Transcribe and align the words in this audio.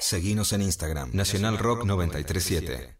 Seguinos 0.00 0.52
en 0.52 0.62
Instagram, 0.62 1.10
Nacional 1.12 1.58
Rock 1.58 1.84
937. 1.84 2.96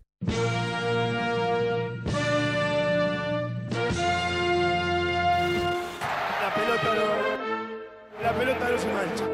La 6.42 6.54
pelota 6.54 6.94
no. 6.94 8.22
La 8.22 8.32
pelota 8.32 8.68
no 8.68 8.78
se 8.78 8.86
mancha. 8.88 9.24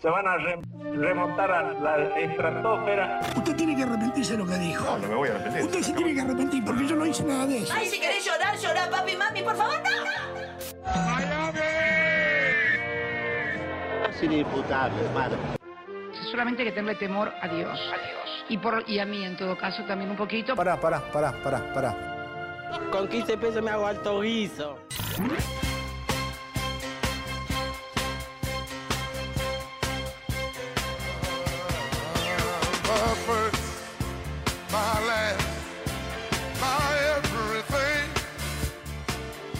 se 0.00 0.10
van 0.10 0.26
a 0.28 0.36
re- 0.36 0.60
remontar 0.94 1.50
a 1.50 1.72
la 1.72 2.18
estratosfera. 2.20 3.20
Usted 3.36 3.56
tiene 3.56 3.74
que 3.76 3.82
arrepentirse 3.82 4.32
de 4.32 4.38
lo 4.38 4.46
que 4.46 4.56
dijo. 4.58 4.84
No, 4.84 4.98
no 4.98 5.08
me 5.08 5.14
voy 5.14 5.28
a 5.30 5.32
arrepentir. 5.32 5.62
Usted 5.64 5.82
se 5.82 5.92
tiene 5.94 6.14
que 6.14 6.20
arrepentir 6.20 6.64
porque 6.64 6.86
yo 6.86 6.96
no 6.96 7.06
hice 7.06 7.24
nada 7.24 7.46
de 7.46 7.58
eso. 7.58 7.72
Ay, 7.74 7.88
si 7.88 7.98
querés 7.98 8.24
llorar, 8.24 8.56
llorar, 8.58 8.90
papi, 8.90 9.16
mami, 9.16 9.42
por 9.42 9.56
favor, 9.56 9.74
no. 9.82 10.05
Es 14.26 14.32
inimputable, 14.32 15.00
hermano. 15.04 15.36
Solamente 16.30 16.62
hay 16.62 16.68
que 16.68 16.74
tenerle 16.74 16.98
temor 16.98 17.32
a 17.40 17.46
Dios. 17.46 17.78
Y, 18.48 18.58
por, 18.58 18.82
y 18.88 18.98
a 18.98 19.06
mí, 19.06 19.24
en 19.24 19.36
todo 19.36 19.56
caso, 19.56 19.84
también 19.84 20.10
un 20.10 20.16
poquito. 20.16 20.56
Pará, 20.56 20.80
pará, 20.80 21.00
pará, 21.12 21.32
pará, 21.42 21.72
pará. 21.72 21.96
Con 22.90 23.06
15 23.08 23.38
pesos 23.38 23.62
me 23.62 23.70
hago 23.70 23.86
alto 23.86 24.20
guiso. 24.20 24.78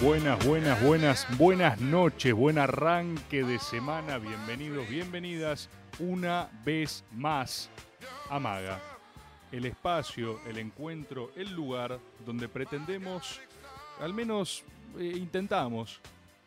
Buenas, 0.07 0.47
buenas, 0.47 0.83
buenas, 0.85 1.37
buenas 1.37 1.81
noches, 1.81 2.33
buen 2.33 2.59
arranque 2.59 3.43
de 3.43 3.59
semana, 3.59 4.19
bienvenidos, 4.19 4.89
bienvenidas 4.89 5.69
una 5.99 6.49
vez 6.65 7.03
más 7.11 7.69
a 8.31 8.39
Maga, 8.39 8.81
el 9.51 9.65
espacio, 9.65 10.39
el 10.47 10.59
encuentro, 10.59 11.33
el 11.35 11.53
lugar 11.53 11.99
donde 12.25 12.49
pretendemos, 12.49 13.41
al 13.99 14.15
menos 14.15 14.63
eh, 14.97 15.13
intentamos, 15.17 16.01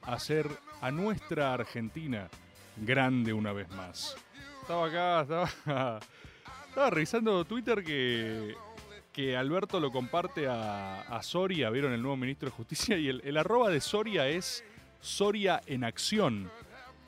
hacer 0.03 0.47
a 0.79 0.89
nuestra 0.89 1.53
Argentina 1.53 2.29
grande 2.77 3.33
una 3.33 3.51
vez 3.51 3.69
más. 3.71 4.15
Estaba 4.61 4.87
acá, 4.87 5.21
estaba, 5.21 5.99
estaba 6.69 6.89
revisando 6.91 7.43
Twitter 7.43 7.83
que 7.83 8.55
que 9.19 9.35
Alberto 9.35 9.81
lo 9.81 9.91
comparte 9.91 10.47
a, 10.47 11.01
a 11.01 11.21
Soria, 11.21 11.69
vieron 11.69 11.91
el 11.91 12.01
nuevo 12.01 12.15
ministro 12.15 12.49
de 12.49 12.55
Justicia, 12.55 12.97
y 12.97 13.09
el, 13.09 13.35
arroba 13.35 13.69
de 13.69 13.81
Soria 13.81 14.29
es 14.29 14.63
Soria 15.01 15.59
en 15.65 15.83
acción. 15.83 16.49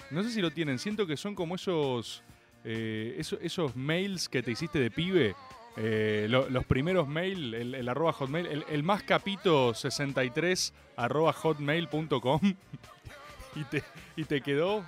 No 0.09 0.21
sé 0.21 0.29
si 0.31 0.41
lo 0.41 0.51
tienen, 0.51 0.77
siento 0.77 1.07
que 1.07 1.15
son 1.15 1.35
como 1.35 1.55
esos, 1.55 2.21
eh, 2.65 3.15
esos, 3.41 3.77
mails 3.77 4.27
que 4.27 4.43
te 4.43 4.51
hiciste 4.51 4.77
de 4.77 4.91
pibe. 4.91 5.35
eh, 5.77 6.27
lo- 6.29 6.49
los 6.49 6.65
primeros 6.65 7.07
mail, 7.07 7.53
el, 7.53 7.87
arroba 7.87 8.11
hotmail, 8.11 8.65
el, 8.67 8.83
más 8.83 9.03
capito 9.03 9.73
63 9.73 10.73
arroba 10.97 11.31
hotmail.com 11.31 12.41
y 13.55 13.63
te, 13.63 13.83
y 14.17 14.25
te 14.25 14.41
quedó. 14.41 14.83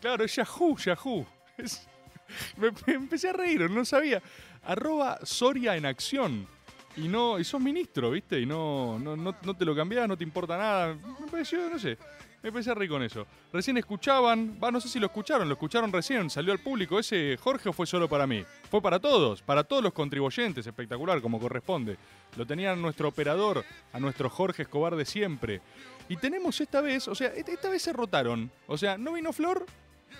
Claro, 0.00 0.24
es 0.24 0.34
Yahoo, 0.34 0.76
Yahoo. 0.76 1.24
Me, 2.56 2.70
me 2.86 2.94
empecé 2.94 3.28
a 3.28 3.32
reír, 3.32 3.70
no 3.70 3.84
sabía. 3.84 4.20
Arroba 4.64 5.20
Soria 5.22 5.76
en 5.76 5.86
acción. 5.86 6.48
Y 6.96 7.08
no, 7.08 7.38
y 7.38 7.44
sos 7.44 7.60
ministro, 7.60 8.10
¿viste? 8.10 8.40
Y 8.40 8.46
no, 8.46 8.98
no, 8.98 9.16
no, 9.16 9.32
te 9.32 9.64
lo 9.64 9.74
cambiás, 9.74 10.06
no 10.06 10.16
te 10.16 10.24
importa 10.24 10.56
nada. 10.56 10.94
Me 10.94 11.26
pareció, 11.28 11.68
no 11.68 11.78
sé. 11.78 11.98
Me 12.42 12.48
empecé 12.48 12.70
a 12.70 12.74
reír 12.74 12.90
con 12.90 13.02
eso. 13.02 13.26
Recién 13.52 13.78
escuchaban, 13.78 14.58
va, 14.62 14.70
no 14.70 14.80
sé 14.80 14.88
si 14.88 15.00
lo 15.00 15.06
escucharon, 15.06 15.48
lo 15.48 15.54
escucharon 15.54 15.90
recién, 15.90 16.28
salió 16.28 16.52
al 16.52 16.58
público. 16.58 16.98
¿Ese 16.98 17.38
Jorge 17.40 17.70
o 17.70 17.72
fue 17.72 17.86
solo 17.86 18.06
para 18.06 18.26
mí? 18.26 18.44
Fue 18.70 18.82
para 18.82 19.00
todos, 19.00 19.40
para 19.40 19.64
todos 19.64 19.82
los 19.82 19.94
contribuyentes, 19.94 20.66
espectacular, 20.66 21.22
como 21.22 21.40
corresponde. 21.40 21.96
Lo 22.36 22.46
tenía 22.46 22.76
nuestro 22.76 23.08
operador, 23.08 23.64
a 23.92 23.98
nuestro 23.98 24.28
Jorge 24.28 24.62
Escobar 24.62 24.94
de 24.94 25.06
siempre. 25.06 25.62
Y 26.08 26.16
tenemos 26.16 26.60
esta 26.60 26.82
vez, 26.82 27.08
o 27.08 27.14
sea, 27.14 27.28
esta 27.28 27.50
esta 27.50 27.70
vez 27.70 27.80
se 27.80 27.94
rotaron. 27.94 28.50
O 28.66 28.76
sea, 28.76 28.98
no 28.98 29.14
vino 29.14 29.32
Flor 29.32 29.64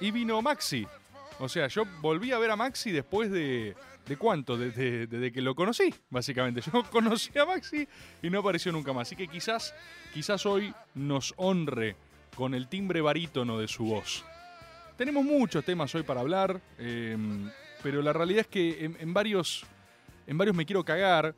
y 0.00 0.10
vino 0.10 0.40
Maxi. 0.40 0.86
O 1.38 1.48
sea, 1.48 1.68
yo 1.68 1.84
volví 2.00 2.32
a 2.32 2.38
ver 2.38 2.50
a 2.50 2.56
Maxi 2.56 2.90
después 2.90 3.30
de. 3.30 3.74
¿De 4.06 4.18
cuánto? 4.18 4.58
Desde, 4.58 5.06
desde 5.06 5.32
que 5.32 5.40
lo 5.40 5.54
conocí, 5.54 5.94
básicamente. 6.10 6.60
Yo 6.60 6.82
conocí 6.90 7.36
a 7.38 7.46
Maxi 7.46 7.88
y 8.22 8.28
no 8.28 8.40
apareció 8.40 8.70
nunca 8.70 8.92
más. 8.92 9.08
Así 9.08 9.16
que 9.16 9.28
quizás, 9.28 9.74
quizás 10.12 10.44
hoy 10.44 10.74
nos 10.94 11.32
honre 11.36 11.96
con 12.36 12.54
el 12.54 12.68
timbre 12.68 13.00
barítono 13.00 13.58
de 13.58 13.68
su 13.68 13.84
voz. 13.84 14.24
Tenemos 14.96 15.24
muchos 15.24 15.64
temas 15.64 15.94
hoy 15.94 16.02
para 16.02 16.20
hablar, 16.20 16.60
eh, 16.78 17.16
pero 17.82 18.00
la 18.02 18.12
realidad 18.12 18.42
es 18.42 18.46
que 18.46 18.84
en, 18.84 19.14
varios, 19.14 19.64
en 20.26 20.38
varios 20.38 20.54
me 20.54 20.64
quiero 20.64 20.84
cagar 20.84 21.34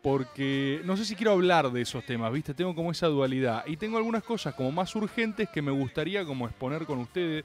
porque 0.00 0.80
no 0.84 0.96
sé 0.96 1.04
si 1.04 1.16
quiero 1.16 1.32
hablar 1.32 1.70
de 1.72 1.82
esos 1.82 2.04
temas, 2.06 2.32
¿viste? 2.32 2.54
Tengo 2.54 2.74
como 2.74 2.90
esa 2.92 3.08
dualidad 3.08 3.64
y 3.66 3.76
tengo 3.76 3.98
algunas 3.98 4.22
cosas 4.22 4.54
como 4.54 4.70
más 4.70 4.94
urgentes 4.94 5.48
que 5.48 5.60
me 5.60 5.72
gustaría 5.72 6.24
como 6.24 6.46
exponer 6.46 6.86
con 6.86 6.98
ustedes. 7.00 7.44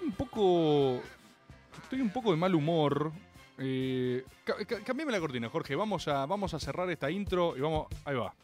Un 0.00 0.12
poco 0.12 1.02
estoy 1.82 2.00
un 2.00 2.10
poco 2.10 2.30
de 2.30 2.36
mal 2.36 2.54
humor. 2.54 3.12
Eh, 3.58 4.24
ca- 4.44 4.56
ca- 4.66 4.80
cambiame 4.82 5.12
la 5.12 5.20
cortina, 5.20 5.48
Jorge. 5.48 5.74
Vamos 5.76 6.08
a, 6.08 6.26
vamos 6.26 6.54
a 6.54 6.58
cerrar 6.60 6.90
esta 6.90 7.10
intro 7.10 7.56
y 7.56 7.60
vamos. 7.60 7.86
Ahí 8.04 8.16
va. 8.16 8.34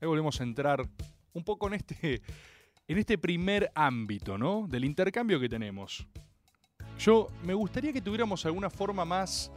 Ahí 0.00 0.06
volvemos 0.08 0.40
a 0.40 0.44
entrar 0.44 0.86
un 1.32 1.42
poco 1.44 1.66
en 1.68 1.74
este, 1.74 2.20
en 2.86 2.98
este 2.98 3.16
primer 3.18 3.70
ámbito, 3.74 4.36
¿no? 4.36 4.66
Del 4.68 4.84
intercambio 4.84 5.40
que 5.40 5.48
tenemos. 5.48 6.06
Yo 6.98 7.28
me 7.44 7.54
gustaría 7.54 7.92
que 7.92 8.00
tuviéramos 8.00 8.44
alguna 8.46 8.70
forma 8.70 9.04
más 9.04 9.50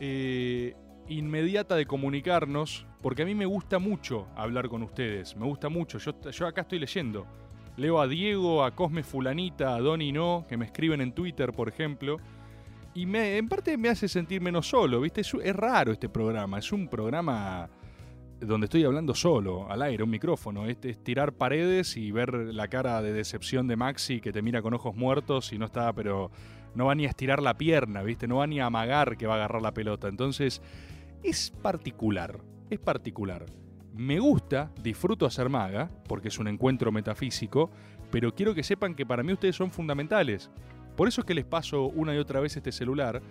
eh, 0.00 0.74
inmediata 1.08 1.76
de 1.76 1.86
comunicarnos, 1.86 2.84
porque 3.00 3.22
a 3.22 3.24
mí 3.26 3.34
me 3.34 3.46
gusta 3.46 3.78
mucho 3.78 4.26
hablar 4.36 4.68
con 4.68 4.82
ustedes. 4.82 5.36
Me 5.36 5.46
gusta 5.46 5.68
mucho. 5.68 5.98
Yo, 5.98 6.12
yo 6.30 6.46
acá 6.46 6.62
estoy 6.62 6.78
leyendo. 6.80 7.26
Leo 7.76 8.00
a 8.00 8.06
Diego, 8.06 8.64
a 8.64 8.74
Cosme 8.74 9.02
Fulanita, 9.02 9.74
a 9.74 9.80
Donny 9.80 10.12
No, 10.12 10.46
que 10.48 10.56
me 10.56 10.64
escriben 10.64 11.00
en 11.00 11.12
Twitter, 11.12 11.52
por 11.52 11.68
ejemplo. 11.68 12.18
Y 12.94 13.06
me, 13.06 13.36
en 13.36 13.48
parte 13.48 13.76
me 13.76 13.88
hace 13.88 14.06
sentir 14.06 14.40
menos 14.40 14.68
solo, 14.68 15.00
¿viste? 15.00 15.22
Es, 15.22 15.56
raro 15.56 15.92
este 15.92 16.08
programa. 16.08 16.58
Es 16.58 16.70
un 16.70 16.86
programa 16.86 17.68
donde 18.38 18.66
estoy 18.66 18.84
hablando 18.84 19.14
solo, 19.14 19.68
al 19.68 19.82
aire, 19.82 20.04
un 20.04 20.10
micrófono. 20.10 20.66
Es, 20.66 20.78
es 20.82 21.02
tirar 21.02 21.32
paredes 21.32 21.96
y 21.96 22.12
ver 22.12 22.32
la 22.34 22.68
cara 22.68 23.02
de 23.02 23.12
decepción 23.12 23.66
de 23.66 23.74
Maxi 23.74 24.20
que 24.20 24.32
te 24.32 24.42
mira 24.42 24.62
con 24.62 24.74
ojos 24.74 24.94
muertos 24.94 25.52
y 25.52 25.58
no 25.58 25.66
está, 25.66 25.92
pero 25.92 26.30
no 26.76 26.86
va 26.86 26.94
ni 26.94 27.06
a 27.06 27.08
estirar 27.08 27.42
la 27.42 27.58
pierna, 27.58 28.04
¿viste? 28.04 28.28
No 28.28 28.36
va 28.36 28.46
ni 28.46 28.60
a 28.60 28.66
amagar 28.66 29.16
que 29.16 29.26
va 29.26 29.34
a 29.34 29.36
agarrar 29.38 29.62
la 29.62 29.74
pelota. 29.74 30.06
Entonces, 30.06 30.62
es 31.24 31.50
particular. 31.50 32.38
Es 32.70 32.78
particular. 32.78 33.46
Me 33.96 34.18
gusta, 34.18 34.72
disfruto 34.82 35.24
hacer 35.24 35.48
maga, 35.48 35.88
porque 36.08 36.26
es 36.26 36.40
un 36.40 36.48
encuentro 36.48 36.90
metafísico, 36.90 37.70
pero 38.10 38.34
quiero 38.34 38.52
que 38.52 38.64
sepan 38.64 38.96
que 38.96 39.06
para 39.06 39.22
mí 39.22 39.32
ustedes 39.32 39.54
son 39.54 39.70
fundamentales. 39.70 40.50
Por 40.96 41.06
eso 41.06 41.20
es 41.20 41.24
que 41.24 41.34
les 41.34 41.44
paso 41.44 41.84
una 41.84 42.12
y 42.12 42.18
otra 42.18 42.40
vez 42.40 42.56
este 42.56 42.72
celular, 42.72 43.22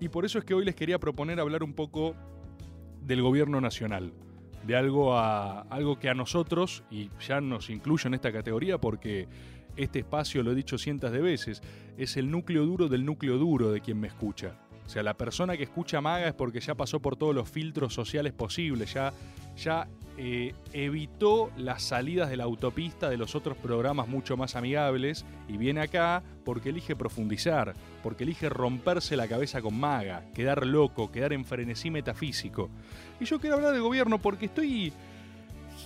y 0.00 0.08
por 0.08 0.24
eso 0.24 0.38
es 0.38 0.44
que 0.46 0.54
hoy 0.54 0.64
les 0.64 0.74
quería 0.74 0.98
proponer 0.98 1.38
hablar 1.38 1.62
un 1.62 1.74
poco 1.74 2.14
del 3.02 3.20
gobierno 3.20 3.60
nacional, 3.60 4.14
de 4.66 4.74
algo, 4.74 5.18
a, 5.18 5.60
algo 5.62 5.98
que 5.98 6.08
a 6.08 6.14
nosotros, 6.14 6.82
y 6.90 7.10
ya 7.20 7.42
nos 7.42 7.68
incluyo 7.68 8.08
en 8.08 8.14
esta 8.14 8.32
categoría 8.32 8.78
porque 8.78 9.28
este 9.76 9.98
espacio, 9.98 10.42
lo 10.42 10.52
he 10.52 10.54
dicho 10.54 10.78
cientos 10.78 11.12
de 11.12 11.20
veces, 11.20 11.60
es 11.98 12.16
el 12.16 12.30
núcleo 12.30 12.64
duro 12.64 12.88
del 12.88 13.04
núcleo 13.04 13.36
duro 13.36 13.70
de 13.70 13.82
quien 13.82 14.00
me 14.00 14.08
escucha. 14.08 14.56
O 14.86 14.88
sea, 14.88 15.02
la 15.02 15.14
persona 15.14 15.58
que 15.58 15.64
escucha 15.64 16.00
Maga 16.00 16.28
es 16.28 16.34
porque 16.34 16.60
ya 16.60 16.74
pasó 16.74 17.00
por 17.00 17.16
todos 17.16 17.34
los 17.34 17.50
filtros 17.50 17.92
sociales 17.92 18.32
posibles, 18.32 18.94
ya, 18.94 19.12
ya 19.56 19.86
eh, 20.18 20.54
evitó 20.72 21.50
las 21.58 21.82
salidas 21.82 22.30
de 22.30 22.38
la 22.38 22.44
autopista 22.44 23.10
de 23.10 23.18
los 23.18 23.34
otros 23.34 23.56
programas 23.56 24.08
mucho 24.08 24.36
más 24.36 24.56
amigables 24.56 25.26
y 25.46 25.58
viene 25.58 25.82
acá 25.82 26.22
porque 26.44 26.70
elige 26.70 26.96
profundizar, 26.96 27.74
porque 28.02 28.24
elige 28.24 28.48
romperse 28.48 29.16
la 29.16 29.28
cabeza 29.28 29.60
con 29.60 29.78
Maga, 29.78 30.24
quedar 30.34 30.66
loco, 30.66 31.12
quedar 31.12 31.34
en 31.34 31.44
frenesí 31.44 31.90
metafísico. 31.90 32.70
Y 33.20 33.26
yo 33.26 33.38
quiero 33.38 33.56
hablar 33.56 33.72
del 33.72 33.82
gobierno 33.82 34.18
porque 34.18 34.46
estoy, 34.46 34.92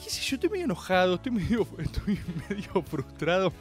qué 0.04 0.10
sé 0.10 0.22
yo, 0.22 0.36
estoy 0.36 0.50
medio 0.50 0.64
enojado, 0.66 1.16
estoy 1.16 1.32
medio, 1.32 1.66
estoy 1.78 2.20
medio 2.48 2.82
frustrado. 2.82 3.52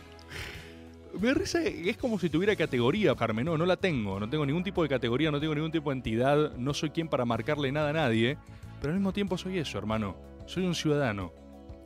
Me 1.19 1.33
risa 1.33 1.63
es 1.63 1.97
como 1.97 2.19
si 2.19 2.29
tuviera 2.29 2.55
categoría, 2.55 3.15
Carmen. 3.15 3.45
No, 3.45 3.57
no 3.57 3.65
la 3.65 3.77
tengo. 3.77 4.19
No 4.19 4.29
tengo 4.29 4.45
ningún 4.45 4.63
tipo 4.63 4.83
de 4.83 4.89
categoría, 4.89 5.31
no 5.31 5.39
tengo 5.39 5.55
ningún 5.55 5.71
tipo 5.71 5.89
de 5.89 5.95
entidad. 5.95 6.55
No 6.55 6.73
soy 6.75 6.91
quien 6.91 7.07
para 7.07 7.25
marcarle 7.25 7.71
nada 7.71 7.89
a 7.89 7.93
nadie. 7.93 8.37
Pero 8.79 8.93
al 8.93 8.99
mismo 8.99 9.11
tiempo 9.11 9.35
soy 9.35 9.57
eso, 9.57 9.79
hermano. 9.79 10.15
Soy 10.49 10.65
un 10.65 10.73
ciudadano. 10.73 11.31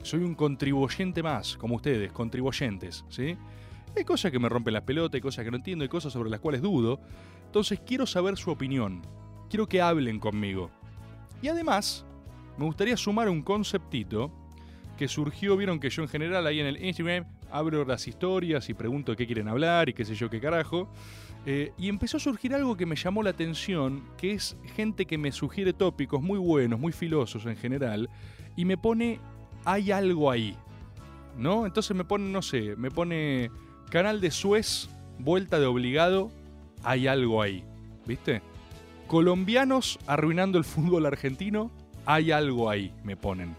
Soy 0.02 0.20
un 0.20 0.34
contribuyente 0.34 1.22
más, 1.22 1.58
como 1.58 1.76
ustedes, 1.76 2.10
contribuyentes, 2.12 3.04
¿sí? 3.10 3.36
Hay 3.94 4.04
cosas 4.04 4.32
que 4.32 4.38
me 4.38 4.48
rompen 4.48 4.72
las 4.72 4.84
pelotas, 4.84 5.16
hay 5.16 5.20
cosas 5.20 5.44
que 5.44 5.50
no 5.50 5.58
entiendo, 5.58 5.82
hay 5.82 5.90
cosas 5.90 6.14
sobre 6.14 6.30
las 6.30 6.40
cuales 6.40 6.62
dudo. 6.62 6.98
Entonces 7.44 7.78
quiero 7.84 8.06
saber 8.06 8.38
su 8.38 8.50
opinión. 8.50 9.02
Quiero 9.50 9.68
que 9.68 9.82
hablen 9.82 10.18
conmigo. 10.18 10.70
Y 11.42 11.48
además, 11.48 12.06
me 12.56 12.64
gustaría 12.64 12.96
sumar 12.96 13.28
un 13.28 13.42
conceptito 13.42 14.32
que 14.96 15.08
surgió, 15.08 15.58
vieron 15.58 15.78
que 15.78 15.90
yo 15.90 16.00
en 16.00 16.08
general 16.08 16.46
ahí 16.46 16.60
en 16.60 16.66
el 16.66 16.82
Instagram 16.82 17.26
abro 17.50 17.84
las 17.84 18.08
historias 18.08 18.70
y 18.70 18.74
pregunto 18.74 19.14
qué 19.14 19.26
quieren 19.26 19.48
hablar 19.48 19.90
y 19.90 19.92
qué 19.92 20.06
sé 20.06 20.14
yo 20.14 20.30
qué 20.30 20.40
carajo. 20.40 20.88
Eh, 21.44 21.72
y 21.76 21.90
empezó 21.90 22.16
a 22.16 22.20
surgir 22.20 22.54
algo 22.54 22.78
que 22.78 22.86
me 22.86 22.96
llamó 22.96 23.22
la 23.22 23.28
atención, 23.28 24.04
que 24.16 24.32
es 24.32 24.56
gente 24.74 25.04
que 25.04 25.18
me 25.18 25.32
sugiere 25.32 25.74
tópicos 25.74 26.22
muy 26.22 26.38
buenos, 26.38 26.80
muy 26.80 26.92
filosos 26.92 27.44
en 27.44 27.56
general, 27.56 28.08
y 28.56 28.64
me 28.64 28.76
pone, 28.76 29.20
hay 29.64 29.90
algo 29.90 30.30
ahí, 30.30 30.56
¿no? 31.36 31.66
Entonces 31.66 31.96
me 31.96 32.04
pone, 32.04 32.30
no 32.30 32.42
sé, 32.42 32.76
me 32.76 32.90
pone 32.90 33.50
canal 33.90 34.20
de 34.20 34.30
Suez, 34.30 34.88
vuelta 35.18 35.58
de 35.58 35.66
obligado, 35.66 36.30
hay 36.82 37.06
algo 37.06 37.42
ahí, 37.42 37.64
¿viste? 38.06 38.42
Colombianos 39.06 39.98
arruinando 40.06 40.58
el 40.58 40.64
fútbol 40.64 41.06
argentino, 41.06 41.70
hay 42.06 42.30
algo 42.30 42.70
ahí, 42.70 42.92
me 43.02 43.16
ponen. 43.16 43.54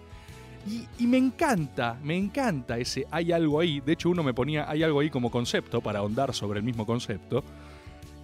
Y, 0.68 0.88
y, 0.98 1.06
me 1.06 1.18
encanta, 1.18 2.00
me 2.04 2.18
encanta 2.18 2.80
ese 2.80 3.06
hay 3.12 3.32
algo 3.32 3.60
ahí. 3.60 3.82
De 3.82 3.94
hecho, 3.94 4.10
uno 4.10 4.24
me 4.24 4.34
ponía 4.34 4.68
hay 4.68 4.82
algo 4.82 5.00
ahí 5.00 5.12
como 5.12 5.30
concepto 5.30 5.80
para 5.80 6.00
ahondar 6.00 6.34
sobre 6.34 6.60
el 6.60 6.66
mismo 6.66 6.88
concepto. 6.88 7.44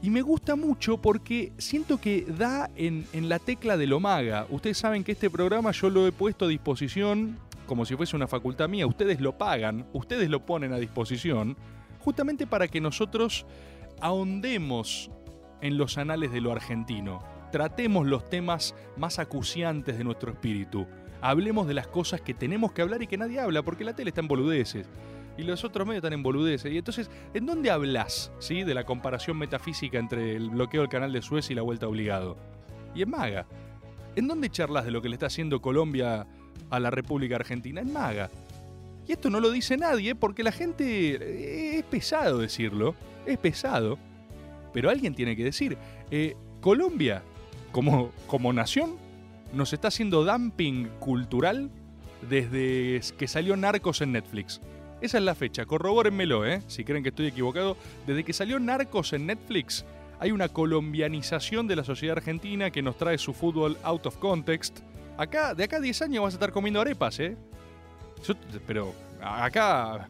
Y 0.01 0.09
me 0.09 0.21
gusta 0.21 0.56
mucho 0.56 0.98
porque 0.98 1.53
siento 1.57 2.01
que 2.01 2.25
da 2.25 2.69
en, 2.75 3.06
en 3.13 3.30
la 3.30 3.39
tecla 3.39 3.77
de 3.77 3.88
lo 3.88 4.00
maga. 4.00 4.48
Ustedes 4.50 4.77
saben 4.77 5.03
que 5.03 5.12
este 5.12 5.30
programa 5.30 5.71
yo 5.71 5.89
lo 5.89 6.07
he 6.07 6.12
puesto 6.12 6.45
a 6.45 6.48
disposición 6.48 7.38
como 7.71 7.86
si 7.86 7.95
fuese 7.95 8.18
una 8.18 8.27
facultad 8.27 8.68
mía. 8.68 8.86
Ustedes 8.86 9.21
lo 9.21 9.38
pagan, 9.38 9.86
ustedes 9.94 10.30
lo 10.30 10.45
ponen 10.45 10.74
a 10.74 10.77
disposición, 10.77 11.56
justamente 12.00 12.45
para 12.45 12.68
que 12.68 12.81
nosotros 12.81 13.45
ahondemos 14.01 15.09
en 15.62 15.77
los 15.77 15.98
anales 15.98 16.33
de 16.33 16.42
lo 16.42 16.51
argentino. 16.51 17.24
Tratemos 17.50 18.07
los 18.07 18.30
temas 18.30 18.75
más 18.98 19.19
acuciantes 19.19 19.98
de 19.98 20.03
nuestro 20.03 20.31
espíritu. 20.31 20.86
Hablemos 21.21 21.65
de 21.65 21.74
las 21.74 21.88
cosas 21.88 22.19
que 22.19 22.33
tenemos 22.33 22.74
que 22.74 22.81
hablar 22.81 23.03
y 23.03 23.07
que 23.07 23.18
nadie 23.18 23.39
habla, 23.39 23.62
porque 23.62 23.86
la 23.86 23.95
tele 23.95 24.09
está 24.09 24.19
en 24.19 24.27
boludeces. 24.27 24.88
Y 25.41 25.43
los 25.43 25.63
otros 25.63 25.88
medios 25.88 26.03
están 26.03 26.13
en 26.13 26.21
boludeces. 26.21 26.71
Y 26.71 26.77
entonces, 26.77 27.09
¿en 27.33 27.47
dónde 27.47 27.71
hablas 27.71 28.31
¿sí? 28.38 28.61
de 28.61 28.75
la 28.75 28.83
comparación 28.83 29.39
metafísica 29.39 29.97
entre 29.97 30.35
el 30.35 30.51
bloqueo 30.51 30.81
del 30.81 30.89
canal 30.89 31.11
de 31.11 31.23
Suez 31.23 31.49
y 31.49 31.55
la 31.55 31.63
vuelta 31.63 31.88
obligado? 31.88 32.38
Y 32.93 33.01
en 33.01 33.09
Maga. 33.09 33.47
¿En 34.15 34.27
dónde 34.27 34.51
charlas 34.51 34.85
de 34.85 34.91
lo 34.91 35.01
que 35.01 35.09
le 35.09 35.15
está 35.15 35.25
haciendo 35.25 35.59
Colombia 35.59 36.27
a 36.69 36.79
la 36.79 36.91
República 36.91 37.38
Argentina? 37.38 37.81
En 37.81 37.91
Maga. 37.91 38.29
Y 39.07 39.13
esto 39.13 39.31
no 39.31 39.39
lo 39.39 39.49
dice 39.49 39.77
nadie 39.77 40.13
porque 40.13 40.43
la 40.43 40.51
gente... 40.51 41.79
Es 41.79 41.85
pesado 41.85 42.38
decirlo. 42.38 42.93
Es 43.25 43.39
pesado. 43.39 43.97
Pero 44.73 44.91
alguien 44.91 45.15
tiene 45.15 45.35
que 45.35 45.43
decir. 45.43 45.75
Eh, 46.11 46.35
Colombia, 46.59 47.23
como, 47.71 48.11
como 48.27 48.53
nación, 48.53 48.95
nos 49.53 49.73
está 49.73 49.88
haciendo 49.88 50.23
dumping 50.23 50.89
cultural 50.99 51.71
desde 52.29 53.01
que 53.17 53.27
salió 53.27 53.57
Narcos 53.57 54.01
en 54.01 54.11
Netflix. 54.11 54.61
Esa 55.01 55.18
es 55.18 55.24
la 55.24 55.33
fecha, 55.33 55.65
corrobórenmelo, 55.65 56.45
¿eh? 56.45 56.62
si 56.68 56.83
creen 56.83 57.01
que 57.01 57.09
estoy 57.09 57.27
equivocado. 57.27 57.75
Desde 58.06 58.24
que 58.24 58.33
salió 58.33 58.59
Narcos 58.59 59.13
en 59.13 59.25
Netflix, 59.25 59.83
hay 60.19 60.31
una 60.31 60.48
colombianización 60.48 61.68
de 61.68 61.75
la 61.75 61.83
sociedad 61.83 62.18
argentina 62.18 62.69
que 62.69 62.83
nos 62.83 62.98
trae 62.98 63.18
su 63.18 63.33
fútbol 63.33 63.77
out 63.81 64.06
of 64.06 64.18
context. 64.18 64.80
Acá, 65.18 65.56
de 65.56 65.63
acá 65.63 65.77
a 65.77 65.80
10 65.80 66.03
años 66.03 66.24
vas 66.24 66.33
a 66.33 66.36
estar 66.36 66.51
comiendo 66.51 66.80
arepas, 66.80 67.19
¿eh? 67.19 67.36
Pero 68.68 68.94
acá, 69.19 70.07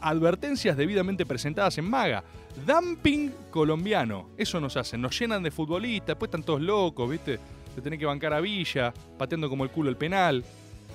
advertencias 0.00 0.76
debidamente 0.76 1.24
presentadas 1.24 1.78
en 1.78 1.88
Maga. 1.88 2.24
Dumping 2.66 3.32
colombiano. 3.50 4.30
Eso 4.36 4.60
nos 4.60 4.76
hacen. 4.76 5.00
Nos 5.00 5.16
llenan 5.16 5.44
de 5.44 5.52
futbolistas, 5.52 6.08
después 6.08 6.28
están 6.28 6.42
todos 6.42 6.60
locos, 6.60 7.08
¿viste? 7.08 7.38
Se 7.76 7.80
tiene 7.80 7.98
que 7.98 8.06
bancar 8.06 8.32
a 8.32 8.40
Villa, 8.40 8.92
pateando 9.16 9.48
como 9.48 9.62
el 9.62 9.70
culo 9.70 9.90
el 9.90 9.96
penal. 9.96 10.44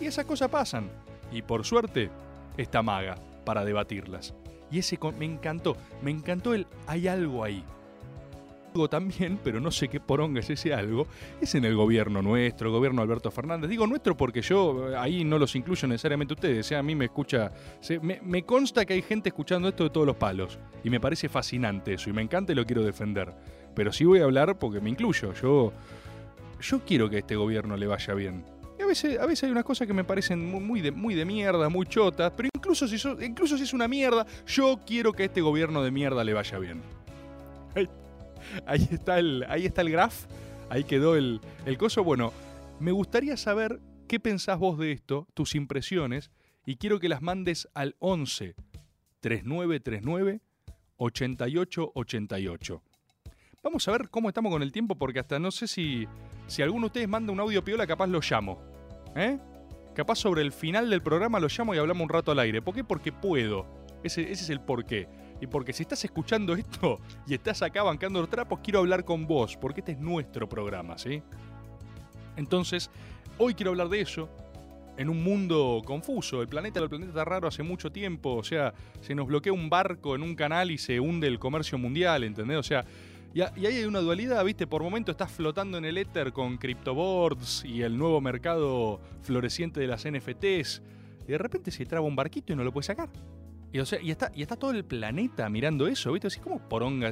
Y 0.01 0.05
esas 0.07 0.25
cosas 0.25 0.49
pasan. 0.49 0.89
Y 1.31 1.41
por 1.41 1.65
suerte, 1.65 2.09
está 2.57 2.81
Maga 2.81 3.15
para 3.45 3.65
debatirlas. 3.65 4.33
Y 4.71 4.79
ese 4.79 4.97
me 5.19 5.25
encantó, 5.25 5.77
me 6.01 6.11
encantó 6.11 6.53
el 6.53 6.65
hay 6.87 7.07
algo 7.07 7.43
ahí. 7.43 7.63
Algo 8.73 8.89
también, 8.89 9.39
pero 9.43 9.59
no 9.59 9.69
sé 9.69 9.87
qué 9.87 9.99
poronga 9.99 10.39
es 10.39 10.49
ese 10.49 10.73
algo, 10.73 11.05
es 11.39 11.53
en 11.53 11.63
el 11.63 11.75
gobierno 11.75 12.23
nuestro, 12.23 12.69
el 12.69 12.73
gobierno 12.73 13.03
Alberto 13.03 13.29
Fernández. 13.29 13.69
Digo 13.69 13.85
nuestro 13.85 14.17
porque 14.17 14.41
yo 14.41 14.89
eh, 14.89 14.97
ahí 14.97 15.23
no 15.23 15.37
los 15.37 15.55
incluyo 15.55 15.87
necesariamente 15.87 16.33
ustedes, 16.33 16.65
sea, 16.65 16.79
a 16.79 16.83
mí 16.83 16.95
me 16.95 17.05
escucha, 17.05 17.51
me, 18.01 18.43
consta 18.43 18.83
que 18.83 18.93
hay 18.93 19.03
gente 19.03 19.29
escuchando 19.29 19.67
esto 19.67 19.83
de 19.83 19.89
todos 19.91 20.07
los 20.07 20.15
palos. 20.15 20.57
Y 20.83 20.89
me 20.89 20.99
parece 20.99 21.29
fascinante 21.29 21.93
eso, 21.93 22.09
y 22.09 22.13
me 22.13 22.23
encanta 22.23 22.51
y 22.51 22.55
lo 22.55 22.65
quiero 22.65 22.83
defender. 22.83 23.31
Pero 23.75 23.93
sí 23.93 24.05
voy 24.05 24.21
a 24.21 24.23
hablar 24.23 24.57
porque 24.57 24.81
me 24.81 24.89
incluyo, 24.89 25.33
yo, 25.33 25.71
yo 26.59 26.79
quiero 26.83 27.11
que 27.11 27.19
este 27.19 27.35
gobierno 27.35 27.77
le 27.77 27.85
vaya 27.85 28.15
bien. 28.15 28.52
A 28.93 29.25
veces, 29.25 29.43
hay 29.43 29.49
unas 29.49 29.63
cosas 29.63 29.87
que 29.87 29.93
me 29.93 30.03
parecen 30.03 30.45
muy 30.51 30.79
de, 30.79 30.91
muy 30.91 31.25
mierda, 31.25 31.67
muy 31.67 31.87
chotas, 31.87 32.31
pero 32.37 32.47
incluso 32.53 32.87
si, 32.87 32.95
es 32.95 33.73
una 33.73 33.87
mierda, 33.87 34.27
yo 34.45 34.81
quiero 34.85 35.13
que 35.13 35.23
a 35.23 35.25
este 35.25 35.41
gobierno 35.41 35.81
de 35.81 35.89
mierda 35.89 36.23
le 36.23 36.33
vaya 36.33 36.59
bien. 36.59 36.81
Ahí, 38.67 38.87
está, 38.91 39.17
el, 39.17 39.45
ahí 39.49 39.65
está 39.65 39.81
el 39.81 39.89
graph, 39.89 40.25
ahí 40.69 40.83
quedó 40.83 41.15
el, 41.15 41.41
el 41.65 41.77
coso. 41.79 42.03
Bueno, 42.03 42.31
me 42.79 42.91
gustaría 42.91 43.35
saber 43.35 43.79
qué 44.07 44.19
pensás 44.19 44.59
vos 44.59 44.77
de 44.77 44.91
esto, 44.91 45.27
tus 45.33 45.55
impresiones, 45.55 46.29
y 46.63 46.75
quiero 46.75 46.99
que 46.99 47.09
las 47.09 47.23
mandes 47.23 47.67
al 47.73 47.95
11 47.97 48.53
3939 49.21 50.41
8888. 50.97 52.83
Vamos 53.63 53.87
a 53.87 53.91
ver 53.91 54.09
cómo 54.09 54.29
estamos 54.29 54.51
con 54.51 54.61
el 54.61 54.71
tiempo, 54.71 54.93
porque 54.95 55.19
hasta 55.19 55.39
no 55.39 55.49
sé 55.49 55.67
si, 55.67 56.07
si 56.45 56.61
alguno 56.61 56.81
de 56.81 56.87
ustedes 56.87 57.09
manda 57.09 57.31
un 57.31 57.39
audio 57.39 57.63
piola, 57.63 57.87
capaz 57.87 58.05
lo 58.05 58.19
llamo. 58.19 58.72
¿Eh? 59.15 59.37
Capaz 59.93 60.15
sobre 60.15 60.41
el 60.41 60.51
final 60.51 60.89
del 60.89 61.01
programa 61.01 61.39
lo 61.39 61.47
llamo 61.47 61.75
y 61.75 61.77
hablamos 61.77 62.03
un 62.03 62.09
rato 62.09 62.31
al 62.31 62.39
aire. 62.39 62.61
¿Por 62.61 62.73
qué? 62.73 62.83
Porque 62.83 63.11
puedo. 63.11 63.65
Ese, 64.03 64.23
ese 64.23 64.43
es 64.43 64.49
el 64.49 64.59
porqué. 64.59 65.07
Y 65.39 65.47
porque 65.47 65.73
si 65.73 65.83
estás 65.83 66.03
escuchando 66.03 66.53
esto 66.55 66.99
y 67.27 67.33
estás 67.33 67.61
acá 67.61 67.83
bancando 67.83 68.19
los 68.19 68.29
trapos, 68.29 68.59
quiero 68.63 68.79
hablar 68.79 69.05
con 69.05 69.27
vos, 69.27 69.57
porque 69.57 69.81
este 69.81 69.93
es 69.93 69.99
nuestro 69.99 70.47
programa, 70.49 70.97
¿sí? 70.97 71.21
Entonces, 72.35 72.89
hoy 73.37 73.53
quiero 73.53 73.71
hablar 73.71 73.89
de 73.89 74.01
eso, 74.01 74.29
en 74.97 75.09
un 75.09 75.23
mundo 75.23 75.81
confuso. 75.85 76.41
El 76.41 76.47
planeta, 76.47 76.79
el 76.79 76.89
planeta 76.89 77.09
está 77.09 77.25
raro 77.25 77.47
hace 77.47 77.63
mucho 77.63 77.91
tiempo. 77.91 78.35
O 78.35 78.43
sea, 78.43 78.73
se 79.01 79.15
nos 79.15 79.27
bloquea 79.27 79.53
un 79.53 79.69
barco 79.69 80.15
en 80.15 80.23
un 80.23 80.35
canal 80.35 80.71
y 80.71 80.77
se 80.77 80.99
hunde 80.99 81.27
el 81.27 81.39
comercio 81.39 81.77
mundial, 81.77 82.23
¿entendés? 82.23 82.57
O 82.57 82.63
sea, 82.63 82.85
y, 83.33 83.41
ahí 83.41 83.65
hay 83.65 83.85
una 83.85 83.99
dualidad, 83.99 84.43
¿viste? 84.45 84.67
Por 84.67 84.83
momento 84.83 85.11
estás 85.11 85.31
flotando 85.31 85.77
en 85.77 85.85
el 85.85 85.97
éter 85.97 86.31
con 86.33 86.57
CryptoBoards 86.57 87.65
y 87.65 87.81
el 87.81 87.97
nuevo 87.97 88.21
mercado 88.21 88.99
floreciente 89.21 89.79
de 89.79 89.87
las 89.87 90.05
NFTs. 90.07 90.83
Y 91.27 91.31
de 91.31 91.37
repente 91.37 91.71
se 91.71 91.85
traba 91.85 92.05
un 92.05 92.15
barquito 92.15 92.53
y 92.53 92.55
no 92.55 92.63
lo 92.63 92.71
puedes 92.71 92.87
sacar. 92.87 93.09
Y, 93.71 93.79
está, 93.79 94.55
todo 94.55 94.69
el 94.69 94.85
planeta 94.85 95.49
mirando 95.49 95.87
eso, 95.87 96.11
¿viste? 96.11 96.27
Así 96.27 96.39
como 96.39 96.59
poronga. 96.69 97.11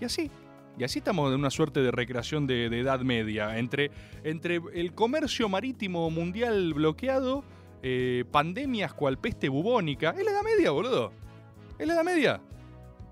Y 0.00 0.04
así. 0.04 0.30
Y 0.78 0.84
así 0.84 1.00
estamos 1.00 1.32
en 1.34 1.40
una 1.40 1.50
suerte 1.50 1.80
de 1.82 1.90
recreación 1.90 2.46
de, 2.46 2.70
de 2.70 2.80
Edad 2.80 3.00
Media. 3.00 3.58
Entre, 3.58 3.90
entre 4.24 4.60
el 4.72 4.94
comercio 4.94 5.48
marítimo 5.48 6.08
mundial 6.08 6.72
bloqueado, 6.72 7.44
eh, 7.82 8.24
pandemias 8.30 8.94
cual 8.94 9.18
peste 9.18 9.50
bubónica. 9.50 10.10
Es 10.10 10.24
la 10.24 10.30
Edad 10.30 10.42
Media, 10.42 10.70
boludo. 10.70 11.12
Es 11.78 11.86
la 11.86 11.94
Edad 11.94 12.04
Media. 12.04 12.40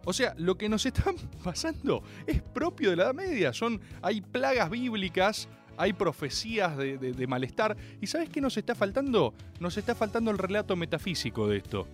O 0.07 0.13
sea, 0.13 0.35
lo 0.39 0.57
que 0.57 0.69
nos 0.69 0.87
está 0.87 1.05
pasando 1.45 2.03
es 2.27 2.41
propio 2.41 2.91
de 2.91 2.97
la 2.97 3.03
Edad 3.03 3.15
Media. 3.15 3.53
Son, 3.53 3.81
hay 4.01 4.21
plagas 4.23 4.71
bíblicas, 4.71 5.49
hay 5.77 5.93
profecías 5.93 6.77
de, 6.77 7.27
malestar. 7.27 7.77
¿Y 8.01 8.07
sabes 8.07 8.31
qué 8.31 8.41
nos 8.41 8.57
está 8.57 8.75
faltando? 8.75 9.35
Nos 9.61 9.77
está 9.77 9.95
faltando 9.95 10.31
el 10.31 10.39
relato 10.39 10.77
metafísico 10.77 11.49
de 11.49 11.59
esto. 11.59 11.89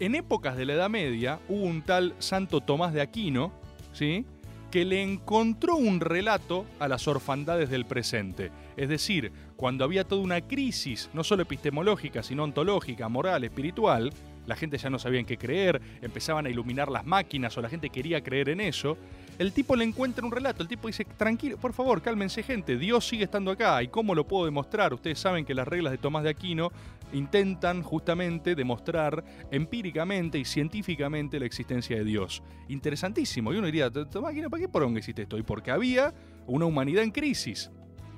En 0.00 0.14
épocas 0.14 0.56
de 0.56 0.64
la 0.64 0.72
Edad 0.72 0.90
Media 0.90 1.40
hubo 1.48 1.62
un 1.62 1.82
tal 1.82 2.14
Santo 2.18 2.62
Tomás 2.62 2.94
de 2.94 3.02
Aquino, 3.02 3.52
¿sí? 3.92 4.24
que 4.70 4.86
le 4.86 5.02
encontró 5.02 5.76
un 5.76 6.00
relato 6.00 6.66
a 6.80 6.88
las 6.88 7.06
orfandades 7.06 7.70
del 7.70 7.84
presente. 7.84 8.50
Es 8.76 8.88
decir, 8.88 9.30
cuando 9.56 9.84
había 9.84 10.02
toda 10.02 10.22
una 10.22 10.40
crisis, 10.40 11.10
no 11.12 11.22
solo 11.22 11.42
epistemológica, 11.42 12.24
sino 12.24 12.42
ontológica, 12.42 13.08
moral, 13.08 13.44
espiritual, 13.44 14.10
la 14.46 14.56
gente 14.56 14.78
ya 14.78 14.90
no 14.90 14.98
sabía 14.98 15.20
en 15.20 15.26
qué 15.26 15.36
creer, 15.38 15.80
empezaban 16.02 16.46
a 16.46 16.50
iluminar 16.50 16.90
las 16.90 17.04
máquinas 17.04 17.56
o 17.56 17.62
la 17.62 17.68
gente 17.68 17.90
quería 17.90 18.22
creer 18.22 18.48
en 18.48 18.60
eso, 18.60 18.96
el 19.38 19.52
tipo 19.52 19.74
le 19.74 19.84
encuentra 19.84 20.24
un 20.24 20.30
relato, 20.30 20.62
el 20.62 20.68
tipo 20.68 20.86
dice, 20.86 21.04
tranquilo, 21.04 21.56
por 21.56 21.72
favor, 21.72 22.00
cálmense 22.02 22.42
gente, 22.42 22.76
Dios 22.78 23.06
sigue 23.06 23.24
estando 23.24 23.50
acá, 23.50 23.82
¿y 23.82 23.88
cómo 23.88 24.14
lo 24.14 24.26
puedo 24.26 24.44
demostrar? 24.44 24.94
Ustedes 24.94 25.18
saben 25.18 25.44
que 25.44 25.54
las 25.54 25.66
reglas 25.66 25.90
de 25.90 25.98
Tomás 25.98 26.22
de 26.22 26.30
Aquino 26.30 26.70
intentan 27.12 27.82
justamente 27.82 28.54
demostrar 28.54 29.24
empíricamente 29.50 30.38
y 30.38 30.44
científicamente 30.44 31.38
la 31.38 31.46
existencia 31.46 31.96
de 31.96 32.04
Dios. 32.04 32.42
Interesantísimo, 32.68 33.52
y 33.52 33.56
uno 33.56 33.66
diría, 33.66 33.90
Tomás 33.90 34.10
de 34.12 34.28
Aquino, 34.28 34.50
¿para 34.50 34.60
qué 34.60 34.68
poronga 34.68 35.00
hiciste 35.00 35.22
esto? 35.22 35.38
Y 35.38 35.42
porque 35.42 35.70
había 35.70 36.14
una 36.46 36.66
humanidad 36.66 37.02
en 37.02 37.10
crisis. 37.10 37.70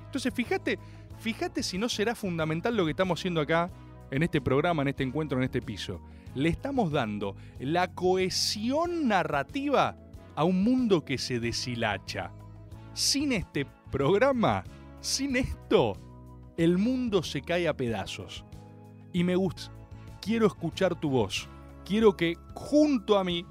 Entonces, 0.05 0.33
fíjate, 0.33 0.77
fíjate 1.19 1.63
si 1.63 1.77
no 1.77 1.89
será 1.89 2.15
fundamental 2.15 2.75
lo 2.75 2.85
que 2.85 2.91
estamos 2.91 3.19
haciendo 3.19 3.41
acá 3.41 3.71
en 4.11 4.23
este 4.23 4.39
programa, 4.41 4.83
en 4.83 4.89
este 4.89 5.03
encuentro, 5.03 5.37
en 5.37 5.43
este 5.43 5.61
piso. 5.61 6.01
Le 6.37 6.49
estamos 6.49 6.91
dando 6.91 7.35
la 7.57 7.95
cohesión 7.95 9.07
narrativa 9.07 9.97
a 10.35 10.43
un 10.43 10.63
mundo 10.63 11.03
que 11.03 11.17
se 11.17 11.39
deshilacha. 11.39 12.29
Sin 12.93 13.31
este 13.31 13.65
programa, 13.91 14.63
sin 15.01 15.35
esto, 15.35 15.97
el 16.55 16.77
mundo 16.77 17.23
se 17.23 17.41
cae 17.41 17.67
a 17.67 17.75
pedazos. 17.75 18.45
y 19.13 19.23
me 19.23 19.35
gusta. 19.35 19.71
Quiero 20.21 20.45
escuchar 20.45 20.93
tu 20.93 21.09
voz. 21.09 21.49
Quiero 21.83 22.15
que 22.15 22.37
junto 22.53 23.17
a 23.17 23.23
mí 23.23 23.43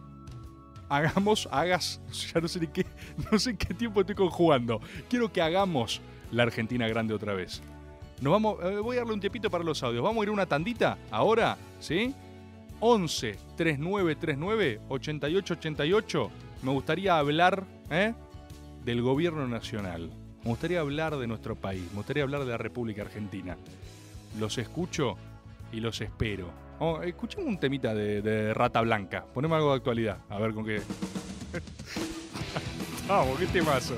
hagamos, 0.88 1.49
hagas, 1.50 2.00
ya 2.33 2.40
no 2.40 2.47
sé 2.47 2.69
qué, 2.69 2.87
no 3.33 3.37
sé 3.40 3.57
qué 3.57 3.75
tiempo 3.75 4.02
estoy 4.02 4.14
conjugando. 4.14 4.81
Quiero 5.11 5.33
que 5.33 5.43
hagamos 5.43 6.00
la 6.31 6.45
Argentina 6.45 6.87
grande 6.87 7.14
otra 7.14 7.35
vez. 7.35 7.62
Nos 8.21 8.31
vamos, 8.33 8.59
eh, 8.62 8.78
voy 8.78 8.95
a 8.95 9.00
darle 9.00 9.14
un 9.14 9.21
tiempito 9.21 9.50
para 9.50 9.64
los 9.64 9.83
audios. 9.83 10.05
Vamos 10.05 10.21
a 10.21 10.25
ir 10.26 10.31
una 10.31 10.47
tandita 10.47 10.99
ahora, 11.11 11.59
¿sí? 11.81 12.14
11 12.80 13.38
3939 13.56 14.80
8888. 14.88 16.30
Me 16.62 16.73
gustaría 16.73 17.18
hablar 17.18 17.64
¿eh? 17.90 18.14
del 18.85 19.02
gobierno 19.02 19.47
nacional. 19.47 20.11
Me 20.42 20.50
gustaría 20.50 20.80
hablar 20.80 21.16
de 21.16 21.26
nuestro 21.26 21.56
país. 21.56 21.83
Me 21.90 21.97
gustaría 21.97 22.23
hablar 22.23 22.45
de 22.45 22.50
la 22.50 22.59
República 22.59 23.02
Argentina. 23.02 23.56
Los 24.38 24.59
escucho 24.59 25.16
y 25.73 25.80
los 25.80 26.00
espero. 26.00 26.50
Oh, 26.78 27.00
escuchemos 27.02 27.47
un 27.47 27.59
temita 27.59 27.95
de, 27.95 28.23
de 28.23 28.54
Rata 28.54 28.80
Blanca. 28.83 29.25
Ponemos 29.33 29.56
algo 29.56 29.71
de 29.71 29.76
actualidad. 29.76 30.18
A 30.28 30.38
ver 30.38 30.52
con 30.52 30.64
qué. 30.64 30.83
Vamos, 33.09 33.38
qué 33.38 33.47
temazo. 33.47 33.97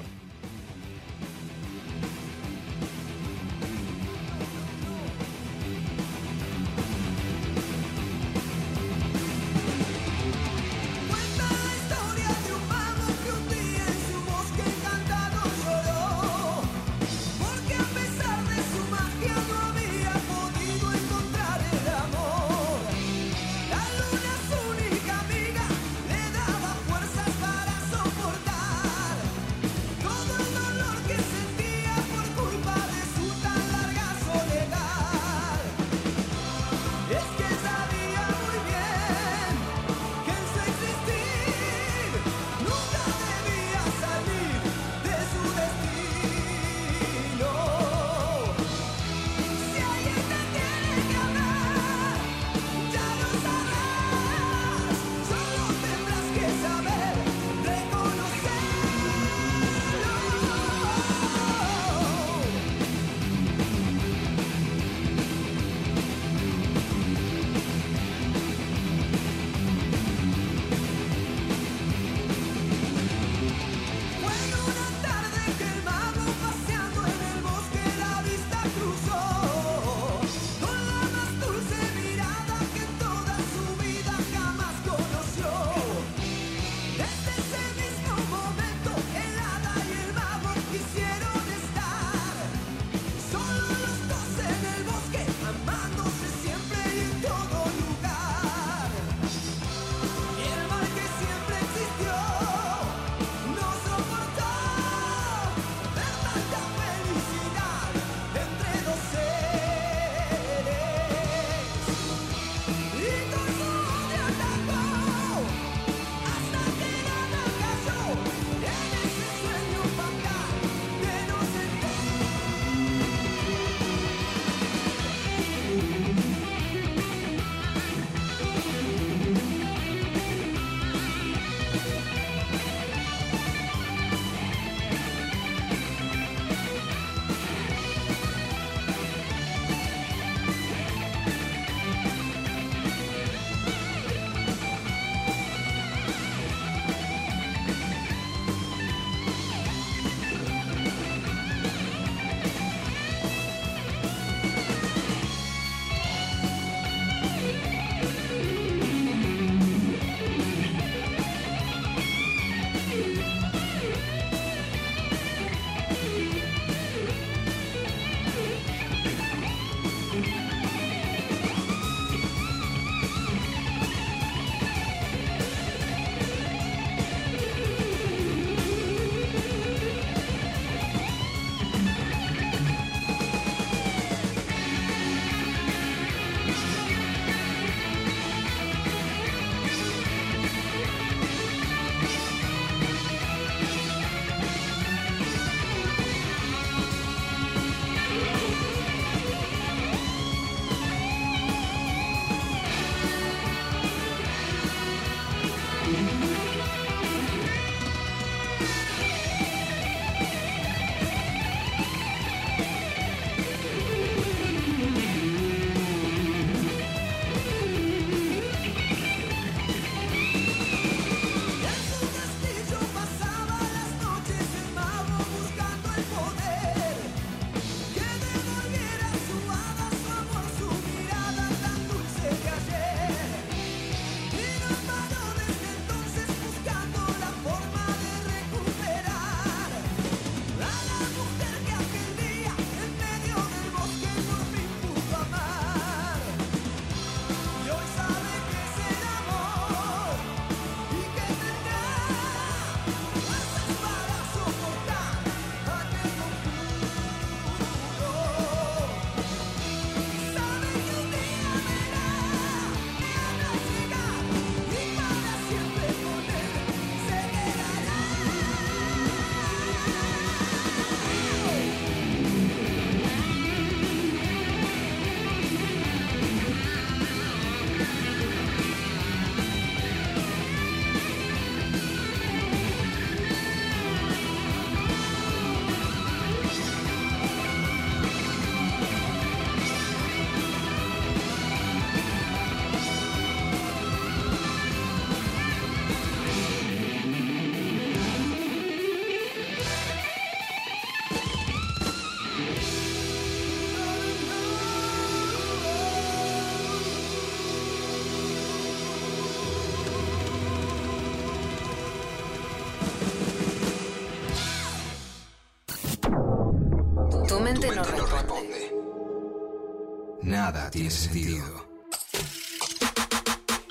Nada 320.53 320.71
tiene 320.71 320.91
sentido. 320.91 321.69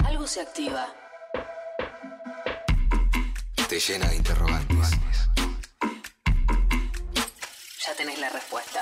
Algo 0.06 0.28
se 0.28 0.42
activa. 0.42 0.94
Te 3.68 3.80
llena 3.80 4.08
de 4.10 4.16
interrogantes. 4.16 4.92
Ya 7.86 7.96
tenés 7.98 8.20
la 8.20 8.30
respuesta. 8.30 8.82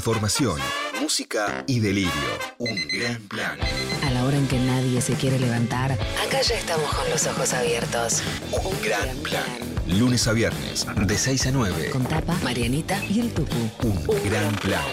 Información, 0.00 0.58
música 0.98 1.62
y 1.66 1.78
delirio. 1.78 2.10
Un 2.56 2.88
gran 2.88 3.20
plan. 3.28 3.58
A 4.02 4.10
la 4.10 4.24
hora 4.24 4.38
en 4.38 4.48
que 4.48 4.58
nadie 4.58 4.98
se 5.02 5.12
quiere 5.12 5.38
levantar, 5.38 5.92
acá 5.92 6.40
ya 6.40 6.54
estamos 6.54 6.90
con 6.94 7.10
los 7.10 7.26
ojos 7.26 7.52
abiertos. 7.52 8.22
Un 8.64 8.80
gran 8.80 9.14
plan. 9.18 9.44
Lunes 9.86 10.26
a 10.26 10.32
viernes, 10.32 10.86
de 10.96 11.18
6 11.18 11.48
a 11.48 11.50
9. 11.50 11.90
Con 11.90 12.06
Tapa, 12.06 12.32
Marianita 12.42 13.04
y 13.04 13.20
el 13.20 13.34
Tucu. 13.34 13.58
Un 13.82 14.30
gran 14.30 14.54
plan. 14.56 14.86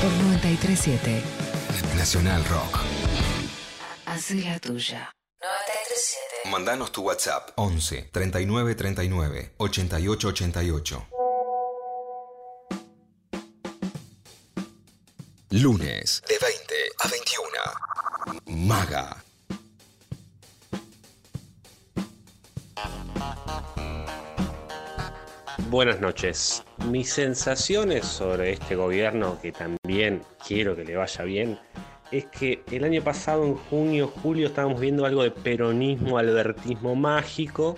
Por 0.00 0.12
937. 0.26 1.20
Nacional 1.96 2.44
Rock. 2.44 2.78
Haz 4.06 4.30
la 4.30 4.60
tuya. 4.60 5.12
937. 5.40 6.50
Mandanos 6.52 6.92
tu 6.92 7.02
WhatsApp 7.02 7.50
11 7.56 8.10
39 8.12 8.76
39 8.76 9.54
88 9.56 10.28
88. 10.28 11.06
Lunes 15.52 16.22
de 16.26 16.36
20 16.40 16.74
a 16.98 17.08
21. 17.08 18.66
Maga. 18.66 19.22
Buenas 25.68 26.00
noches. 26.00 26.64
Mis 26.86 27.12
sensaciones 27.12 28.06
sobre 28.06 28.52
este 28.52 28.76
gobierno, 28.76 29.38
que 29.42 29.52
también 29.52 30.22
quiero 30.46 30.74
que 30.74 30.86
le 30.86 30.96
vaya 30.96 31.22
bien, 31.24 31.60
es 32.10 32.24
que 32.28 32.62
el 32.70 32.84
año 32.84 33.04
pasado, 33.04 33.44
en 33.44 33.56
junio, 33.56 34.10
julio, 34.22 34.46
estábamos 34.46 34.80
viendo 34.80 35.04
algo 35.04 35.22
de 35.22 35.32
peronismo, 35.32 36.16
albertismo 36.16 36.94
mágico, 36.94 37.76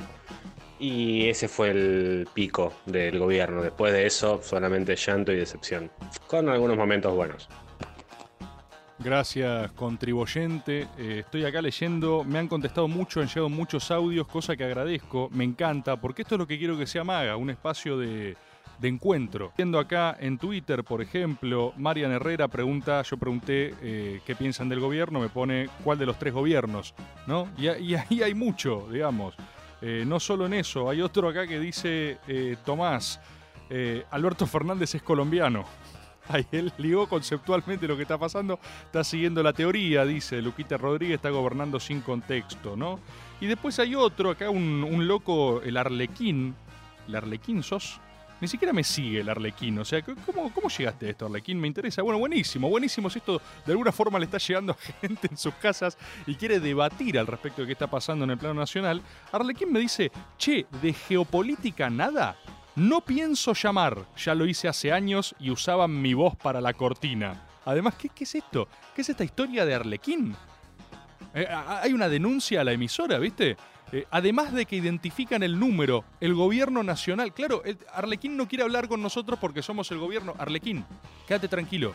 y 0.78 1.28
ese 1.28 1.48
fue 1.48 1.70
el 1.70 2.28
pico 2.34 2.72
del 2.86 3.18
gobierno. 3.18 3.62
Después 3.62 3.92
de 3.92 4.06
eso, 4.06 4.40
solamente 4.44 4.94
llanto 4.94 5.32
y 5.32 5.36
decepción, 5.36 5.90
con 6.28 6.48
algunos 6.48 6.76
momentos 6.76 7.12
buenos. 7.16 7.48
Gracias, 9.04 9.70
contribuyente. 9.72 10.88
Eh, 10.96 11.18
estoy 11.20 11.44
acá 11.44 11.60
leyendo, 11.60 12.24
me 12.24 12.38
han 12.38 12.48
contestado 12.48 12.88
mucho, 12.88 13.20
han 13.20 13.26
llegado 13.26 13.50
muchos 13.50 13.90
audios, 13.90 14.26
cosa 14.26 14.56
que 14.56 14.64
agradezco, 14.64 15.28
me 15.30 15.44
encanta, 15.44 16.00
porque 16.00 16.22
esto 16.22 16.36
es 16.36 16.38
lo 16.38 16.46
que 16.46 16.58
quiero 16.58 16.78
que 16.78 16.86
sea 16.86 17.04
Maga, 17.04 17.36
un 17.36 17.50
espacio 17.50 17.98
de, 17.98 18.34
encuentro. 18.82 19.52
Viendo 19.58 19.78
acá 19.78 20.16
en 20.18 20.38
Twitter, 20.38 20.84
por 20.84 21.02
ejemplo, 21.02 21.74
Marian 21.76 22.12
Herrera 22.12 22.48
pregunta, 22.48 23.02
yo 23.02 23.18
pregunté 23.18 23.74
eh, 23.82 24.22
qué 24.24 24.34
piensan 24.34 24.70
del 24.70 24.80
gobierno, 24.80 25.20
me 25.20 25.28
pone 25.28 25.68
cuál 25.84 25.98
de 25.98 26.06
los 26.06 26.18
tres 26.18 26.32
gobiernos, 26.32 26.94
¿no? 27.26 27.48
Y, 27.58 27.68
y 27.68 27.94
ahí 27.94 28.22
hay 28.22 28.32
mucho, 28.32 28.88
digamos. 28.90 29.34
Eh, 29.82 30.04
no 30.06 30.18
solo 30.18 30.46
en 30.46 30.54
eso, 30.54 30.88
hay 30.88 31.02
otro 31.02 31.28
acá 31.28 31.46
que 31.46 31.60
dice, 31.60 32.18
Tomás, 32.64 33.20
Alberto 34.10 34.46
Fernández 34.46 34.94
es 34.94 35.02
colombiano. 35.02 35.66
Ahí 36.28 36.46
él 36.52 36.72
ligó 36.78 37.08
conceptualmente 37.08 37.86
lo 37.86 37.96
que 37.96 38.02
está 38.02 38.18
pasando, 38.18 38.58
está 38.86 39.04
siguiendo 39.04 39.42
la 39.42 39.52
teoría, 39.52 40.04
dice 40.04 40.40
Luquita 40.40 40.76
Rodríguez, 40.76 41.16
está 41.16 41.30
gobernando 41.30 41.78
sin 41.78 42.00
contexto, 42.00 42.76
¿no? 42.76 42.98
Y 43.40 43.46
después 43.46 43.78
hay 43.78 43.94
otro, 43.94 44.30
acá 44.30 44.48
un, 44.48 44.84
un 44.84 45.06
loco, 45.06 45.60
el 45.62 45.76
Arlequín. 45.76 46.54
¿El 47.06 47.16
Arlequín 47.16 47.62
sos? 47.62 48.00
Ni 48.40 48.48
siquiera 48.48 48.72
me 48.72 48.84
sigue 48.84 49.20
el 49.20 49.28
Arlequín, 49.28 49.78
o 49.78 49.84
sea, 49.84 50.02
¿cómo, 50.02 50.52
cómo 50.52 50.68
llegaste 50.68 51.06
a 51.06 51.10
esto, 51.10 51.26
Arlequín? 51.26 51.60
Me 51.60 51.68
interesa. 51.68 52.02
Bueno, 52.02 52.18
buenísimo, 52.18 52.68
buenísimo. 52.68 53.08
Si 53.08 53.18
esto 53.18 53.40
de 53.64 53.72
alguna 53.72 53.92
forma 53.92 54.18
le 54.18 54.24
está 54.24 54.38
llegando 54.38 54.72
a 54.72 54.76
gente 55.00 55.28
en 55.30 55.36
sus 55.36 55.54
casas 55.54 55.96
y 56.26 56.34
quiere 56.34 56.58
debatir 56.58 57.18
al 57.18 57.26
respecto 57.26 57.62
de 57.62 57.66
qué 57.66 57.72
está 57.72 57.86
pasando 57.86 58.24
en 58.24 58.30
el 58.30 58.38
plano 58.38 58.54
nacional, 58.54 59.02
Arlequín 59.30 59.72
me 59.72 59.80
dice, 59.80 60.10
che, 60.36 60.66
de 60.82 60.92
geopolítica 60.92 61.88
nada. 61.90 62.36
No 62.76 63.00
pienso 63.02 63.52
llamar, 63.52 64.04
ya 64.16 64.34
lo 64.34 64.46
hice 64.46 64.66
hace 64.68 64.92
años 64.92 65.34
y 65.38 65.50
usaban 65.50 66.00
mi 66.02 66.12
voz 66.14 66.34
para 66.36 66.60
la 66.60 66.72
cortina. 66.72 67.42
Además, 67.64 67.94
¿qué, 67.94 68.10
es 68.18 68.34
esto? 68.34 68.68
¿Qué 68.94 69.02
es 69.02 69.08
esta 69.08 69.22
historia 69.24 69.64
de 69.64 69.74
Arlequín? 69.74 70.34
Eh, 71.34 71.46
hay 71.48 71.92
una 71.92 72.08
denuncia 72.08 72.60
a 72.60 72.64
la 72.64 72.72
emisora, 72.72 73.18
¿viste? 73.18 73.56
Eh, 73.92 74.06
además 74.10 74.52
de 74.52 74.66
que 74.66 74.76
identifican 74.76 75.42
el 75.44 75.58
número, 75.58 76.04
el 76.20 76.34
gobierno 76.34 76.82
nacional. 76.82 77.32
Claro, 77.32 77.62
el- 77.64 77.78
Arlequín 77.92 78.36
no 78.36 78.48
quiere 78.48 78.64
hablar 78.64 78.88
con 78.88 79.00
nosotros 79.00 79.38
porque 79.38 79.62
somos 79.62 79.90
el 79.92 79.98
gobierno. 79.98 80.34
Arlequín, 80.36 80.84
quédate 81.28 81.46
tranquilo. 81.48 81.94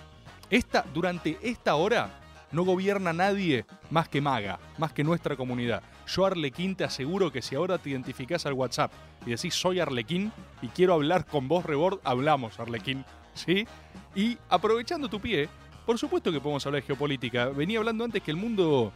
Esta, 0.49 0.85
durante 0.93 1.37
esta 1.41 1.75
hora 1.75 2.09
no 2.51 2.63
gobierna 2.63 3.13
nadie 3.13 3.65
más 3.89 4.09
que 4.09 4.21
Maga, 4.21 4.59
más 4.77 4.93
que 4.93 5.03
nuestra 5.03 5.35
comunidad. 5.35 5.83
Yo, 6.07 6.25
Arlequín, 6.25 6.75
te 6.75 6.83
aseguro 6.83 7.31
que 7.31 7.41
si 7.41 7.55
ahora 7.55 7.77
te 7.77 7.89
identificás 7.89 8.45
al 8.45 8.53
WhatsApp 8.53 8.91
y 9.25 9.31
decís 9.31 9.53
soy 9.53 9.79
Arlequín 9.79 10.31
y 10.61 10.67
quiero 10.69 10.93
hablar 10.93 11.25
con 11.25 11.47
vos, 11.47 11.65
Rebord, 11.65 11.99
hablamos, 12.03 12.59
Arlequín. 12.59 13.05
¿Sí? 13.33 13.65
Y 14.15 14.37
aprovechando 14.49 15.07
tu 15.07 15.21
pie, 15.21 15.47
por 15.85 15.97
supuesto 15.97 16.31
que 16.31 16.41
podemos 16.41 16.65
hablar 16.65 16.81
de 16.81 16.87
geopolítica. 16.87 17.49
Venía 17.49 17.79
hablando 17.79 18.03
antes 18.03 18.21
que 18.21 18.31
el 18.31 18.37
mundo 18.37 18.91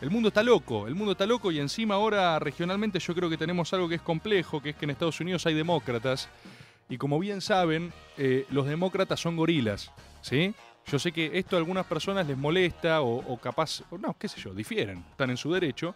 el 0.00 0.10
mundo 0.10 0.28
está 0.28 0.42
loco, 0.42 0.88
el 0.88 0.96
mundo 0.96 1.12
está 1.12 1.26
loco 1.26 1.52
y 1.52 1.60
encima 1.60 1.94
ahora 1.94 2.36
regionalmente 2.40 2.98
yo 2.98 3.14
creo 3.14 3.30
que 3.30 3.36
tenemos 3.36 3.72
algo 3.72 3.88
que 3.88 3.94
es 3.94 4.02
complejo, 4.02 4.60
que 4.60 4.70
es 4.70 4.76
que 4.76 4.84
en 4.84 4.90
Estados 4.90 5.20
Unidos 5.20 5.46
hay 5.46 5.54
demócratas 5.54 6.28
y 6.88 6.98
como 6.98 7.20
bien 7.20 7.40
saben, 7.40 7.92
eh, 8.18 8.44
los 8.50 8.66
demócratas 8.66 9.20
son 9.20 9.36
gorilas, 9.36 9.92
¿sí? 10.20 10.54
Yo 10.86 10.98
sé 10.98 11.12
que 11.12 11.30
esto 11.38 11.56
a 11.56 11.58
algunas 11.58 11.86
personas 11.86 12.26
les 12.26 12.36
molesta 12.36 13.00
o, 13.02 13.36
capaz, 13.38 13.82
o 13.90 13.98
no, 13.98 14.14
qué 14.18 14.28
sé 14.28 14.40
yo, 14.40 14.52
difieren, 14.52 15.04
están 15.10 15.30
en 15.30 15.36
su 15.36 15.52
derecho, 15.52 15.94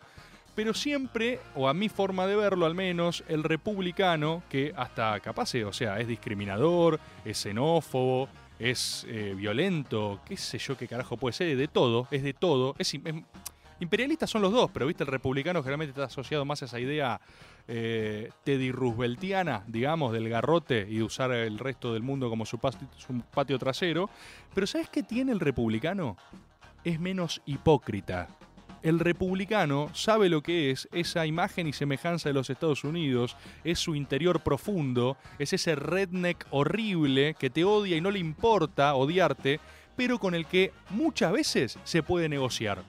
pero 0.54 0.72
siempre, 0.72 1.40
o 1.54 1.68
a 1.68 1.74
mi 1.74 1.88
forma 1.88 2.26
de 2.26 2.36
verlo 2.36 2.64
al 2.66 2.74
menos, 2.74 3.22
el 3.28 3.42
republicano, 3.44 4.42
que 4.48 4.72
hasta 4.76 5.20
capaz, 5.20 5.54
eh, 5.54 5.64
o 5.64 5.72
sea, 5.72 5.98
es 6.00 6.08
discriminador, 6.08 6.98
es 7.24 7.36
xenófobo, 7.38 8.28
es 8.58 9.04
eh, 9.08 9.34
violento, 9.36 10.20
qué 10.24 10.36
sé 10.38 10.56
yo 10.58 10.76
qué 10.78 10.88
carajo 10.88 11.18
puede 11.18 11.34
ser, 11.34 11.54
de 11.56 11.68
todo, 11.68 12.08
es 12.10 12.22
de 12.22 12.32
todo, 12.32 12.74
es, 12.78 12.94
es- 12.94 13.14
imperialistas 13.80 14.30
son 14.30 14.40
los 14.40 14.52
dos, 14.52 14.70
pero 14.72 14.86
viste, 14.86 15.02
el 15.04 15.08
republicano 15.10 15.60
generalmente 15.62 15.90
está 15.90 16.04
asociado 16.04 16.46
más 16.46 16.62
a 16.62 16.64
esa 16.64 16.80
idea 16.80 17.20
eh, 17.68 18.30
Teddy 18.44 18.70
Rooseveltiana, 18.72 19.64
digamos, 19.66 20.12
del 20.12 20.28
garrote 20.28 20.86
y 20.88 21.02
usar 21.02 21.32
el 21.32 21.58
resto 21.58 21.92
del 21.92 22.02
mundo 22.02 22.28
como 22.28 22.46
su 22.46 22.58
patio 22.58 23.58
trasero. 23.58 24.08
Pero 24.54 24.66
¿sabes 24.66 24.88
qué 24.88 25.02
tiene 25.02 25.32
el 25.32 25.40
republicano? 25.40 26.16
Es 26.84 27.00
menos 27.00 27.42
hipócrita. 27.46 28.28
El 28.82 29.00
republicano 29.00 29.90
sabe 29.94 30.28
lo 30.28 30.42
que 30.42 30.70
es 30.70 30.88
esa 30.92 31.26
imagen 31.26 31.66
y 31.66 31.72
semejanza 31.72 32.28
de 32.28 32.34
los 32.34 32.50
Estados 32.50 32.84
Unidos, 32.84 33.36
es 33.64 33.80
su 33.80 33.96
interior 33.96 34.40
profundo, 34.40 35.16
es 35.40 35.52
ese 35.52 35.74
redneck 35.74 36.46
horrible 36.50 37.34
que 37.34 37.50
te 37.50 37.64
odia 37.64 37.96
y 37.96 38.00
no 38.00 38.12
le 38.12 38.20
importa 38.20 38.94
odiarte, 38.94 39.58
pero 39.96 40.20
con 40.20 40.36
el 40.36 40.46
que 40.46 40.72
muchas 40.90 41.32
veces 41.32 41.78
se 41.82 42.04
puede 42.04 42.28
negociar. 42.28 42.84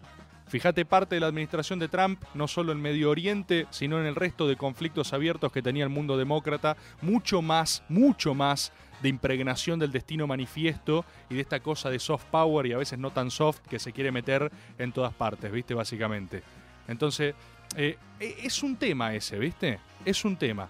Fíjate 0.47 0.85
parte 0.85 1.15
de 1.15 1.21
la 1.21 1.27
administración 1.27 1.77
de 1.77 1.89
Trump, 1.89 2.23
no 2.33 2.47
solo 2.47 2.71
en 2.71 2.81
Medio 2.81 3.09
Oriente, 3.09 3.67
sino 3.69 3.99
en 3.99 4.05
el 4.05 4.15
resto 4.15 4.47
de 4.47 4.55
conflictos 4.55 5.11
abiertos 5.11 5.51
que 5.51 5.61
tenía 5.61 5.83
el 5.83 5.89
mundo 5.89 6.17
demócrata, 6.17 6.77
mucho 7.01 7.41
más, 7.41 7.83
mucho 7.89 8.33
más 8.33 8.71
de 9.01 9.09
impregnación 9.09 9.77
del 9.77 9.91
destino 9.91 10.25
manifiesto 10.25 11.05
y 11.29 11.35
de 11.35 11.41
esta 11.41 11.59
cosa 11.59 11.89
de 11.89 11.99
soft 11.99 12.25
power 12.31 12.65
y 12.65 12.73
a 12.73 12.77
veces 12.77 12.97
no 12.97 13.11
tan 13.11 13.29
soft 13.29 13.59
que 13.69 13.77
se 13.77 13.91
quiere 13.91 14.11
meter 14.11 14.49
en 14.77 14.93
todas 14.93 15.13
partes, 15.13 15.51
¿viste? 15.51 15.73
Básicamente. 15.73 16.41
Entonces, 16.87 17.35
eh, 17.75 17.97
e- 18.19 18.35
es 18.43 18.63
un 18.63 18.77
tema 18.77 19.13
ese, 19.13 19.37
¿viste? 19.37 19.79
Es 20.05 20.23
un 20.23 20.37
tema. 20.37 20.69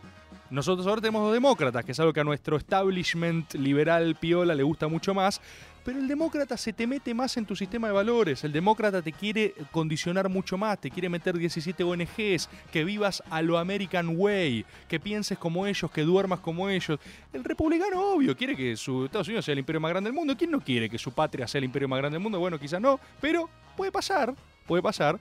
Nosotros 0.49 0.87
ahora 0.87 1.01
tenemos 1.01 1.23
dos 1.23 1.33
demócratas, 1.33 1.83
que 1.83 1.91
es 1.91 1.99
algo 1.99 2.13
que 2.13 2.21
a 2.21 2.23
nuestro 2.23 2.55
establishment 2.55 3.53
liberal 3.55 4.15
piola 4.15 4.55
le 4.55 4.63
gusta 4.63 4.87
mucho 4.87 5.13
más. 5.13 5.41
Pero 5.87 5.99
el 5.99 6.07
demócrata 6.09 6.57
se 6.57 6.73
te 6.73 6.85
mete 6.85 7.13
más 7.13 7.37
en 7.37 7.45
tu 7.45 7.55
sistema 7.55 7.87
de 7.87 7.93
valores. 7.93 8.43
El 8.43 8.51
demócrata 8.51 9.01
te 9.01 9.13
quiere 9.13 9.53
condicionar 9.71 10.27
mucho 10.27 10.57
más, 10.57 10.81
te 10.81 10.91
quiere 10.91 11.07
meter 11.07 11.37
17 11.37 11.81
ONGs, 11.81 12.49
que 12.73 12.83
vivas 12.83 13.23
a 13.29 13.41
lo 13.41 13.57
American 13.57 14.09
Way, 14.17 14.65
que 14.89 14.99
pienses 14.99 15.37
como 15.37 15.65
ellos, 15.65 15.89
que 15.89 16.01
duermas 16.01 16.41
como 16.41 16.67
ellos. 16.67 16.99
El 17.31 17.41
republicano, 17.41 18.01
obvio, 18.01 18.35
quiere 18.35 18.53
que 18.53 18.75
su 18.75 19.05
Estados 19.05 19.29
Unidos 19.29 19.45
sea 19.45 19.53
el 19.53 19.59
imperio 19.59 19.79
más 19.79 19.91
grande 19.91 20.09
del 20.09 20.13
mundo. 20.13 20.35
¿Quién 20.35 20.51
no 20.51 20.59
quiere 20.59 20.89
que 20.89 20.97
su 20.97 21.13
patria 21.13 21.47
sea 21.47 21.59
el 21.59 21.63
imperio 21.63 21.87
más 21.87 21.99
grande 21.99 22.15
del 22.15 22.23
mundo? 22.23 22.37
Bueno, 22.37 22.59
quizás 22.59 22.81
no, 22.81 22.99
pero 23.21 23.49
puede 23.77 23.89
pasar, 23.89 24.35
puede 24.65 24.83
pasar. 24.83 25.17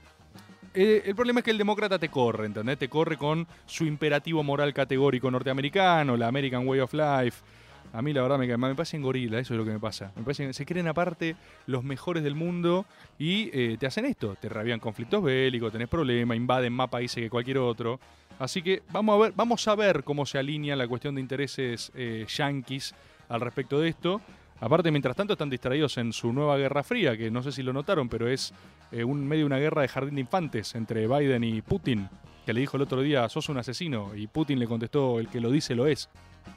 Eh, 0.75 1.05
el 1.07 1.15
problema 1.15 1.39
es 1.41 1.45
que 1.45 1.53
el 1.53 1.59
demócrata 1.59 1.97
te 2.01 2.09
corre, 2.09 2.45
¿entendés? 2.45 2.77
Te 2.77 2.89
corre 2.89 3.17
con 3.17 3.47
su 3.67 3.85
imperativo 3.85 4.43
moral 4.43 4.75
categórico 4.75 5.31
norteamericano, 5.31 6.17
la 6.17 6.27
American 6.27 6.67
Way 6.67 6.81
of 6.81 6.93
Life. 6.93 7.45
A 7.93 8.03
mí 8.03 8.13
la 8.13 8.23
verdad 8.23 8.39
me, 8.39 8.47
me 8.47 8.75
parecen 8.75 9.03
gorila, 9.03 9.39
eso 9.39 9.55
es 9.55 9.59
lo 9.59 9.65
que 9.65 9.71
me 9.71 9.81
pasa. 9.81 10.13
Se 10.53 10.67
creen 10.67 10.89
aparte 10.89 11.37
los 11.67 11.85
mejores 11.85 12.23
del 12.23 12.35
mundo 12.35 12.87
y 13.19 13.51
eh, 13.53 13.77
te 13.79 13.87
hacen 13.87 14.05
esto. 14.05 14.37
Te 14.41 14.49
rabian 14.49 14.81
conflictos 14.81 15.23
bélicos, 15.23 15.73
tenés 15.73 15.89
problemas, 15.89 16.37
invaden 16.37 16.73
más 16.73 16.89
países 16.89 17.23
que 17.23 17.31
cualquier 17.31 17.59
otro. 17.59 17.99
Así 18.39 18.61
que 18.63 18.83
vamos 18.93 19.15
a 19.15 19.23
ver, 19.25 19.33
vamos 19.35 19.67
a 19.67 19.75
ver 19.75 20.05
cómo 20.05 20.27
se 20.27 20.39
alinea 20.39 20.77
la 20.77 20.87
cuestión 20.87 21.15
de 21.15 21.21
intereses 21.21 21.91
eh, 21.95 22.27
yanquis 22.29 22.95
al 23.29 23.41
respecto 23.41 23.81
de 23.81 23.89
esto. 23.89 24.21
Aparte, 24.61 24.91
mientras 24.91 25.15
tanto, 25.17 25.35
están 25.35 25.51
distraídos 25.51 25.99
en 25.99 26.13
su 26.13 26.33
nueva 26.33 26.57
Guerra 26.57 26.83
Fría, 26.83 27.17
que 27.17 27.31
no 27.31 27.43
sé 27.43 27.53
si 27.53 27.63
lo 27.63 27.73
notaron, 27.73 28.09
pero 28.09 28.29
es 28.29 28.55
eh, 28.91 29.05
un 29.05 29.27
medio 29.27 29.43
de 29.43 29.47
una 29.47 29.59
guerra 29.59 29.83
de 29.83 29.89
jardín 29.89 30.15
de 30.15 30.23
infantes 30.23 30.75
entre 30.75 31.07
Biden 31.07 31.45
y 31.45 31.61
Putin, 31.61 32.09
que 32.47 32.53
le 32.53 32.61
dijo 32.61 32.77
el 32.77 32.83
otro 32.83 33.03
día, 33.03 33.29
sos 33.29 33.49
un 33.49 33.59
asesino, 33.59 34.15
y 34.15 34.27
Putin 34.27 34.59
le 34.59 34.67
contestó, 34.67 35.19
el 35.21 35.29
que 35.29 35.41
lo 35.41 35.51
dice 35.51 35.75
lo 35.75 35.87
es. 35.87 36.09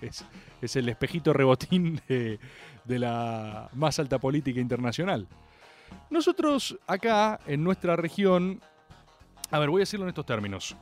Es, 0.01 0.75
el 0.75 0.87
espejito 0.87 1.33
rebotín 1.33 1.99
de, 2.07 2.39
de 2.85 2.99
la 2.99 3.69
más 3.73 3.99
alta 3.99 4.19
política 4.19 4.59
internacional. 4.59 5.27
Nosotros 6.09 6.77
acá, 6.87 7.39
en 7.47 7.63
nuestra 7.63 7.95
región, 7.95 8.61
a 9.51 9.59
ver, 9.59 9.69
voy 9.69 9.79
a 9.79 9.83
decirlo 9.83 10.05
en 10.05 10.09
estos 10.09 10.25
términos. 10.25 10.75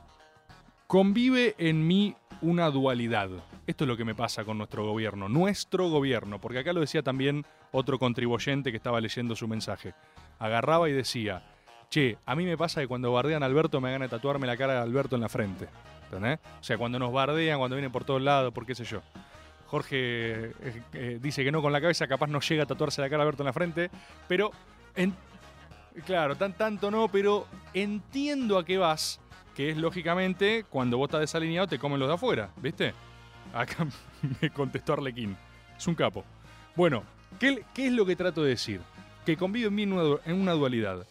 Convive 0.86 1.54
en 1.58 1.86
mí 1.86 2.14
una 2.42 2.70
dualidad. 2.70 3.30
Esto 3.68 3.84
es 3.84 3.88
lo 3.88 3.98
que 3.98 4.04
me 4.06 4.14
pasa 4.14 4.46
con 4.46 4.56
nuestro 4.56 4.86
gobierno, 4.86 5.28
nuestro 5.28 5.90
gobierno, 5.90 6.40
porque 6.40 6.60
acá 6.60 6.72
lo 6.72 6.80
decía 6.80 7.02
también 7.02 7.44
otro 7.70 7.98
contribuyente 7.98 8.70
que 8.70 8.78
estaba 8.78 8.98
leyendo 8.98 9.36
su 9.36 9.46
mensaje. 9.46 9.92
Agarraba 10.38 10.88
y 10.88 10.94
decía, 10.94 11.42
che, 11.90 12.16
a 12.24 12.34
mí 12.34 12.46
me 12.46 12.56
pasa 12.56 12.80
que 12.80 12.88
cuando 12.88 13.12
bardean 13.12 13.42
a 13.42 13.46
Alberto 13.46 13.78
me 13.82 13.92
gana 13.92 14.08
tatuarme 14.08 14.46
la 14.46 14.56
cara 14.56 14.72
de 14.72 14.78
Alberto 14.78 15.16
en 15.16 15.20
la 15.20 15.28
frente. 15.28 15.68
¿Entendés? 16.04 16.38
O 16.58 16.64
sea, 16.64 16.78
cuando 16.78 16.98
nos 16.98 17.12
bardean, 17.12 17.58
cuando 17.58 17.76
vienen 17.76 17.92
por 17.92 18.04
todos 18.04 18.22
lados, 18.22 18.54
por 18.54 18.64
qué 18.64 18.74
sé 18.74 18.84
yo. 18.84 19.02
Jorge 19.66 20.46
eh, 20.46 20.82
eh, 20.94 21.18
dice 21.20 21.44
que 21.44 21.52
no 21.52 21.60
con 21.60 21.70
la 21.70 21.82
cabeza, 21.82 22.08
capaz 22.08 22.28
no 22.28 22.40
llega 22.40 22.62
a 22.62 22.66
tatuarse 22.66 23.02
la 23.02 23.10
cara 23.10 23.22
de 23.22 23.28
Alberto 23.28 23.42
en 23.42 23.48
la 23.48 23.52
frente, 23.52 23.90
pero... 24.26 24.50
En, 24.96 25.14
claro, 26.06 26.36
tan 26.36 26.54
tanto 26.54 26.90
no, 26.90 27.08
pero 27.08 27.46
entiendo 27.74 28.56
a 28.56 28.64
qué 28.64 28.78
vas 28.78 29.20
que 29.54 29.70
es 29.70 29.76
lógicamente 29.76 30.64
cuando 30.70 30.96
vos 30.96 31.08
estás 31.08 31.20
desalineado 31.20 31.66
te 31.66 31.78
comen 31.78 31.98
los 31.98 32.08
de 32.08 32.14
afuera, 32.14 32.50
¿viste? 32.62 32.94
Acá 33.52 33.86
me 34.40 34.50
contestó 34.50 34.94
Arlequín. 34.94 35.36
Es 35.76 35.86
un 35.86 35.94
capo. 35.94 36.24
Bueno, 36.74 37.02
¿qué, 37.38 37.64
qué 37.74 37.86
es 37.86 37.92
lo 37.92 38.06
que 38.06 38.16
trato 38.16 38.42
de 38.42 38.50
decir? 38.50 38.80
Que 39.24 39.36
convive 39.36 39.68
en 39.68 39.74
mí 39.74 39.82
en 39.82 39.92
una, 39.92 40.20
en 40.24 40.40
una 40.40 40.52
dualidad. 40.52 41.06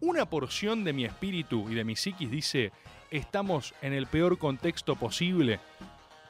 Una 0.00 0.26
porción 0.26 0.84
de 0.84 0.92
mi 0.92 1.04
espíritu 1.04 1.70
y 1.70 1.74
de 1.74 1.84
mi 1.84 1.96
psiquis 1.96 2.30
dice, 2.30 2.72
estamos 3.10 3.74
en 3.82 3.92
el 3.92 4.06
peor 4.06 4.38
contexto 4.38 4.96
posible. 4.96 5.60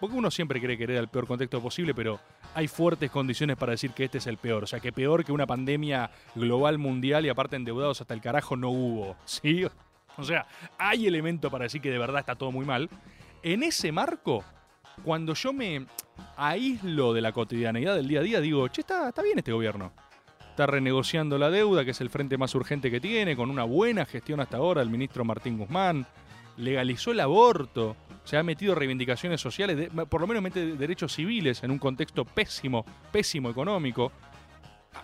Porque 0.00 0.16
uno 0.16 0.30
siempre 0.30 0.60
cree 0.60 0.76
que 0.76 0.84
era 0.84 0.98
el 0.98 1.08
peor 1.08 1.26
contexto 1.26 1.60
posible, 1.60 1.94
pero 1.94 2.18
hay 2.54 2.66
fuertes 2.68 3.10
condiciones 3.10 3.56
para 3.56 3.72
decir 3.72 3.92
que 3.92 4.04
este 4.04 4.18
es 4.18 4.26
el 4.26 4.36
peor. 4.36 4.64
O 4.64 4.66
sea, 4.66 4.80
que 4.80 4.92
peor 4.92 5.24
que 5.24 5.32
una 5.32 5.46
pandemia 5.46 6.10
global 6.34 6.76
mundial 6.78 7.24
y 7.24 7.28
aparte 7.28 7.56
endeudados 7.56 8.00
hasta 8.00 8.12
el 8.12 8.20
carajo 8.20 8.56
no 8.56 8.70
hubo. 8.70 9.16
¿Sí? 9.24 9.64
O 10.16 10.24
sea, 10.24 10.46
hay 10.76 11.06
elemento 11.06 11.50
para 11.50 11.64
decir 11.64 11.80
que 11.80 11.90
de 11.90 11.98
verdad 11.98 12.20
está 12.20 12.34
todo 12.34 12.50
muy 12.50 12.66
mal. 12.66 12.90
En 13.42 13.62
ese 13.62 13.92
marco, 13.92 14.44
cuando 15.04 15.34
yo 15.34 15.52
me 15.52 15.86
aíslo 16.36 17.12
de 17.12 17.20
la 17.20 17.32
cotidianeidad 17.32 17.96
del 17.96 18.08
día 18.08 18.20
a 18.20 18.22
día, 18.22 18.40
digo, 18.40 18.68
che, 18.68 18.82
está, 18.82 19.08
está 19.08 19.22
bien 19.22 19.38
este 19.38 19.52
gobierno. 19.52 19.92
Está 20.50 20.66
renegociando 20.66 21.38
la 21.38 21.50
deuda, 21.50 21.84
que 21.84 21.92
es 21.92 22.00
el 22.00 22.10
frente 22.10 22.36
más 22.36 22.54
urgente 22.54 22.90
que 22.90 23.00
tiene, 23.00 23.36
con 23.36 23.50
una 23.50 23.64
buena 23.64 24.04
gestión 24.04 24.40
hasta 24.40 24.58
ahora 24.58 24.82
el 24.82 24.90
ministro 24.90 25.24
Martín 25.24 25.58
Guzmán. 25.58 26.06
Legalizó 26.58 27.12
el 27.12 27.20
aborto, 27.20 27.96
se 28.24 28.36
ha 28.36 28.42
metido 28.42 28.74
reivindicaciones 28.74 29.40
sociales, 29.40 29.90
por 30.08 30.20
lo 30.20 30.26
menos 30.26 30.42
mete 30.42 30.76
derechos 30.76 31.14
civiles 31.14 31.62
en 31.62 31.70
un 31.70 31.78
contexto 31.78 32.26
pésimo, 32.26 32.84
pésimo 33.10 33.48
económico 33.48 34.12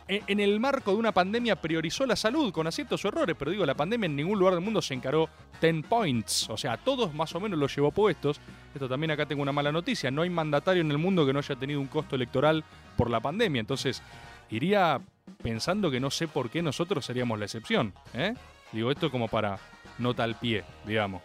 en, 0.07 0.41
el 0.41 0.59
marco 0.61 0.93
de 0.93 0.97
una 0.97 1.13
pandemia 1.13 1.57
priorizó 1.57 2.07
la 2.07 2.17
salud 2.17 2.53
con 2.53 2.67
aciertos 2.67 3.05
o 3.05 3.09
errores, 3.09 3.37
pero 3.39 3.51
digo, 3.51 3.67
la 3.67 3.75
pandemia 3.75 4.07
en 4.07 4.17
ningún 4.17 4.39
lugar 4.39 4.55
del 4.55 4.63
mundo 4.63 4.81
se 4.81 4.95
encaró 4.95 5.29
10 5.61 5.87
points, 5.87 6.49
o 6.51 6.57
sea, 6.57 6.73
a 6.73 6.77
todos 6.79 7.15
más 7.15 7.35
o 7.35 7.41
menos 7.41 7.59
los 7.59 7.75
llevó 7.75 7.91
puestos. 7.91 8.41
Esto 8.75 8.89
también 8.89 9.11
acá 9.11 9.27
tengo 9.27 9.43
una 9.43 9.53
mala 9.53 9.73
noticia, 9.73 10.11
no 10.11 10.23
hay 10.23 10.31
mandatario 10.31 10.81
en 10.81 10.91
el 10.91 10.99
mundo 10.99 11.27
que 11.27 11.33
no 11.33 11.39
haya 11.39 11.57
tenido 11.57 11.81
un 11.81 11.89
costo 11.89 12.17
electoral 12.17 12.65
por 12.97 13.11
la 13.11 13.21
pandemia, 13.21 13.61
entonces 13.61 14.03
iría 14.51 15.01
pensando 15.43 15.91
que 15.91 16.01
no 16.01 16.11
sé 16.11 16.27
por 16.27 16.51
qué 16.51 16.63
nosotros 16.63 17.05
seríamos 17.05 17.39
la 17.39 17.45
excepción, 17.45 17.93
¿eh? 18.15 18.35
Digo, 18.73 18.91
esto 18.91 19.11
como 19.11 19.29
para 19.29 19.59
nota 19.99 20.25
al 20.25 20.37
pie, 20.37 20.65
digamos. 20.87 21.23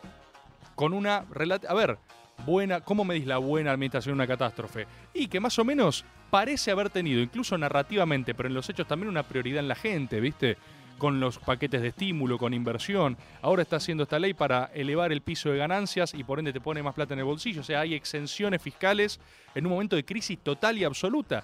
Con 0.76 0.94
una 0.94 1.26
a 1.68 1.74
ver, 1.74 1.98
buena, 2.46 2.82
¿cómo 2.82 3.06
medís 3.06 3.28
la 3.28 3.38
buena 3.38 3.72
administración 3.72 4.14
de 4.14 4.24
una 4.24 4.28
catástrofe? 4.28 4.88
Y 5.14 5.28
que 5.28 5.40
más 5.40 5.58
o 5.60 5.66
menos 5.66 6.06
parece 6.34 6.72
haber 6.72 6.90
tenido, 6.90 7.22
incluso 7.22 7.56
narrativamente, 7.60 8.34
pero 8.34 8.50
en 8.50 8.56
los 8.56 8.68
hechos 8.68 8.88
también 8.88 9.08
una 9.08 9.22
prioridad 9.22 9.60
en 9.60 9.68
la 9.68 9.76
gente, 9.76 10.20
¿viste? 10.20 10.58
Con 10.98 11.20
los 11.20 11.38
paquetes 11.38 11.80
de 11.84 11.90
estímulo, 11.90 12.40
con 12.40 12.56
inversión. 12.56 13.16
Ahora 13.44 13.62
está 13.62 13.76
haciendo 13.76 14.02
esta 14.02 14.18
ley 14.18 14.34
para 14.34 14.72
elevar 14.74 15.12
el 15.12 15.22
piso 15.22 15.52
de 15.52 15.60
ganancias 15.60 16.12
y 16.16 16.24
por 16.24 16.40
ende 16.40 16.52
te 16.52 16.60
pone 16.60 16.82
más 16.82 16.96
plata 16.96 17.14
en 17.14 17.20
el 17.20 17.26
bolsillo. 17.26 17.62
O 17.62 17.64
sea, 17.64 17.82
hay 17.82 17.94
exenciones 17.94 18.64
fiscales 18.64 19.20
en 19.54 19.68
un 19.68 19.74
momento 19.74 19.96
de 19.96 20.04
crisis 20.04 20.40
total 20.40 20.76
y 20.80 20.84
absoluta. 20.84 21.44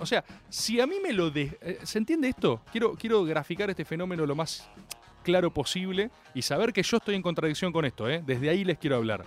O 0.00 0.04
sea, 0.04 0.22
si 0.50 0.82
a 0.82 0.86
mí 0.86 0.96
me 1.02 1.14
lo... 1.14 1.30
de- 1.30 1.56
eh, 1.62 1.78
¿Se 1.84 1.96
entiende 1.96 2.28
esto? 2.28 2.60
Quiero, 2.70 2.92
quiero 2.92 3.24
graficar 3.24 3.70
este 3.70 3.86
fenómeno 3.86 4.26
lo 4.26 4.34
más 4.34 4.68
claro 5.22 5.50
posible 5.50 6.10
y 6.34 6.42
saber 6.42 6.74
que 6.74 6.82
yo 6.82 6.98
estoy 6.98 7.14
en 7.14 7.22
contradicción 7.22 7.72
con 7.72 7.86
esto, 7.86 8.06
¿eh? 8.10 8.22
Desde 8.26 8.50
ahí 8.50 8.64
les 8.64 8.76
quiero 8.76 8.96
hablar. 8.96 9.24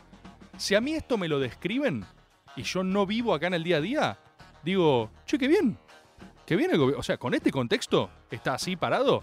Si 0.55 0.75
a 0.75 0.81
mí 0.81 0.93
esto 0.93 1.17
me 1.17 1.27
lo 1.27 1.39
describen 1.39 2.05
y 2.55 2.61
yo 2.61 2.83
no 2.83 3.07
vivo 3.07 3.33
acá 3.33 3.47
en 3.47 3.55
el 3.55 3.63
día 3.63 3.77
a 3.77 3.81
día, 3.81 4.19
digo, 4.63 5.11
che, 5.25 5.37
qué 5.37 5.47
bien. 5.47 5.77
Qué 6.45 6.55
bien 6.55 6.71
el 6.71 6.77
gobierno. 6.77 6.99
O 6.99 7.03
sea, 7.03 7.17
con 7.17 7.33
este 7.33 7.51
contexto, 7.51 8.09
está 8.31 8.55
así 8.55 8.75
parado. 8.75 9.21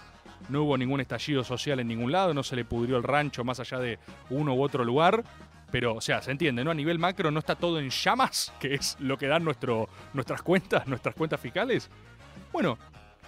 No 0.48 0.62
hubo 0.62 0.78
ningún 0.78 1.00
estallido 1.00 1.42
social 1.42 1.80
en 1.80 1.88
ningún 1.88 2.12
lado, 2.12 2.34
no 2.34 2.42
se 2.42 2.54
le 2.54 2.64
pudrió 2.64 2.96
el 2.96 3.02
rancho 3.02 3.42
más 3.42 3.58
allá 3.58 3.78
de 3.78 3.98
uno 4.30 4.54
u 4.54 4.62
otro 4.62 4.84
lugar. 4.84 5.24
Pero, 5.70 5.96
o 5.96 6.00
sea, 6.00 6.22
se 6.22 6.30
entiende, 6.30 6.62
¿no? 6.62 6.70
A 6.70 6.74
nivel 6.74 6.98
macro 6.98 7.30
no 7.30 7.40
está 7.40 7.56
todo 7.56 7.80
en 7.80 7.90
llamas, 7.90 8.52
que 8.60 8.74
es 8.74 8.96
lo 9.00 9.18
que 9.18 9.26
dan 9.26 9.44
nuestras 9.44 10.42
cuentas, 10.42 10.86
nuestras 10.86 11.14
cuentas 11.14 11.40
fiscales. 11.40 11.90
Bueno, 12.52 12.78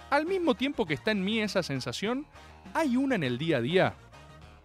al 0.09 0.25
mismo 0.25 0.55
tiempo 0.55 0.85
que 0.85 0.93
está 0.93 1.11
en 1.11 1.23
mí 1.23 1.41
esa 1.41 1.61
sensación, 1.61 2.25
hay 2.73 2.95
una 2.95 3.15
en 3.15 3.23
el 3.23 3.37
día 3.37 3.57
a 3.57 3.61
día 3.61 3.93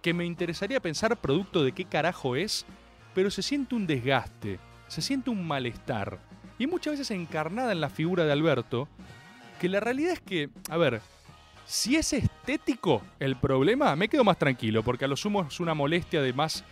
que 0.00 0.14
me 0.14 0.24
interesaría 0.24 0.80
pensar 0.80 1.16
producto 1.16 1.64
de 1.64 1.72
qué 1.72 1.86
carajo 1.86 2.36
es, 2.36 2.66
pero 3.14 3.30
se 3.30 3.42
siente 3.42 3.74
un 3.74 3.86
desgaste, 3.86 4.58
se 4.86 5.02
siente 5.02 5.30
un 5.30 5.46
malestar, 5.46 6.18
y 6.58 6.66
muchas 6.66 6.92
veces 6.92 7.10
encarnada 7.10 7.72
en 7.72 7.80
la 7.80 7.88
figura 7.88 8.24
de 8.24 8.32
Alberto, 8.32 8.88
que 9.60 9.68
la 9.68 9.80
realidad 9.80 10.12
es 10.12 10.20
que, 10.20 10.50
a 10.68 10.76
ver, 10.76 11.00
si 11.66 11.96
es 11.96 12.12
estético 12.12 13.02
el 13.18 13.36
problema, 13.36 13.96
me 13.96 14.08
quedo 14.08 14.24
más 14.24 14.38
tranquilo, 14.38 14.82
porque 14.82 15.06
a 15.06 15.08
lo 15.08 15.16
sumo 15.16 15.42
es 15.42 15.60
una 15.60 15.74
molestia 15.74 16.20
de 16.22 16.32
más, 16.32 16.64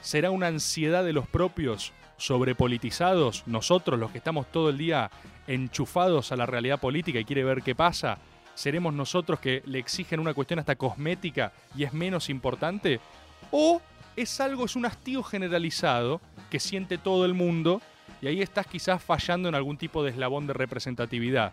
será 0.00 0.30
una 0.30 0.46
ansiedad 0.46 1.04
de 1.04 1.12
los 1.12 1.26
propios 1.26 1.92
sobrepolitizados, 2.16 3.42
nosotros 3.46 3.98
los 3.98 4.10
que 4.10 4.18
estamos 4.18 4.50
todo 4.50 4.70
el 4.70 4.78
día 4.78 5.10
enchufados 5.46 6.32
a 6.32 6.36
la 6.36 6.46
realidad 6.46 6.80
política 6.80 7.18
y 7.18 7.24
quiere 7.24 7.44
ver 7.44 7.62
qué 7.62 7.74
pasa, 7.74 8.18
seremos 8.54 8.94
nosotros 8.94 9.38
que 9.40 9.62
le 9.66 9.78
exigen 9.78 10.20
una 10.20 10.32
cuestión 10.32 10.58
hasta 10.58 10.76
cosmética 10.76 11.52
y 11.76 11.84
es 11.84 11.92
menos 11.92 12.30
importante, 12.30 13.00
o 13.50 13.82
es 14.16 14.40
algo, 14.40 14.64
es 14.64 14.76
un 14.76 14.86
hastío 14.86 15.22
generalizado 15.22 16.20
que 16.50 16.58
siente 16.58 16.96
todo 16.96 17.26
el 17.26 17.34
mundo 17.34 17.82
y 18.20 18.28
ahí 18.28 18.42
estás 18.42 18.66
quizás 18.66 19.02
fallando 19.02 19.48
en 19.48 19.54
algún 19.54 19.76
tipo 19.76 20.02
de 20.02 20.10
eslabón 20.10 20.46
de 20.46 20.52
representatividad, 20.52 21.52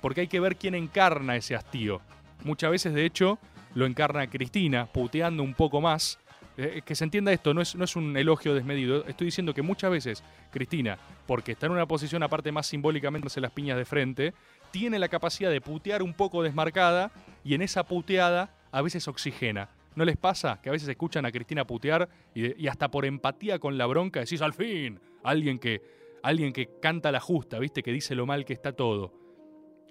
porque 0.00 0.22
hay 0.22 0.28
que 0.28 0.40
ver 0.40 0.56
quién 0.56 0.74
encarna 0.74 1.36
ese 1.36 1.54
hastío. 1.54 2.00
Muchas 2.44 2.70
veces, 2.70 2.94
de 2.94 3.04
hecho, 3.04 3.38
lo 3.74 3.86
encarna 3.86 4.28
Cristina, 4.28 4.86
puteando 4.86 5.42
un 5.42 5.54
poco 5.54 5.80
más. 5.80 6.18
Eh, 6.56 6.82
que 6.84 6.94
se 6.94 7.04
entienda 7.04 7.32
esto, 7.32 7.54
no 7.54 7.62
es, 7.62 7.74
no 7.74 7.84
es 7.84 7.96
un 7.96 8.16
elogio 8.16 8.54
desmedido. 8.54 9.06
Estoy 9.06 9.26
diciendo 9.26 9.54
que 9.54 9.62
muchas 9.62 9.90
veces 9.90 10.24
Cristina, 10.50 10.98
porque 11.26 11.52
está 11.52 11.66
en 11.66 11.72
una 11.72 11.86
posición 11.86 12.22
aparte 12.22 12.52
más 12.52 12.66
simbólicamente 12.66 13.28
hace 13.28 13.40
las 13.40 13.52
piñas 13.52 13.78
de 13.78 13.84
frente, 13.84 14.34
tiene 14.70 14.98
la 14.98 15.08
capacidad 15.08 15.50
de 15.50 15.60
putear 15.60 16.02
un 16.02 16.12
poco 16.12 16.42
desmarcada 16.42 17.12
y 17.44 17.54
en 17.54 17.62
esa 17.62 17.84
puteada 17.84 18.50
a 18.72 18.82
veces 18.82 19.06
oxigena. 19.08 19.68
¿No 19.94 20.04
les 20.04 20.16
pasa 20.16 20.60
que 20.62 20.68
a 20.68 20.72
veces 20.72 20.88
escuchan 20.88 21.24
a 21.24 21.32
Cristina 21.32 21.66
putear 21.66 22.08
y, 22.34 22.62
y 22.62 22.68
hasta 22.68 22.90
por 22.90 23.04
empatía 23.04 23.58
con 23.58 23.78
la 23.78 23.86
bronca 23.86 24.20
decís, 24.20 24.42
al 24.42 24.52
fin, 24.52 25.00
alguien 25.22 25.58
que, 25.58 25.99
alguien 26.22 26.52
que 26.52 26.78
canta 26.80 27.12
la 27.12 27.20
justa, 27.20 27.58
¿viste? 27.58 27.82
Que 27.82 27.92
dice 27.92 28.14
lo 28.14 28.26
mal 28.26 28.44
que 28.44 28.52
está 28.52 28.72
todo. 28.72 29.12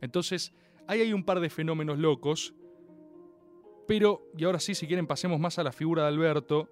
Entonces, 0.01 0.53
ahí 0.87 1.01
hay 1.01 1.13
un 1.13 1.23
par 1.23 1.39
de 1.39 1.49
fenómenos 1.49 1.99
locos, 1.99 2.53
pero, 3.87 4.21
y 4.37 4.43
ahora 4.43 4.59
sí, 4.59 4.75
si 4.75 4.85
quieren, 4.85 5.07
pasemos 5.07 5.39
más 5.39 5.57
a 5.57 5.63
la 5.63 5.71
figura 5.71 6.03
de 6.03 6.09
Alberto. 6.09 6.69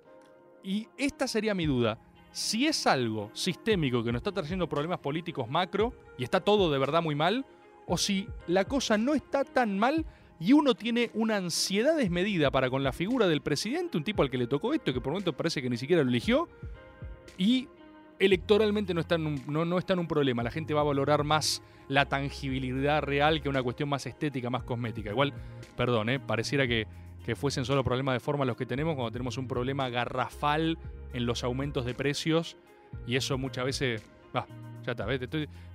Y 0.64 0.88
esta 0.98 1.28
sería 1.28 1.56
mi 1.56 1.66
duda. 1.66 2.00
Si 2.32 2.68
es 2.68 2.86
algo 2.86 3.32
sistémico 3.34 4.04
que 4.04 4.12
nos 4.12 4.20
está 4.20 4.32
trayendo 4.32 4.70
problemas 4.70 5.00
políticos 5.00 5.50
macro 5.50 5.94
y 6.18 6.24
está 6.24 6.42
todo 6.42 6.72
de 6.72 6.78
verdad 6.78 7.02
muy 7.02 7.16
mal, 7.16 7.46
o 7.88 7.98
si 7.98 8.28
la 8.46 8.66
cosa 8.66 8.98
no 8.98 9.16
está 9.16 9.44
tan 9.44 9.80
mal 9.80 10.06
y 10.40 10.54
uno 10.54 10.76
tiene 10.76 11.10
una 11.16 11.38
ansiedad 11.38 11.98
desmedida 11.98 12.52
para 12.52 12.70
con 12.70 12.84
la 12.84 12.92
figura 12.92 13.28
del 13.28 13.42
presidente, 13.42 13.98
un 13.98 14.04
tipo 14.04 14.22
al 14.22 14.30
que 14.30 14.38
le 14.38 14.46
tocó 14.46 14.74
esto, 14.74 14.94
que 14.94 15.02
por 15.02 15.14
momentos 15.14 15.34
parece 15.34 15.62
que 15.62 15.70
ni 15.70 15.78
siquiera 15.78 16.04
lo 16.04 16.10
eligió, 16.10 16.48
y 17.38 17.68
electoralmente 18.20 18.94
no 18.94 19.02
está, 19.02 19.16
en 19.16 19.28
un, 19.28 19.44
no, 19.48 19.78
está 19.78 19.94
en 19.94 20.00
un 20.00 20.08
problema. 20.08 20.44
La 20.44 20.52
gente 20.52 20.74
va 20.74 20.82
a 20.82 20.86
valorar 20.86 21.24
más 21.24 21.62
la 21.88 22.06
tangibilidad 22.06 23.02
real 23.02 23.42
que 23.42 23.50
una 23.50 23.64
cuestión 23.64 23.90
más 23.90 24.06
estética, 24.06 24.50
más 24.50 24.64
cosmética. 24.64 25.10
Igual, 25.10 25.34
perdón, 25.76 26.10
¿eh? 26.10 26.20
pareciera 26.20 26.68
que, 26.68 26.88
que 27.26 27.36
fuesen 27.36 27.66
solo 27.66 27.84
problemas 27.84 28.14
de 28.16 28.20
forma 28.20 28.46
los 28.46 28.58
que 28.58 28.66
tenemos 28.66 28.96
cuando 28.96 29.12
tenemos 29.12 29.38
un 29.38 29.48
problema 29.48 29.90
garrafal 29.90 30.78
en 31.14 31.26
los 31.26 31.44
aumentos 31.44 31.86
de 31.86 31.94
precios 31.94 32.58
y 33.06 33.16
eso 33.16 33.38
muchas 33.38 33.66
veces... 33.66 34.04
va, 34.36 34.48
ya 34.86 34.92
está, 34.92 35.06
¿ves? 35.06 35.22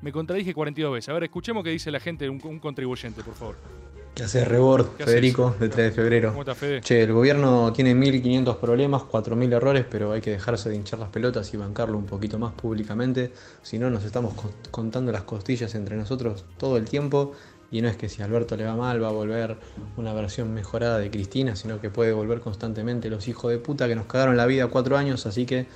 Me 0.00 0.12
contradije 0.12 0.54
42 0.54 0.92
veces. 0.92 1.08
A 1.08 1.12
ver, 1.12 1.24
escuchemos 1.24 1.62
qué 1.64 1.70
dice 1.70 1.90
la 1.90 2.00
gente, 2.00 2.28
un 2.28 2.58
contribuyente, 2.58 3.22
por 3.22 3.34
favor. 3.34 3.81
¿Qué 4.14 4.24
haces, 4.24 4.46
Rebord? 4.46 4.88
¿Qué 4.96 5.04
haces? 5.04 5.14
Federico, 5.14 5.56
de 5.58 5.68
3 5.70 5.86
de 5.86 5.92
febrero. 5.92 6.28
¿Cómo 6.30 6.42
está, 6.42 6.54
Fede? 6.54 6.82
Che, 6.82 7.02
el 7.02 7.12
gobierno 7.12 7.72
tiene 7.72 7.94
1500 7.94 8.56
problemas, 8.56 9.04
4000 9.04 9.52
errores, 9.52 9.86
pero 9.90 10.12
hay 10.12 10.20
que 10.20 10.30
dejarse 10.32 10.68
de 10.68 10.76
hinchar 10.76 10.98
las 10.98 11.08
pelotas 11.08 11.52
y 11.54 11.56
bancarlo 11.56 11.96
un 11.96 12.04
poquito 12.04 12.38
más 12.38 12.52
públicamente. 12.52 13.32
Si 13.62 13.78
no, 13.78 13.88
nos 13.88 14.04
estamos 14.04 14.34
con- 14.34 14.52
contando 14.70 15.12
las 15.12 15.22
costillas 15.22 15.74
entre 15.74 15.96
nosotros 15.96 16.44
todo 16.58 16.76
el 16.76 16.84
tiempo. 16.84 17.32
Y 17.70 17.80
no 17.80 17.88
es 17.88 17.96
que 17.96 18.10
si 18.10 18.20
a 18.20 18.26
Alberto 18.26 18.54
le 18.54 18.66
va 18.66 18.76
mal 18.76 19.02
va 19.02 19.08
a 19.08 19.12
volver 19.12 19.56
una 19.96 20.12
versión 20.12 20.52
mejorada 20.52 20.98
de 20.98 21.10
Cristina, 21.10 21.56
sino 21.56 21.80
que 21.80 21.88
puede 21.88 22.12
volver 22.12 22.40
constantemente 22.40 23.08
los 23.08 23.28
hijos 23.28 23.50
de 23.50 23.56
puta 23.56 23.88
que 23.88 23.94
nos 23.96 24.04
cagaron 24.04 24.36
la 24.36 24.44
vida 24.44 24.66
cuatro 24.66 24.98
años. 24.98 25.24
Así 25.24 25.46
que, 25.46 25.66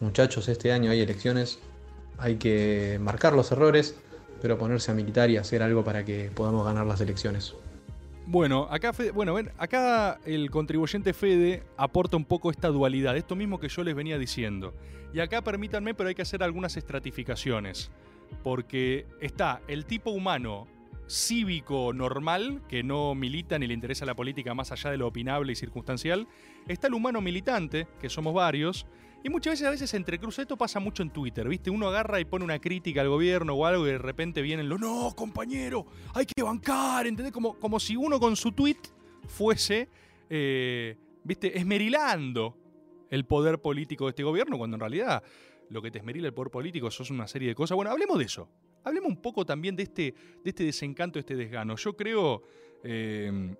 muchachos, 0.00 0.48
este 0.48 0.72
año 0.72 0.90
hay 0.90 1.00
elecciones. 1.00 1.60
Hay 2.18 2.38
que 2.38 2.98
marcar 3.00 3.34
los 3.34 3.52
errores, 3.52 3.94
pero 4.42 4.58
ponerse 4.58 4.90
a 4.90 4.94
militar 4.94 5.30
y 5.30 5.36
hacer 5.36 5.62
algo 5.62 5.84
para 5.84 6.04
que 6.04 6.28
podamos 6.34 6.64
ganar 6.66 6.84
las 6.86 7.00
elecciones. 7.00 7.54
Bueno, 8.30 8.68
acá, 8.70 8.92
bueno, 9.14 9.38
acá 9.56 10.20
el 10.26 10.50
contribuyente 10.50 11.14
Fede 11.14 11.62
aporta 11.78 12.18
un 12.18 12.26
poco 12.26 12.50
esta 12.50 12.68
dualidad, 12.68 13.16
esto 13.16 13.34
mismo 13.34 13.58
que 13.58 13.70
yo 13.70 13.82
les 13.82 13.94
venía 13.94 14.18
diciendo. 14.18 14.74
Y 15.14 15.20
acá 15.20 15.40
permítanme, 15.40 15.94
pero 15.94 16.10
hay 16.10 16.14
que 16.14 16.20
hacer 16.20 16.42
algunas 16.42 16.76
estratificaciones. 16.76 17.90
Porque 18.44 19.06
está 19.22 19.62
el 19.66 19.86
tipo 19.86 20.10
humano 20.10 20.68
cívico 21.06 21.94
normal, 21.94 22.60
que 22.68 22.82
no 22.82 23.14
milita 23.14 23.58
ni 23.58 23.66
le 23.66 23.72
interesa 23.72 24.04
la 24.04 24.14
política 24.14 24.52
más 24.52 24.72
allá 24.72 24.90
de 24.90 24.98
lo 24.98 25.06
opinable 25.06 25.52
y 25.52 25.56
circunstancial. 25.56 26.28
Está 26.66 26.88
el 26.88 26.92
humano 26.92 27.22
militante, 27.22 27.86
que 27.98 28.10
somos 28.10 28.34
varios. 28.34 28.84
Y 29.22 29.30
muchas 29.30 29.54
veces, 29.54 29.66
a 29.66 29.70
veces 29.70 29.94
entrecruza, 29.94 30.42
esto 30.42 30.56
pasa 30.56 30.78
mucho 30.78 31.02
en 31.02 31.10
Twitter, 31.10 31.48
¿viste? 31.48 31.70
Uno 31.70 31.88
agarra 31.88 32.20
y 32.20 32.24
pone 32.24 32.44
una 32.44 32.60
crítica 32.60 33.00
al 33.00 33.08
gobierno 33.08 33.54
o 33.54 33.66
algo 33.66 33.86
y 33.86 33.90
de 33.90 33.98
repente 33.98 34.42
vienen 34.42 34.68
los, 34.68 34.78
no, 34.78 35.12
compañero, 35.16 35.86
hay 36.14 36.24
que 36.24 36.42
bancar, 36.42 37.06
¿entendés? 37.06 37.32
Como, 37.32 37.58
como 37.58 37.80
si 37.80 37.96
uno 37.96 38.20
con 38.20 38.36
su 38.36 38.52
tweet 38.52 38.78
fuese, 39.26 39.88
eh, 40.30 40.96
¿viste? 41.24 41.58
Esmerilando 41.58 42.56
el 43.10 43.24
poder 43.24 43.60
político 43.60 44.04
de 44.04 44.10
este 44.10 44.22
gobierno, 44.22 44.56
cuando 44.56 44.76
en 44.76 44.80
realidad 44.80 45.22
lo 45.70 45.82
que 45.82 45.90
te 45.90 45.98
esmerila 45.98 46.28
el 46.28 46.34
poder 46.34 46.50
político 46.50 46.88
es 46.88 47.10
una 47.10 47.26
serie 47.26 47.48
de 47.48 47.54
cosas. 47.54 47.74
Bueno, 47.74 47.90
hablemos 47.90 48.18
de 48.18 48.24
eso. 48.24 48.48
Hablemos 48.84 49.10
un 49.10 49.20
poco 49.20 49.44
también 49.44 49.76
de 49.76 49.82
este, 49.82 50.14
de 50.44 50.50
este 50.50 50.64
desencanto, 50.64 51.18
de 51.18 51.20
este 51.20 51.36
desgano. 51.36 51.76
Yo 51.76 51.96
creo, 51.96 52.42
eh, 52.82 53.54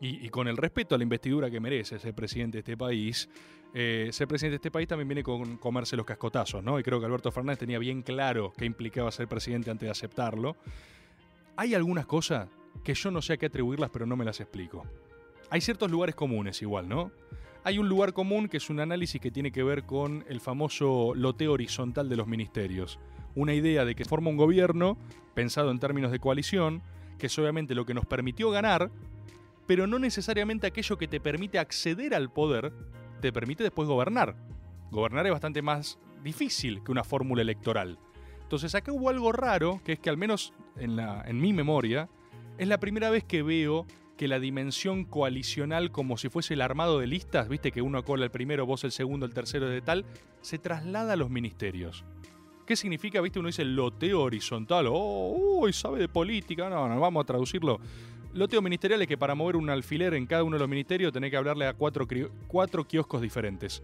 y, 0.00 0.26
y 0.26 0.28
con 0.28 0.48
el 0.48 0.56
respeto 0.56 0.94
a 0.94 0.98
la 0.98 1.04
investidura 1.04 1.50
que 1.50 1.60
merece 1.60 1.98
ser 1.98 2.14
presidente 2.14 2.58
de 2.58 2.60
este 2.60 2.76
país, 2.76 3.28
eh, 3.76 4.10
ser 4.12 4.28
presidente 4.28 4.52
de 4.52 4.56
este 4.56 4.70
país 4.70 4.86
también 4.86 5.08
viene 5.08 5.24
con 5.24 5.56
comerse 5.56 5.96
los 5.96 6.06
cascotazos, 6.06 6.62
¿no? 6.62 6.78
Y 6.78 6.84
creo 6.84 7.00
que 7.00 7.06
Alberto 7.06 7.32
Fernández 7.32 7.58
tenía 7.58 7.80
bien 7.80 8.02
claro 8.02 8.52
qué 8.56 8.66
implicaba 8.66 9.10
ser 9.10 9.26
presidente 9.26 9.68
antes 9.68 9.88
de 9.88 9.90
aceptarlo. 9.90 10.56
Hay 11.56 11.74
algunas 11.74 12.06
cosas 12.06 12.48
que 12.84 12.94
yo 12.94 13.10
no 13.10 13.20
sé 13.20 13.32
a 13.32 13.36
qué 13.36 13.46
atribuirlas, 13.46 13.90
pero 13.90 14.06
no 14.06 14.14
me 14.14 14.24
las 14.24 14.38
explico. 14.38 14.84
Hay 15.50 15.60
ciertos 15.60 15.90
lugares 15.90 16.14
comunes 16.14 16.62
igual, 16.62 16.88
¿no? 16.88 17.10
Hay 17.64 17.78
un 17.80 17.88
lugar 17.88 18.12
común 18.12 18.48
que 18.48 18.58
es 18.58 18.70
un 18.70 18.78
análisis 18.78 19.20
que 19.20 19.32
tiene 19.32 19.50
que 19.50 19.64
ver 19.64 19.82
con 19.82 20.24
el 20.28 20.40
famoso 20.40 21.12
loteo 21.16 21.52
horizontal 21.52 22.08
de 22.08 22.16
los 22.16 22.28
ministerios. 22.28 23.00
Una 23.34 23.54
idea 23.54 23.84
de 23.84 23.96
que 23.96 24.04
forma 24.04 24.30
un 24.30 24.36
gobierno 24.36 24.96
pensado 25.34 25.72
en 25.72 25.80
términos 25.80 26.12
de 26.12 26.20
coalición, 26.20 26.80
que 27.18 27.26
es 27.26 27.38
obviamente 27.40 27.74
lo 27.74 27.84
que 27.84 27.94
nos 27.94 28.06
permitió 28.06 28.50
ganar, 28.50 28.92
pero 29.66 29.86
no 29.86 29.98
necesariamente 29.98 30.66
aquello 30.66 30.98
que 30.98 31.08
te 31.08 31.20
permite 31.20 31.58
acceder 31.58 32.14
al 32.14 32.30
poder, 32.30 32.72
te 33.20 33.32
permite 33.32 33.62
después 33.62 33.88
gobernar. 33.88 34.36
Gobernar 34.90 35.26
es 35.26 35.32
bastante 35.32 35.62
más 35.62 35.98
difícil 36.22 36.82
que 36.82 36.92
una 36.92 37.04
fórmula 37.04 37.42
electoral. 37.42 37.98
Entonces 38.42 38.74
acá 38.74 38.92
hubo 38.92 39.08
algo 39.08 39.32
raro, 39.32 39.80
que 39.84 39.92
es 39.92 39.98
que 39.98 40.10
al 40.10 40.16
menos 40.16 40.52
en, 40.76 40.96
la, 40.96 41.22
en 41.26 41.40
mi 41.40 41.52
memoria, 41.52 42.08
es 42.58 42.68
la 42.68 42.78
primera 42.78 43.10
vez 43.10 43.24
que 43.24 43.42
veo 43.42 43.86
que 44.16 44.28
la 44.28 44.38
dimensión 44.38 45.04
coalicional, 45.04 45.90
como 45.90 46.16
si 46.16 46.28
fuese 46.28 46.54
el 46.54 46.60
armado 46.60 47.00
de 47.00 47.06
listas, 47.06 47.48
viste 47.48 47.72
que 47.72 47.82
uno 47.82 48.04
cola 48.04 48.24
el 48.24 48.30
primero, 48.30 48.66
vos 48.66 48.84
el 48.84 48.92
segundo, 48.92 49.26
el 49.26 49.34
tercero 49.34 49.68
de 49.68 49.80
tal, 49.80 50.04
se 50.40 50.58
traslada 50.58 51.14
a 51.14 51.16
los 51.16 51.30
ministerios. 51.30 52.04
¿Qué 52.66 52.76
significa? 52.76 53.20
Viste, 53.20 53.38
uno 53.38 53.48
dice 53.48 53.64
loteo 53.64 54.22
horizontal, 54.22 54.86
oh, 54.88 55.34
uy, 55.60 55.72
sabe 55.72 55.98
de 55.98 56.08
política, 56.08 56.70
no, 56.70 56.88
no, 56.88 56.98
vamos 57.00 57.22
a 57.22 57.26
traducirlo. 57.26 57.80
Loteo 58.34 58.60
ministerial 58.60 59.00
es 59.00 59.06
que 59.06 59.16
para 59.16 59.36
mover 59.36 59.54
un 59.54 59.70
alfiler 59.70 60.12
en 60.14 60.26
cada 60.26 60.42
uno 60.42 60.56
de 60.56 60.58
los 60.58 60.68
ministerios 60.68 61.12
tenés 61.12 61.30
que 61.30 61.36
hablarle 61.36 61.68
a 61.68 61.74
cuatro, 61.74 62.04
cuatro 62.48 62.84
kioscos 62.84 63.22
diferentes. 63.22 63.80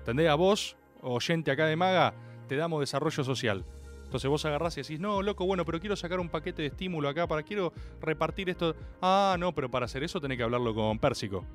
¿Entendés? 0.00 0.28
A 0.28 0.34
vos, 0.34 0.76
oyente 1.00 1.50
acá 1.50 1.64
de 1.64 1.74
Maga, 1.74 2.12
te 2.46 2.54
damos 2.54 2.80
desarrollo 2.80 3.24
social. 3.24 3.64
Entonces 4.04 4.28
vos 4.28 4.44
agarrás 4.44 4.76
y 4.76 4.82
decís, 4.82 5.00
no, 5.00 5.22
loco, 5.22 5.46
bueno, 5.46 5.64
pero 5.64 5.80
quiero 5.80 5.96
sacar 5.96 6.20
un 6.20 6.28
paquete 6.28 6.60
de 6.60 6.68
estímulo 6.68 7.08
acá 7.08 7.26
para 7.26 7.44
quiero 7.44 7.72
repartir 8.02 8.50
esto. 8.50 8.76
Ah, 9.00 9.36
no, 9.38 9.54
pero 9.54 9.70
para 9.70 9.86
hacer 9.86 10.04
eso 10.04 10.20
tenés 10.20 10.36
que 10.36 10.44
hablarlo 10.44 10.74
con 10.74 10.98
Pérsico. 10.98 11.46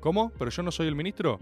¿Cómo? 0.00 0.32
¿Pero 0.36 0.50
yo 0.50 0.64
no 0.64 0.72
soy 0.72 0.88
el 0.88 0.96
ministro? 0.96 1.38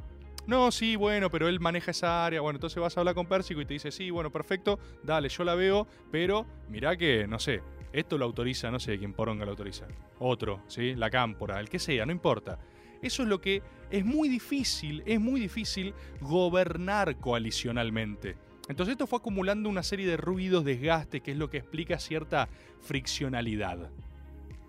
No, 0.47 0.71
sí, 0.71 0.97
bueno, 0.97 1.31
pero 1.31 1.49
él 1.49 1.61
maneja 1.61 1.93
esa 1.93 2.27
área. 2.27 2.43
Bueno, 2.43 2.59
entonces 2.59 2.79
vas 2.79 2.95
a 2.95 3.01
hablar 3.01 3.15
con 3.15 3.25
Pérsico 3.25 3.63
y 3.63 3.65
te 3.65 3.73
dice, 3.73 3.91
sí, 3.91 4.11
bueno, 4.11 4.31
perfecto, 4.31 4.79
dale, 5.03 5.31
yo 5.31 5.45
la 5.45 5.55
veo, 5.55 5.87
pero 6.11 6.45
mirá 6.69 6.95
que, 6.95 7.27
no 7.27 7.39
sé, 7.39 7.63
esto 7.93 8.19
lo 8.19 8.25
autoriza, 8.25 8.71
no 8.71 8.81
sé 8.81 8.99
quién 8.99 9.13
poronga 9.13 9.45
lo 9.45 9.53
autoriza. 9.53 9.87
Otro, 10.19 10.63
¿sí? 10.69 10.95
La 10.95 11.11
cámpora, 11.11 11.61
el 11.61 11.69
que 11.69 11.79
sea, 11.79 12.07
no 12.07 12.13
importa. 12.13 12.59
Eso 13.03 13.23
es 13.23 13.29
lo 13.29 13.41
que 13.41 13.63
es 13.91 14.05
muy 14.05 14.29
difícil, 14.29 15.03
es 15.07 15.21
muy 15.21 15.41
difícil 15.41 15.93
gobernar 16.21 17.17
coalicionalmente. 17.17 18.37
Entonces 18.69 18.93
esto 18.93 19.07
fue 19.07 19.19
acumulando 19.19 19.69
una 19.69 19.83
serie 19.83 20.07
de 20.07 20.17
ruidos, 20.17 20.65
desgastes, 20.65 21.21
que 21.21 21.33
es 21.33 21.37
lo 21.37 21.51
que 21.51 21.59
explica 21.59 21.99
cierta 21.99 22.49
friccionalidad. 22.81 23.91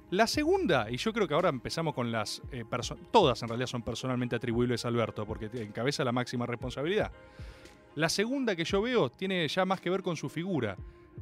La 0.10 0.28
segunda, 0.28 0.92
y 0.92 0.98
yo 0.98 1.14
creo 1.14 1.28
que 1.28 1.34
ahora 1.34 1.50
empezamos 1.50 1.94
con 1.94 2.12
las... 2.12 2.42
eh, 2.52 2.66
todas 3.12 3.42
en 3.42 3.48
realidad 3.50 3.68
son 3.68 3.82
personalmente 3.82 4.36
atribuibles 4.36 4.86
a 4.86 4.90
Alberto, 4.90 5.26
porque 5.26 5.50
encabeza 5.54 6.04
la 6.04 6.12
máxima 6.12 6.46
responsabilidad. 6.46 7.12
La 7.96 8.10
segunda 8.10 8.56
que 8.56 8.66
yo 8.66 8.82
veo 8.82 9.10
tiene 9.10 9.48
ya 9.48 9.66
más 9.66 9.80
que 9.80 9.90
ver 9.90 10.02
con 10.04 10.16
su 10.16 10.30
figura. 10.30 10.76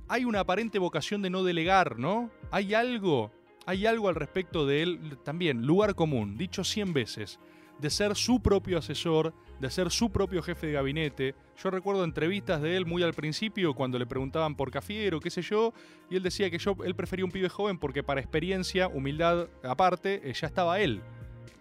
Hay 0.08 0.26
una 0.26 0.42
aparente 0.42 0.80
vocación 0.80 1.22
de 1.22 1.30
no 1.30 1.44
delegar, 1.44 1.98
¿no? 1.98 2.30
Hay 2.52 2.74
algo, 2.74 3.32
hay 3.66 3.86
algo 3.86 4.10
al 4.10 4.16
respecto 4.16 4.66
de 4.66 4.84
él, 4.84 5.18
también, 5.24 5.66
lugar 5.66 5.96
común, 5.96 6.38
dicho 6.38 6.64
100 6.64 6.94
veces, 6.94 7.40
de 7.80 7.90
ser 7.90 8.16
su 8.16 8.42
propio 8.42 8.78
asesor, 8.78 9.34
de 9.60 9.70
ser 9.70 9.92
su 9.92 10.12
propio 10.12 10.42
jefe 10.42 10.68
de 10.68 10.74
gabinete. 10.74 11.36
Yo 11.62 11.70
recuerdo 11.70 12.04
entrevistas 12.04 12.62
de 12.62 12.78
él 12.78 12.86
muy 12.86 13.04
al 13.04 13.14
principio 13.14 13.74
cuando 13.74 14.00
le 14.00 14.06
preguntaban 14.06 14.56
por 14.56 14.72
Cafiero, 14.72 15.20
qué 15.20 15.30
sé 15.30 15.42
yo, 15.42 15.74
y 16.10 16.16
él 16.16 16.24
decía 16.24 16.50
que 16.50 16.58
yo, 16.58 16.76
él 16.84 16.96
prefería 16.96 17.26
un 17.26 17.32
pibe 17.32 17.50
joven 17.50 17.78
porque 17.78 18.04
para 18.04 18.22
experiencia, 18.22 18.88
humildad 18.88 19.48
aparte, 19.64 20.30
eh, 20.30 20.34
ya 20.34 20.48
estaba 20.48 20.80
él. 20.80 21.02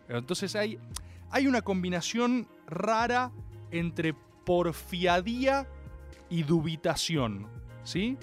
Entonces 0.09 0.57
hay, 0.57 0.79
hay 1.31 1.47
una 1.47 1.62
combinación 1.62 2.49
rara 2.66 3.33
entre 3.71 4.14
porfiadía 4.45 5.69
y 6.29 6.43
dubitación. 6.43 7.47
¿Sí? 7.90 8.16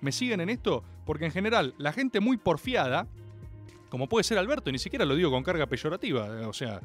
¿Me 0.00 0.12
siguen 0.12 0.40
en 0.40 0.48
esto? 0.48 0.82
Porque 1.04 1.26
en 1.26 1.30
general, 1.30 1.74
la 1.76 1.92
gente 1.92 2.20
muy 2.20 2.38
porfiada, 2.38 3.06
como 3.90 4.08
puede 4.08 4.24
ser 4.24 4.38
Alberto, 4.38 4.70
y 4.70 4.72
ni 4.72 4.78
siquiera 4.78 5.04
lo 5.04 5.14
digo 5.14 5.30
con 5.30 5.42
carga 5.42 5.66
peyorativa, 5.66 6.40
eh, 6.40 6.46
o 6.46 6.54
sea, 6.54 6.80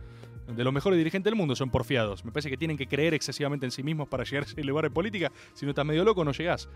de 0.45 0.63
los 0.65 0.73
mejores 0.73 0.97
dirigentes 0.97 1.31
del 1.31 1.37
mundo 1.37 1.55
son 1.55 1.69
porfiados. 1.69 2.25
Me 2.25 2.33
parece 2.33 2.49
que 2.49 2.57
tienen 2.57 2.75
que 2.75 2.87
creer 2.87 3.13
excesivamente 3.13 3.65
en 3.65 3.71
sí 3.71 3.83
mismos 3.83 4.09
para 4.09 4.23
llegar 4.25 4.43
a 4.43 4.47
ese 4.47 4.61
lugar 4.65 4.83
en 4.83 4.91
política. 4.91 5.31
Si 5.53 5.65
no 5.65 5.71
estás 5.71 5.85
medio 5.85 6.03
loco, 6.03 6.25
no 6.25 6.33
llegás. 6.33 6.67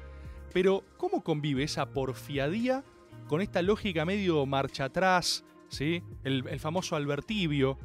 Pero, 0.54 0.86
¿cómo 0.96 1.26
convive 1.26 1.64
esa 1.64 1.90
porfiadía 1.90 2.86
con 3.28 3.42
esta 3.42 3.62
lógica 3.62 4.06
medio 4.06 4.46
marcha 4.46 4.86
atrás? 4.86 5.44
¿Sí? 5.68 6.02
El, 6.24 6.46
el 6.48 6.60
famoso 6.62 6.96
albertibio, 6.96 7.78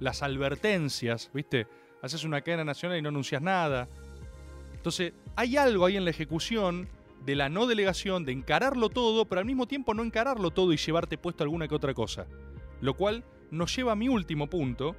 las 0.00 0.24
advertencias, 0.24 1.30
¿viste? 1.32 1.68
Haces 2.02 2.24
una 2.24 2.40
cadena 2.40 2.64
nacional 2.64 2.98
y 2.98 3.02
no 3.02 3.10
anuncias 3.10 3.40
nada. 3.40 3.88
Entonces, 4.74 5.12
hay 5.36 5.56
algo 5.56 5.86
ahí 5.86 5.96
en 5.96 6.04
la 6.04 6.10
ejecución 6.10 6.88
de 7.24 7.36
la 7.36 7.48
no 7.48 7.66
delegación, 7.66 8.24
de 8.24 8.32
encararlo 8.32 8.88
todo, 8.88 9.26
pero 9.26 9.40
al 9.40 9.46
mismo 9.46 9.66
tiempo 9.66 9.94
no 9.94 10.02
encararlo 10.02 10.50
todo 10.50 10.72
y 10.72 10.76
llevarte 10.76 11.18
puesto 11.18 11.44
alguna 11.44 11.68
que 11.68 11.74
otra 11.74 11.94
cosa. 11.94 12.26
Lo 12.80 12.94
cual 12.94 13.24
nos 13.50 13.74
lleva 13.74 13.92
a 13.92 13.96
mi 13.96 14.08
último 14.08 14.48
punto, 14.48 14.96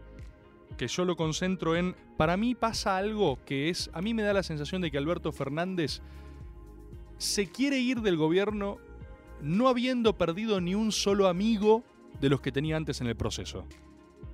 que 0.77 0.87
yo 0.87 1.05
lo 1.05 1.15
concentro 1.15 1.75
en, 1.75 1.95
para 2.17 2.37
mí 2.37 2.55
pasa 2.55 2.97
algo 2.97 3.39
que 3.45 3.69
es, 3.69 3.89
a 3.93 4.01
mí 4.01 4.13
me 4.13 4.23
da 4.23 4.33
la 4.33 4.43
sensación 4.43 4.81
de 4.81 4.91
que 4.91 4.97
Alberto 4.97 5.31
Fernández 5.31 6.01
se 7.17 7.47
quiere 7.47 7.79
ir 7.79 8.01
del 8.01 8.17
gobierno 8.17 8.77
no 9.41 9.67
habiendo 9.67 10.17
perdido 10.17 10.61
ni 10.61 10.75
un 10.75 10.91
solo 10.91 11.27
amigo 11.27 11.83
de 12.19 12.29
los 12.29 12.41
que 12.41 12.51
tenía 12.51 12.77
antes 12.77 13.01
en 13.01 13.07
el 13.07 13.15
proceso. 13.15 13.65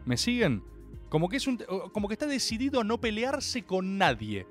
¿Me 0.06 0.17
siguen? 0.17 0.63
Como 1.10 1.30
que, 1.30 1.38
es 1.38 1.47
un, 1.47 1.58
como 1.93 2.08
que 2.08 2.13
está 2.13 2.28
decidido 2.28 2.82
a 2.82 2.84
no 2.84 3.00
pelearse 3.00 3.63
con 3.63 3.97
nadie. 3.97 4.45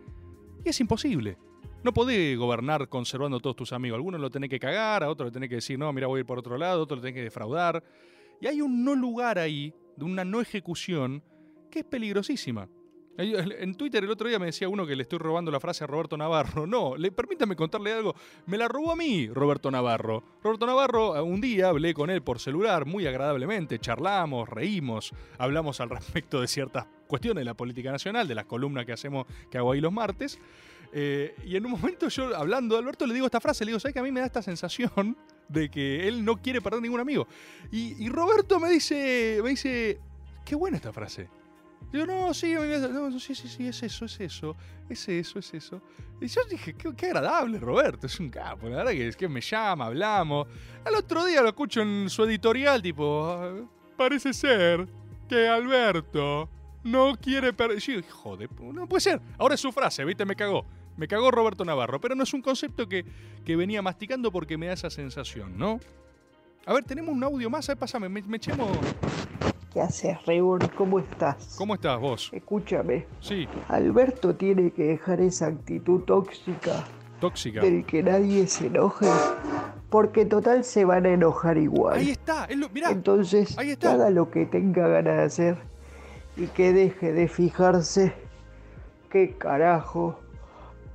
Y 0.65 0.71
es 0.71 0.81
imposible. 0.81 1.37
No 1.83 1.93
podés 1.93 2.37
gobernar 2.37 2.89
conservando 2.89 3.37
a 3.37 3.41
todos 3.41 3.57
tus 3.57 3.73
amigos. 3.73 3.97
Algunos 3.97 4.21
lo 4.21 4.31
tenés 4.31 4.51
que 4.51 4.59
cagar, 4.59 5.05
a 5.05 5.11
otros 5.11 5.29
le 5.29 5.33
tenés 5.33 5.49
que 5.49 5.57
decir, 5.57 5.79
no, 5.79 5.93
mira, 5.93 6.07
voy 6.07 6.19
a 6.19 6.21
ir 6.21 6.27
por 6.27 6.39
otro 6.39 6.59
lado, 6.59 6.81
a 6.81 6.83
otros 6.83 6.99
lo 6.99 7.03
tenés 7.03 7.15
que 7.15 7.23
defraudar. 7.23 7.83
Y 8.41 8.47
hay 8.47 8.61
un 8.61 8.85
no 8.85 8.95
lugar 8.95 9.39
ahí, 9.39 9.73
de 9.97 10.05
una 10.05 10.25
no 10.25 10.41
ejecución, 10.41 11.23
que 11.71 11.81
es 11.81 11.85
peligrosísima. 11.85 12.69
En 13.19 13.75
Twitter 13.77 14.05
el 14.05 14.11
otro 14.11 14.29
día 14.29 14.39
me 14.39 14.47
decía 14.47 14.69
uno 14.69 14.87
que 14.87 14.95
le 14.95 15.03
estoy 15.03 15.19
robando 15.19 15.51
la 15.51 15.59
frase 15.59 15.85
a 15.85 15.87
Roberto 15.87 16.17
Navarro. 16.17 16.67
No, 16.77 16.97
le, 16.97 17.11
permítame 17.13 17.57
contarle 17.57 17.93
algo. 17.93 18.15
Me 18.47 18.59
la 18.59 18.69
robó 18.69 18.93
a 18.93 18.97
mí, 18.97 19.29
Roberto 19.29 19.71
Navarro. 19.71 20.23
Roberto 20.43 20.67
Navarro, 20.67 21.25
un 21.25 21.41
día 21.41 21.69
hablé 21.69 21.95
con 21.95 22.11
él 22.11 22.23
por 22.23 22.41
celular 22.41 22.85
muy 22.85 23.07
agradablemente. 23.07 23.79
Charlamos, 23.79 24.49
reímos, 24.49 25.13
hablamos 25.39 25.81
al 25.81 25.91
respecto 25.91 26.41
de 26.41 26.49
ciertas 26.49 26.87
cuestiones 27.07 27.41
de 27.41 27.45
la 27.47 27.55
política 27.55 27.91
nacional, 27.91 28.29
de 28.29 28.35
las 28.35 28.45
columnas 28.45 28.85
que 28.85 28.93
hacemos, 28.93 29.27
que 29.51 29.57
hago 29.59 29.73
ahí 29.73 29.81
los 29.81 29.93
martes. 29.93 30.39
Eh, 30.93 31.35
y 31.45 31.57
en 31.57 31.65
un 31.67 31.73
momento 31.73 32.09
yo, 32.09 32.35
hablando 32.37 32.75
de 32.75 32.81
Alberto, 32.81 33.07
le 33.07 33.15
digo 33.15 33.27
esta 33.27 33.41
frase, 33.41 33.65
le 33.65 33.71
digo, 33.71 33.81
¿sabes 33.81 33.93
que 33.95 34.01
a 34.01 34.03
mí 34.03 34.13
me 34.13 34.21
da 34.21 34.27
esta 34.27 34.43
sensación 34.43 35.17
de 35.49 35.71
que 35.71 36.09
él 36.09 36.25
no 36.25 36.41
quiere 36.41 36.61
perder 36.61 36.81
ningún 36.83 37.01
amigo? 37.01 37.27
Y, 37.71 38.09
Roberto 38.09 38.59
me 38.61 38.71
dice, 38.71 39.41
me 39.43 39.51
dice, 39.51 40.01
qué 40.45 40.55
buena 40.55 40.77
esta 40.77 40.93
frase. 40.93 41.29
Digo, 41.93 42.07
no, 42.07 42.35
sí, 42.35 42.55
no, 42.55 43.19
sí, 43.21 43.35
sí, 43.35 43.49
sí, 43.49 43.69
es 43.69 43.83
eso, 43.83 44.07
es 44.07 44.21
eso, 44.21 44.57
es 44.89 45.09
eso, 45.09 45.39
es 45.39 45.55
eso. 45.55 45.83
Y 46.21 46.27
yo 46.27 46.41
dije, 46.51 46.75
qué, 46.75 46.95
qué 46.97 47.07
agradable, 47.07 47.59
Roberto, 47.59 48.07
es 48.07 48.19
un 48.19 48.31
capo, 48.31 48.69
la 48.69 48.77
verdad 48.79 48.93
que 48.93 49.09
es 49.09 49.17
que 49.17 49.29
me 49.29 49.41
llama, 49.41 49.87
hablamos. 49.87 50.49
Al 50.85 50.95
otro 50.95 51.25
día 51.25 51.43
lo 51.43 51.49
escucho 51.49 51.83
en 51.83 52.09
su 52.09 52.25
editorial, 52.25 52.83
tipo, 52.83 53.27
"Ah, 53.31 53.55
parece 53.97 54.33
ser 54.33 54.89
que 55.29 55.47
Alberto 55.49 56.49
no 56.87 57.15
quiere 57.21 57.53
perder. 57.53 57.77
De 57.79 58.49
pu- 58.49 58.73
no 58.73 58.87
puede 58.87 59.01
ser. 59.01 59.21
Ahora 59.39 59.55
es 59.55 59.61
su 59.61 59.73
frase, 59.73 60.05
¿viste? 60.05 60.25
Me 60.25 60.35
cagó. 60.37 60.65
Me 60.97 61.07
cagó 61.07 61.31
Roberto 61.31 61.65
Navarro, 61.65 62.01
pero 62.01 62.15
no 62.15 62.23
es 62.23 62.33
un 62.33 62.41
concepto 62.41 62.89
que, 62.89 63.05
que 63.45 63.55
venía 63.57 63.83
masticando 63.83 64.33
porque 64.33 64.57
me 64.57 64.67
da 64.67 64.73
esa 64.73 64.89
sensación, 64.89 65.59
¿no? 65.59 65.79
A 66.65 66.73
ver, 66.73 66.85
tenemos 66.85 67.15
un 67.15 67.23
audio 67.23 67.51
más, 67.51 67.69
a 67.69 67.73
ver, 67.73 67.79
pásame, 67.79 68.09
me, 68.09 68.23
me 68.23 68.39
echemos. 68.39 68.69
¿Qué 69.73 69.81
haces, 69.83 70.25
Rebor? 70.25 70.73
¿Cómo 70.75 70.99
estás? 70.99 71.55
¿Cómo 71.59 71.75
estás 71.75 72.01
vos? 72.01 72.31
Escúchame. 72.33 73.05
Sí, 73.21 73.47
Alberto 73.69 74.35
tiene 74.35 74.71
que 74.71 74.85
dejar 74.85 75.21
esa 75.21 75.49
actitud 75.49 76.01
tóxica 76.05 76.83
tóxica. 77.21 77.61
del 77.61 77.85
que 77.85 78.03
nadie 78.03 78.47
se 78.47 78.69
enoje, 78.69 79.07
porque 79.91 80.25
total 80.25 80.65
se 80.65 80.87
van 80.87 81.05
a 81.05 81.11
enojar 81.11 81.59
igual. 81.59 81.99
Ahí 81.99 82.11
está, 82.11 82.49
lo- 82.57 82.71
mirá. 82.71 82.91
Entonces, 82.91 83.55
que 83.55 83.87
haga 83.87 84.09
lo 84.09 84.31
que 84.31 84.47
tenga 84.47 84.89
ganas 84.89 85.17
de 85.19 85.23
hacer 85.25 85.59
y 86.37 86.47
que 86.49 86.73
deje 86.73 87.13
de 87.13 87.29
fijarse 87.29 88.13
qué 89.11 89.37
carajo 89.37 90.21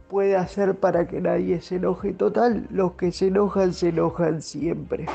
puede 0.10 0.36
hacer 0.36 0.76
para 0.76 1.08
que 1.08 1.22
nadie 1.22 1.62
se 1.62 1.78
enoje. 1.78 2.14
Total, 2.14 2.68
los 2.70 2.94
que 2.94 3.12
se 3.12 3.28
enojan 3.28 3.74
se 3.74 3.90
enojan 3.90 4.42
siempre. 4.42 5.06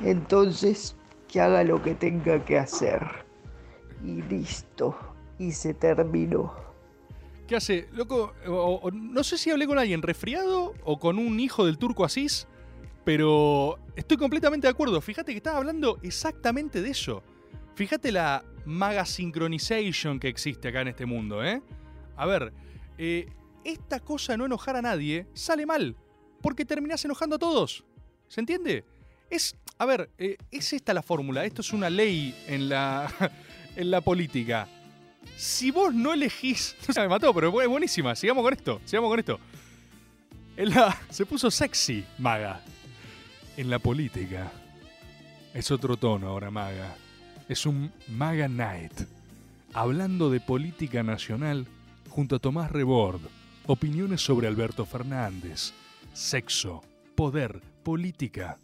Entonces, 0.00 0.96
que 1.28 1.40
haga 1.40 1.64
lo 1.64 1.82
que 1.82 1.94
tenga 1.94 2.44
que 2.44 2.58
hacer. 2.58 3.00
Y 4.04 4.22
listo. 4.22 4.96
Y 5.38 5.52
se 5.52 5.74
terminó. 5.74 6.54
¿Qué 7.46 7.56
hace? 7.56 7.88
Loco, 7.92 8.32
no 8.92 9.22
sé 9.22 9.38
si 9.38 9.50
hablé 9.50 9.66
con 9.66 9.78
alguien 9.78 10.02
resfriado 10.02 10.74
o 10.84 10.98
con 10.98 11.18
un 11.18 11.38
hijo 11.38 11.64
del 11.64 11.78
turco 11.78 12.04
Asís, 12.04 12.48
pero 13.04 13.78
estoy 13.94 14.16
completamente 14.16 14.66
de 14.66 14.72
acuerdo. 14.72 15.00
Fíjate 15.00 15.30
que 15.30 15.36
estaba 15.36 15.58
hablando 15.58 15.98
exactamente 16.02 16.82
de 16.82 16.90
eso. 16.90 17.22
Fíjate 17.76 18.10
la 18.10 18.44
maga 18.66 19.06
synchronization 19.06 20.18
que 20.20 20.28
existe 20.28 20.68
acá 20.68 20.82
en 20.82 20.88
este 20.88 21.06
mundo, 21.06 21.42
¿eh? 21.44 21.62
A 22.16 22.26
ver, 22.26 22.52
eh, 22.98 23.28
esta 23.64 24.00
cosa 24.00 24.32
de 24.32 24.38
no 24.38 24.46
enojar 24.46 24.76
a 24.76 24.82
nadie 24.82 25.26
sale 25.34 25.64
mal, 25.66 25.96
porque 26.42 26.64
terminás 26.64 27.04
enojando 27.04 27.36
a 27.36 27.38
todos. 27.38 27.84
¿Se 28.28 28.40
entiende? 28.40 28.84
Es, 29.30 29.56
a 29.78 29.86
ver, 29.86 30.10
eh, 30.18 30.36
es 30.50 30.72
esta 30.72 30.92
la 30.94 31.02
fórmula, 31.02 31.44
esto 31.44 31.60
es 31.62 31.72
una 31.72 31.90
ley 31.90 32.34
en 32.46 32.68
la, 32.68 33.12
en 33.76 33.90
la 33.90 34.00
política. 34.00 34.68
Si 35.36 35.70
vos 35.70 35.92
no 35.94 36.12
elegís. 36.12 36.76
No 36.88 36.94
se 36.94 37.00
me 37.00 37.08
mató, 37.08 37.34
pero 37.34 37.60
es 37.60 37.68
buenísima. 37.68 38.14
Sigamos 38.14 38.44
con 38.44 38.52
esto. 38.52 38.80
Sigamos 38.84 39.10
con 39.10 39.18
esto. 39.18 39.40
En 40.56 40.70
la- 40.70 40.96
se 41.10 41.26
puso 41.26 41.50
sexy, 41.50 42.04
maga. 42.18 42.60
En 43.56 43.68
la 43.68 43.78
política. 43.78 44.50
Es 45.52 45.70
otro 45.70 45.96
tono 45.96 46.28
ahora, 46.28 46.50
maga. 46.50 46.94
Es 47.48 47.64
un 47.64 47.92
Maga 48.08 48.48
Night. 48.48 49.02
Hablando 49.72 50.30
de 50.30 50.40
política 50.40 51.04
nacional 51.04 51.66
junto 52.08 52.36
a 52.36 52.38
Tomás 52.40 52.72
Rebord. 52.72 53.20
Opiniones 53.66 54.20
sobre 54.20 54.48
Alberto 54.48 54.84
Fernández. 54.84 55.72
Sexo, 56.12 56.82
poder, 57.14 57.60
política. 57.84 58.58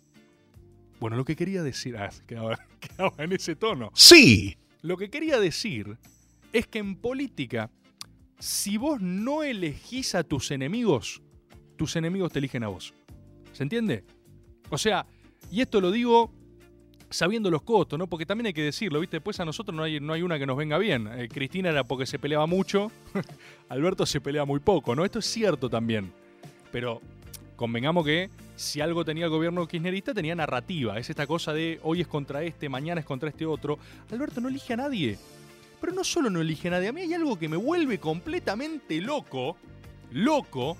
Bueno, 0.99 1.16
lo 1.16 1.25
que 1.25 1.37
quería 1.37 1.62
decir. 1.62 1.97
Ah, 1.97 2.11
quedaba, 2.27 2.59
quedaba 2.81 3.14
en 3.18 3.33
ese 3.33 3.55
tono. 3.55 3.92
Sí. 3.95 4.57
Lo 4.81 4.97
que 4.97 5.11
quería 5.11 5.38
decir 5.38 5.97
es 6.53 6.66
que 6.66 6.81
en 6.81 6.97
política, 6.97 7.71
si 8.40 8.79
vos 8.79 9.01
no 9.01 9.45
elegís 9.45 10.16
a 10.16 10.25
tus 10.25 10.51
enemigos, 10.51 11.23
tus 11.77 11.95
enemigos 11.95 12.33
te 12.33 12.40
eligen 12.40 12.64
a 12.64 12.68
vos. 12.68 12.95
¿Se 13.53 13.62
entiende? 13.62 14.05
O 14.71 14.79
sea, 14.79 15.07
y 15.53 15.61
esto 15.61 15.81
lo 15.81 15.92
digo 15.92 16.33
sabiendo 17.12 17.51
los 17.51 17.62
costos, 17.62 17.98
¿no? 17.98 18.07
Porque 18.07 18.27
también 18.27 18.46
hay 18.46 18.53
que 18.53 18.62
decirlo, 18.62 19.01
¿viste? 19.01 19.16
Después 19.16 19.38
a 19.40 19.44
nosotros 19.44 19.75
no 19.75 19.83
hay, 19.83 20.01
no 20.01 20.12
hay 20.12 20.22
una 20.22 20.38
que 20.38 20.46
nos 20.46 20.57
venga 20.57 20.79
bien. 20.79 21.09
Eh, 21.12 21.29
Cristina 21.29 21.70
era 21.70 21.85
porque 21.85 22.07
se 22.07 22.18
peleaba 22.18 22.46
mucho, 22.46 22.90
Alberto 23.68 24.07
se 24.07 24.20
pelea 24.20 24.44
muy 24.44 24.61
poco, 24.61 24.96
¿no? 24.96 25.05
Esto 25.05 25.18
es 25.18 25.27
cierto 25.27 25.68
también. 25.68 26.12
Pero 26.70 27.01
convengamos 27.57 28.05
que 28.05 28.31
si 28.57 28.81
algo 28.81 29.05
tenía 29.05 29.25
el 29.25 29.31
gobierno 29.31 29.66
kirchnerista, 29.66 30.14
tenía 30.14 30.35
narrativa. 30.35 30.98
Es 30.98 31.11
esta 31.11 31.27
cosa 31.27 31.52
de 31.52 31.81
hoy 31.83 32.00
es 32.00 32.06
contra 32.06 32.42
este, 32.42 32.69
mañana 32.69 33.00
es 33.00 33.06
contra 33.06 33.29
este 33.29 33.44
otro. 33.46 33.79
Alberto 34.10 34.40
no 34.40 34.48
elige 34.48 34.73
a 34.73 34.77
nadie. 34.77 35.19
Pero 35.81 35.92
no 35.92 36.04
solo 36.04 36.31
no 36.31 36.40
elige 36.40 36.69
a 36.69 36.73
nadie, 36.73 36.88
a 36.88 36.92
mí 36.92 37.00
hay 37.00 37.15
algo 37.15 37.37
que 37.37 37.48
me 37.48 37.56
vuelve 37.56 37.98
completamente 37.98 39.00
loco, 39.00 39.56
loco, 40.13 40.77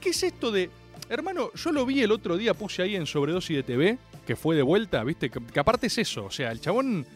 que 0.00 0.08
es 0.10 0.22
esto 0.22 0.50
de, 0.50 0.70
hermano, 1.10 1.52
yo 1.52 1.72
lo 1.72 1.84
vi 1.84 2.00
el 2.00 2.10
otro 2.10 2.38
día, 2.38 2.54
puse 2.54 2.80
ahí 2.80 2.96
en 2.96 3.04
Sobredosis 3.04 3.56
de 3.56 3.62
TV, 3.62 3.98
que 4.26 4.36
fue 4.36 4.56
de 4.56 4.62
vuelta, 4.62 5.02
¿viste? 5.04 5.30
Que, 5.30 5.60
aparte 5.60 5.86
es 5.86 5.96
eso, 5.98 6.26
o 6.26 6.30
sea, 6.30 6.50
el 6.52 6.60
chabón 6.60 7.06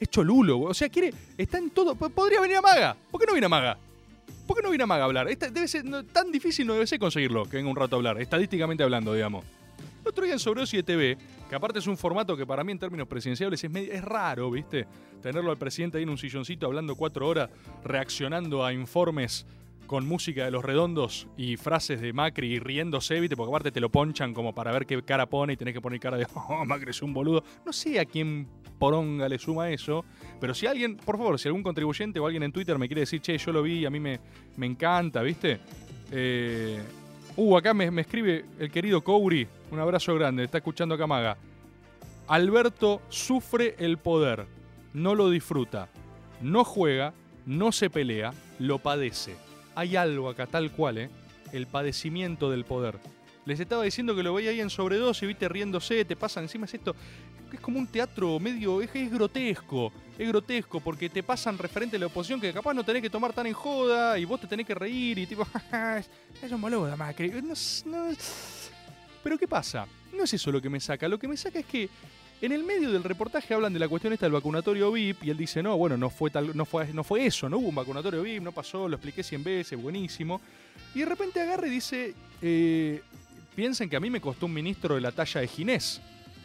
es 0.00 0.08
cholulo, 0.08 0.60
o 0.60 0.74
sea, 0.74 0.88
quiere, 0.88 1.12
está 1.36 1.58
en 1.58 1.70
todo, 1.70 1.94
po- 1.94 2.08
podría 2.10 2.40
venir 2.40 2.56
a 2.56 2.62
Maga, 2.62 2.96
¿por 3.10 3.20
qué 3.20 3.26
no 3.26 3.32
viene 3.32 3.46
a 3.46 3.50
Maga? 3.50 3.78
¿Por 4.46 4.56
qué 4.56 4.62
no 4.62 4.70
viene 4.70 4.84
a 4.84 4.86
Maga 4.86 5.02
a 5.02 5.06
hablar? 5.06 5.28
Esta- 5.28 5.50
debe 5.50 5.68
ser, 5.68 5.84
tan 6.12 6.32
difícil 6.32 6.66
no 6.66 6.72
debe 6.74 6.86
ser 6.86 6.98
conseguirlo, 6.98 7.44
que 7.44 7.56
venga 7.58 7.68
un 7.70 7.76
rato 7.76 7.96
a 7.96 7.98
hablar, 7.98 8.20
estadísticamente 8.20 8.82
hablando, 8.82 9.12
digamos. 9.12 9.44
El 10.02 10.08
otro 10.08 10.24
día 10.24 10.32
en 10.32 10.38
Sobredosis 10.38 10.78
de 10.78 10.82
TV, 10.84 11.18
que 11.50 11.54
aparte 11.54 11.80
es 11.80 11.86
un 11.86 11.96
formato 11.98 12.34
que 12.36 12.46
para 12.46 12.64
mí 12.64 12.72
en 12.72 12.78
términos 12.78 13.06
presidenciables 13.08 13.62
es, 13.62 13.70
medio- 13.70 13.92
es 13.92 14.02
raro, 14.02 14.50
¿viste? 14.50 14.86
Tenerlo 15.22 15.50
al 15.50 15.58
presidente 15.58 15.98
ahí 15.98 16.04
en 16.04 16.08
un 16.10 16.16
silloncito 16.16 16.64
hablando 16.66 16.94
cuatro 16.94 17.28
horas, 17.28 17.50
reaccionando 17.84 18.64
a 18.64 18.72
informes 18.72 19.44
con 19.88 20.06
música 20.06 20.44
de 20.44 20.50
los 20.52 20.64
redondos 20.64 21.26
y 21.36 21.56
frases 21.56 22.00
de 22.00 22.12
Macri 22.12 22.52
y 22.52 22.58
riéndose, 22.60 23.18
¿viste? 23.18 23.36
Porque 23.36 23.50
aparte 23.50 23.72
te 23.72 23.80
lo 23.80 23.88
ponchan 23.88 24.34
como 24.34 24.54
para 24.54 24.70
ver 24.70 24.86
qué 24.86 25.02
cara 25.02 25.26
pone 25.26 25.54
y 25.54 25.56
tenés 25.56 25.74
que 25.74 25.80
poner 25.80 25.98
cara 25.98 26.18
de, 26.18 26.26
oh, 26.34 26.64
Macri 26.64 26.90
es 26.90 27.02
un 27.02 27.12
boludo. 27.12 27.42
No 27.66 27.72
sé 27.72 27.98
a 27.98 28.04
quién 28.04 28.46
poronga 28.78 29.28
le 29.28 29.38
suma 29.38 29.70
eso, 29.70 30.04
pero 30.40 30.54
si 30.54 30.66
alguien, 30.66 30.98
por 30.98 31.16
favor, 31.16 31.40
si 31.40 31.48
algún 31.48 31.62
contribuyente 31.62 32.20
o 32.20 32.26
alguien 32.26 32.44
en 32.44 32.52
Twitter 32.52 32.78
me 32.78 32.86
quiere 32.86 33.00
decir, 33.00 33.20
che, 33.20 33.36
yo 33.38 33.50
lo 33.50 33.62
vi, 33.62 33.86
a 33.86 33.90
mí 33.90 33.98
me, 33.98 34.20
me 34.58 34.66
encanta, 34.66 35.22
¿viste? 35.22 35.58
Eh, 36.12 36.78
uh, 37.34 37.56
acá 37.56 37.72
me, 37.72 37.90
me 37.90 38.02
escribe 38.02 38.44
el 38.58 38.70
querido 38.70 39.02
Couri, 39.02 39.48
un 39.70 39.80
abrazo 39.80 40.14
grande, 40.14 40.44
está 40.44 40.58
escuchando 40.58 40.94
acá 40.94 41.06
Maga. 41.06 41.38
Alberto 42.28 43.00
sufre 43.08 43.74
el 43.78 43.96
poder, 43.96 44.46
no 44.92 45.14
lo 45.14 45.30
disfruta, 45.30 45.88
no 46.42 46.62
juega, 46.62 47.14
no 47.46 47.72
se 47.72 47.88
pelea, 47.88 48.34
lo 48.58 48.78
padece. 48.78 49.47
Hay 49.78 49.94
algo 49.94 50.28
acá 50.28 50.48
tal 50.48 50.72
cual, 50.72 50.98
¿eh? 50.98 51.08
El 51.52 51.68
padecimiento 51.68 52.50
del 52.50 52.64
poder. 52.64 52.98
Les 53.44 53.60
estaba 53.60 53.84
diciendo 53.84 54.16
que 54.16 54.24
lo 54.24 54.34
veía 54.34 54.50
ahí 54.50 54.60
en 54.60 54.70
sobredosis, 54.70 55.28
viste, 55.28 55.48
riéndose, 55.48 56.04
te 56.04 56.16
pasan 56.16 56.42
encima, 56.42 56.64
es 56.64 56.74
esto. 56.74 56.96
Es 57.52 57.60
como 57.60 57.78
un 57.78 57.86
teatro 57.86 58.40
medio. 58.40 58.82
Es, 58.82 58.90
es 58.92 59.08
grotesco. 59.08 59.92
Es 60.18 60.26
grotesco 60.26 60.80
porque 60.80 61.08
te 61.08 61.22
pasan 61.22 61.56
referente 61.56 61.94
a 61.94 62.00
la 62.00 62.06
oposición 62.06 62.40
que 62.40 62.52
capaz 62.52 62.74
no 62.74 62.82
tenés 62.82 63.02
que 63.02 63.08
tomar 63.08 63.32
tan 63.32 63.46
en 63.46 63.52
joda 63.52 64.18
y 64.18 64.24
vos 64.24 64.40
te 64.40 64.48
tenés 64.48 64.66
que 64.66 64.74
reír 64.74 65.16
y 65.16 65.26
tipo. 65.26 65.46
es, 65.96 66.10
es 66.42 66.50
un 66.50 66.60
boludo, 66.60 66.96
Macri. 66.96 67.30
No, 67.30 67.54
no 67.84 68.16
Pero 69.22 69.38
¿qué 69.38 69.46
pasa? 69.46 69.86
No 70.12 70.24
es 70.24 70.34
eso 70.34 70.50
lo 70.50 70.60
que 70.60 70.68
me 70.68 70.80
saca. 70.80 71.06
Lo 71.06 71.20
que 71.20 71.28
me 71.28 71.36
saca 71.36 71.60
es 71.60 71.66
que 71.66 71.88
en 72.40 72.52
el 72.52 72.62
medio 72.64 72.92
del 72.92 73.02
reportaje 73.02 73.52
hablan 73.54 73.72
de 73.72 73.78
la 73.80 73.88
cuestión 73.88 74.12
esta 74.12 74.26
del 74.26 74.32
vacunatorio 74.32 74.92
VIP 74.92 75.24
y 75.24 75.30
él 75.30 75.36
dice, 75.36 75.62
no, 75.62 75.76
bueno, 75.76 75.96
no 75.96 76.08
fue, 76.10 76.30
tal, 76.30 76.56
no 76.56 76.64
fue, 76.64 76.92
no 76.92 77.02
fue 77.02 77.26
eso, 77.26 77.48
no 77.48 77.58
hubo 77.58 77.68
un 77.68 77.74
vacunatorio 77.74 78.22
VIP, 78.22 78.42
no 78.42 78.52
pasó, 78.52 78.88
lo 78.88 78.96
expliqué 78.96 79.22
100 79.22 79.42
veces, 79.44 79.80
buenísimo. 79.80 80.40
Y 80.94 81.00
de 81.00 81.06
repente 81.06 81.40
agarra 81.40 81.66
y 81.66 81.70
dice, 81.70 82.14
eh, 82.40 83.02
piensen 83.56 83.90
que 83.90 83.96
a 83.96 84.00
mí 84.00 84.08
me 84.10 84.20
costó 84.20 84.46
un 84.46 84.54
ministro 84.54 84.94
de 84.94 85.00
la 85.00 85.10
talla 85.12 85.40
de 85.40 85.48
Ginés, 85.48 86.00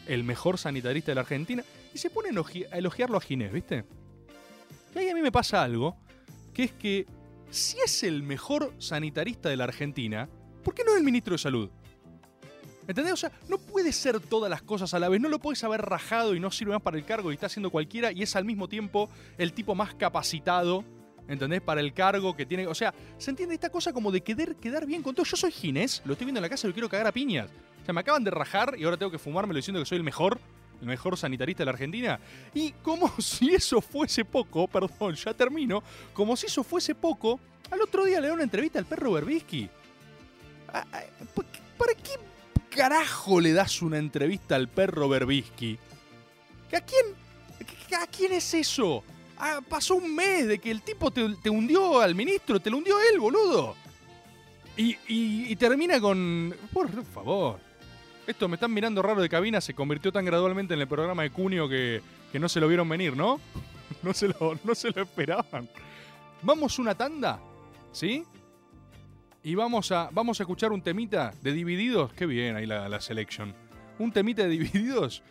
el 0.07 0.23
mejor 0.23 0.57
sanitarista 0.57 1.11
de 1.11 1.15
la 1.15 1.21
Argentina, 1.21 1.63
y 1.93 1.97
se 1.99 2.09
pone 2.09 2.29
a 2.29 2.31
elogi- 2.31 2.67
a 2.71 2.77
elogiarlo 2.77 3.17
a 3.17 3.21
Ginés, 3.21 3.53
¿viste? 3.53 3.85
Y 4.95 4.99
ahí 4.99 5.09
a 5.09 5.13
mí 5.15 5.21
me 5.21 5.31
pasa 5.31 5.61
algo, 5.63 5.95
que 6.53 6.63
es 6.63 6.71
que 6.71 7.05
si 7.51 7.77
es 7.85 8.01
el 8.03 8.23
mejor 8.23 8.73
sanitarista 8.79 9.49
de 9.49 9.57
la 9.57 9.65
Argentina, 9.65 10.27
¿por 10.63 10.73
qué 10.73 10.83
no 10.83 10.91
es 10.93 10.97
el 10.97 11.03
ministro 11.03 11.33
de 11.33 11.37
Salud? 11.37 11.69
¿Entendés? 12.87 13.13
O 13.13 13.17
sea, 13.17 13.31
no 13.47 13.57
puede 13.57 13.93
ser 13.93 14.19
todas 14.19 14.49
las 14.49 14.61
cosas 14.61 14.93
a 14.93 14.99
la 14.99 15.07
vez. 15.09 15.21
No 15.21 15.29
lo 15.29 15.39
puedes 15.39 15.63
haber 15.63 15.81
rajado 15.81 16.35
y 16.35 16.39
no 16.39 16.51
sirve 16.51 16.73
más 16.73 16.81
para 16.81 16.97
el 16.97 17.05
cargo 17.05 17.31
y 17.31 17.35
está 17.35 17.45
haciendo 17.45 17.69
cualquiera 17.69 18.11
y 18.11 18.23
es 18.23 18.35
al 18.35 18.43
mismo 18.45 18.67
tiempo 18.67 19.09
el 19.37 19.53
tipo 19.53 19.73
más 19.73 19.95
capacitado, 19.95 20.83
¿entendés? 21.27 21.61
Para 21.61 21.79
el 21.81 21.93
cargo 21.93 22.35
que 22.35 22.45
tiene. 22.45 22.67
O 22.67 22.75
sea, 22.75 22.93
¿se 23.17 23.29
entiende 23.29 23.55
esta 23.55 23.69
cosa 23.69 23.93
como 23.93 24.11
de 24.11 24.21
querer 24.21 24.55
quedar 24.57 24.85
bien 24.85 25.01
con 25.01 25.15
todo? 25.15 25.25
Yo 25.25 25.37
soy 25.37 25.51
Ginés, 25.51 26.01
lo 26.05 26.13
estoy 26.13 26.25
viendo 26.25 26.39
en 26.39 26.43
la 26.43 26.49
casa 26.49 26.67
y 26.67 26.69
lo 26.69 26.73
quiero 26.73 26.89
cagar 26.89 27.07
a 27.07 27.11
piñas. 27.13 27.49
O 27.81 27.85
sea, 27.85 27.93
me 27.93 28.01
acaban 28.01 28.23
de 28.23 28.31
rajar 28.31 28.75
y 28.77 28.83
ahora 28.83 28.97
tengo 28.97 29.11
que 29.11 29.17
fumármelo 29.19 29.57
diciendo 29.57 29.79
que 29.79 29.85
soy 29.85 29.97
el 29.97 30.03
mejor, 30.03 30.39
el 30.81 30.87
mejor 30.87 31.17
sanitarista 31.17 31.61
de 31.61 31.65
la 31.65 31.71
Argentina. 31.71 32.19
Y 32.53 32.71
como 32.81 33.09
si 33.21 33.53
eso 33.53 33.79
fuese 33.79 34.25
poco, 34.25 34.67
perdón, 34.67 35.15
ya 35.15 35.33
termino, 35.33 35.81
como 36.13 36.35
si 36.35 36.47
eso 36.47 36.63
fuese 36.65 36.95
poco, 36.95 37.39
al 37.71 37.81
otro 37.81 38.03
día 38.03 38.19
le 38.19 38.27
da 38.27 38.33
una 38.33 38.43
entrevista 38.43 38.77
al 38.79 38.85
perro 38.85 39.13
Berbisky. 39.13 39.69
Ah, 40.73 40.85
ah, 40.91 41.01
¿pa- 41.33 41.43
¿Para 41.77 41.93
qué 41.95 42.11
carajo 42.75 43.39
le 43.39 43.53
das 43.53 43.81
una 43.81 43.97
entrevista 43.97 44.55
al 44.55 44.67
perro 44.69 45.07
Berbisky? 45.09 45.77
¿A 46.75 46.81
quién, 46.81 47.05
¿A 48.01 48.07
quién 48.07 48.33
es 48.33 48.53
eso? 48.53 49.03
Ah, 49.37 49.59
pasó 49.67 49.95
un 49.95 50.15
mes 50.15 50.47
de 50.47 50.59
que 50.59 50.71
el 50.71 50.81
tipo 50.81 51.11
te, 51.11 51.27
te 51.41 51.49
hundió 51.49 51.99
al 51.99 52.15
ministro, 52.15 52.59
te 52.59 52.69
lo 52.69 52.77
hundió 52.77 52.95
él, 53.11 53.19
boludo. 53.19 53.75
Y, 54.75 54.97
y- 55.07 55.55
termina 55.55 55.99
con... 55.99 56.55
Por 56.71 56.89
favor. 57.05 57.59
Esto 58.25 58.47
me 58.47 58.55
están 58.55 58.73
mirando 58.73 59.01
raro 59.01 59.21
de 59.21 59.29
cabina, 59.29 59.59
se 59.61 59.73
convirtió 59.73 60.11
tan 60.11 60.25
gradualmente 60.25 60.73
en 60.73 60.79
el 60.81 60.87
programa 60.87 61.23
de 61.23 61.29
Cunio 61.29 61.67
que, 61.69 62.01
que 62.31 62.39
no 62.39 62.47
se 62.49 62.59
lo 62.59 62.67
vieron 62.67 62.87
venir, 62.89 63.15
¿no? 63.15 63.39
No 64.01 64.13
se 64.13 64.27
lo, 64.27 64.59
no 64.65 64.75
se 64.75 64.91
lo 64.91 65.03
esperaban. 65.03 65.69
Vamos 66.41 66.77
una 66.77 66.93
tanda, 66.93 67.39
¿sí? 67.93 68.25
Y 69.43 69.55
vamos 69.55 69.91
a, 69.91 70.09
vamos 70.13 70.39
a 70.39 70.43
escuchar 70.43 70.71
un 70.71 70.81
temita 70.81 71.33
de 71.41 71.51
Divididos. 71.51 72.13
Qué 72.13 72.25
bien 72.25 72.55
ahí 72.55 72.65
la, 72.65 72.87
la 72.87 73.01
selection. 73.01 73.53
Un 73.99 74.11
temita 74.11 74.43
de 74.43 74.49
Divididos 74.49 75.21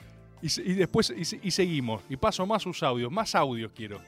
y, 0.42 0.60
y 0.60 0.74
después 0.74 1.10
y, 1.16 1.48
y 1.48 1.50
seguimos. 1.50 2.02
Y 2.10 2.16
paso 2.16 2.44
más 2.46 2.62
sus 2.62 2.82
audios, 2.82 3.10
más 3.10 3.34
audios 3.34 3.72
quiero. 3.74 4.00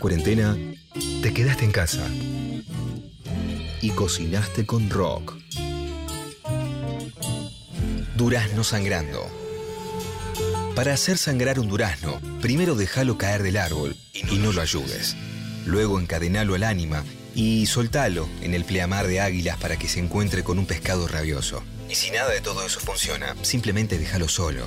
Cuarentena, 0.00 0.56
te 1.22 1.32
quedaste 1.32 1.64
en 1.64 1.70
casa 1.70 2.04
y 3.80 3.90
cocinaste 3.90 4.66
con 4.66 4.90
rock. 4.90 5.36
Durazno 8.16 8.64
sangrando. 8.64 9.24
Para 10.74 10.94
hacer 10.94 11.18
sangrar 11.18 11.60
un 11.60 11.68
durazno, 11.68 12.20
primero 12.40 12.74
déjalo 12.74 13.18
caer 13.18 13.42
del 13.42 13.58
árbol 13.58 13.94
y 14.14 14.36
no 14.38 14.52
lo 14.52 14.62
ayudes. 14.62 15.16
Luego 15.66 16.00
encadenalo 16.00 16.54
al 16.54 16.64
ánima 16.64 17.04
y 17.34 17.66
soltalo 17.66 18.28
en 18.40 18.54
el 18.54 18.64
pleamar 18.64 19.06
de 19.06 19.20
águilas 19.20 19.58
para 19.58 19.76
que 19.76 19.88
se 19.88 20.00
encuentre 20.00 20.42
con 20.42 20.58
un 20.58 20.66
pescado 20.66 21.06
rabioso. 21.06 21.62
Y 21.88 21.94
si 21.94 22.10
nada 22.10 22.30
de 22.30 22.40
todo 22.40 22.64
eso 22.64 22.80
funciona, 22.80 23.36
simplemente 23.42 23.98
déjalo 23.98 24.28
solo, 24.28 24.64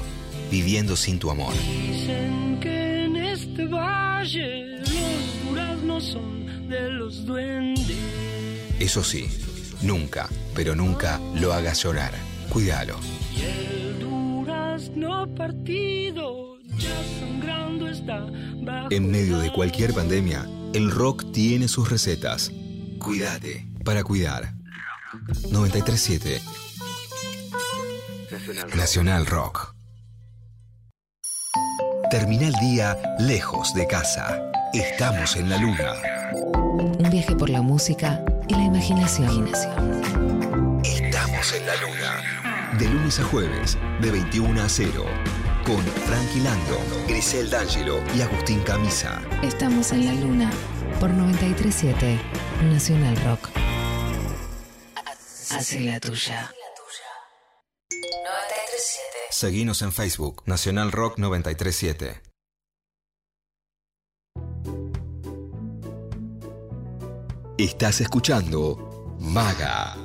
viviendo 0.51 0.95
sin 0.95 1.19
tu 1.19 1.31
amor. 1.31 1.53
Dicen 1.53 2.59
que 2.61 3.05
en 3.05 3.15
este 3.15 3.65
valle 3.65 4.62
son 6.01 6.67
de 6.69 6.89
los 6.91 7.25
duendes. 7.25 7.97
Eso 8.79 9.03
sí, 9.03 9.29
nunca, 9.81 10.29
pero 10.55 10.75
nunca 10.75 11.19
lo 11.35 11.53
hagas 11.53 11.83
llorar. 11.83 12.13
Cuídalo. 12.49 12.97
Y 13.35 13.41
el 13.41 13.99
durazno 13.99 15.33
partido 15.35 16.57
ya 16.77 16.95
sangrando 17.19 17.87
está 17.87 18.25
bajo 18.61 18.87
En 18.91 19.09
medio 19.11 19.37
de 19.39 19.51
cualquier 19.51 19.93
pandemia, 19.93 20.47
el 20.73 20.91
rock 20.91 21.31
tiene 21.31 21.67
sus 21.67 21.89
recetas. 21.89 22.51
Cuídate 22.99 23.67
para 23.83 24.03
cuidar. 24.03 24.53
937 25.51 26.41
Nacional 28.75 29.25
Rock. 29.25 29.75
Termina 32.09 32.47
el 32.47 32.53
día 32.53 32.97
lejos 33.19 33.73
de 33.73 33.87
casa. 33.87 34.52
Estamos 34.73 35.35
en 35.35 35.49
la 35.49 35.57
luna. 35.57 36.01
Un 36.33 37.07
viaje 37.11 37.35
por 37.35 37.47
la 37.47 37.61
música 37.61 38.25
y 38.47 38.55
la 38.55 38.63
imaginación. 38.63 39.47
Estamos 40.83 41.53
en 41.53 41.67
la 41.67 41.75
luna. 41.75 42.77
De 42.79 42.89
lunes 42.89 43.19
a 43.19 43.23
jueves, 43.23 43.77
de 44.01 44.09
21 44.09 44.59
a 44.59 44.67
0. 44.67 45.05
Con 45.63 45.77
Frankie 45.77 46.39
Lando, 46.39 46.79
Grisel 47.07 47.51
D'Angelo 47.51 47.99
y 48.17 48.21
Agustín 48.21 48.61
Camisa. 48.61 49.21
Estamos 49.43 49.91
en 49.91 50.07
la 50.07 50.13
luna 50.13 50.49
por 50.99 51.11
937 51.11 52.19
Nacional 52.63 53.15
Rock. 53.17 53.49
Hace 55.51 55.81
la 55.81 55.99
tuya. 55.99 56.51
937. 57.91 59.01
Seguinos 59.29 59.83
en 59.83 59.91
Facebook, 59.91 60.41
Nacional 60.47 60.91
Rock 60.91 61.19
937. 61.19 62.32
Estás 67.59 68.01
escuchando 68.01 69.15
Maga 69.19 69.95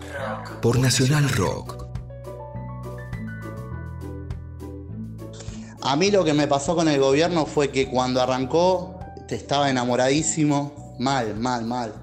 por 0.60 0.78
Nacional 0.78 1.30
Rock. 1.30 1.86
A 5.80 5.96
mí 5.96 6.10
lo 6.10 6.26
que 6.26 6.34
me 6.34 6.46
pasó 6.46 6.76
con 6.76 6.88
el 6.88 7.00
gobierno 7.00 7.46
fue 7.46 7.70
que 7.70 7.88
cuando 7.88 8.20
arrancó 8.20 9.00
te 9.26 9.34
estaba 9.34 9.70
enamoradísimo, 9.70 10.94
mal, 10.98 11.36
mal, 11.38 11.64
mal, 11.64 11.94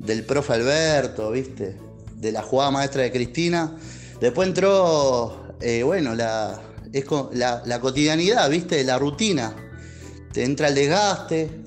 del 0.00 0.24
profe 0.24 0.54
Alberto, 0.54 1.30
¿viste? 1.30 1.78
De 2.16 2.32
la 2.32 2.42
jugada 2.42 2.72
maestra 2.72 3.02
de 3.02 3.12
Cristina. 3.12 3.76
Después 4.20 4.48
entró, 4.48 5.54
eh, 5.60 5.84
bueno, 5.84 6.16
la, 6.16 6.60
la 7.32 7.80
cotidianidad, 7.80 8.50
¿viste? 8.50 8.82
La 8.82 8.98
rutina. 8.98 9.54
Te 10.32 10.42
entra 10.42 10.66
el 10.66 10.74
desgaste. 10.74 11.65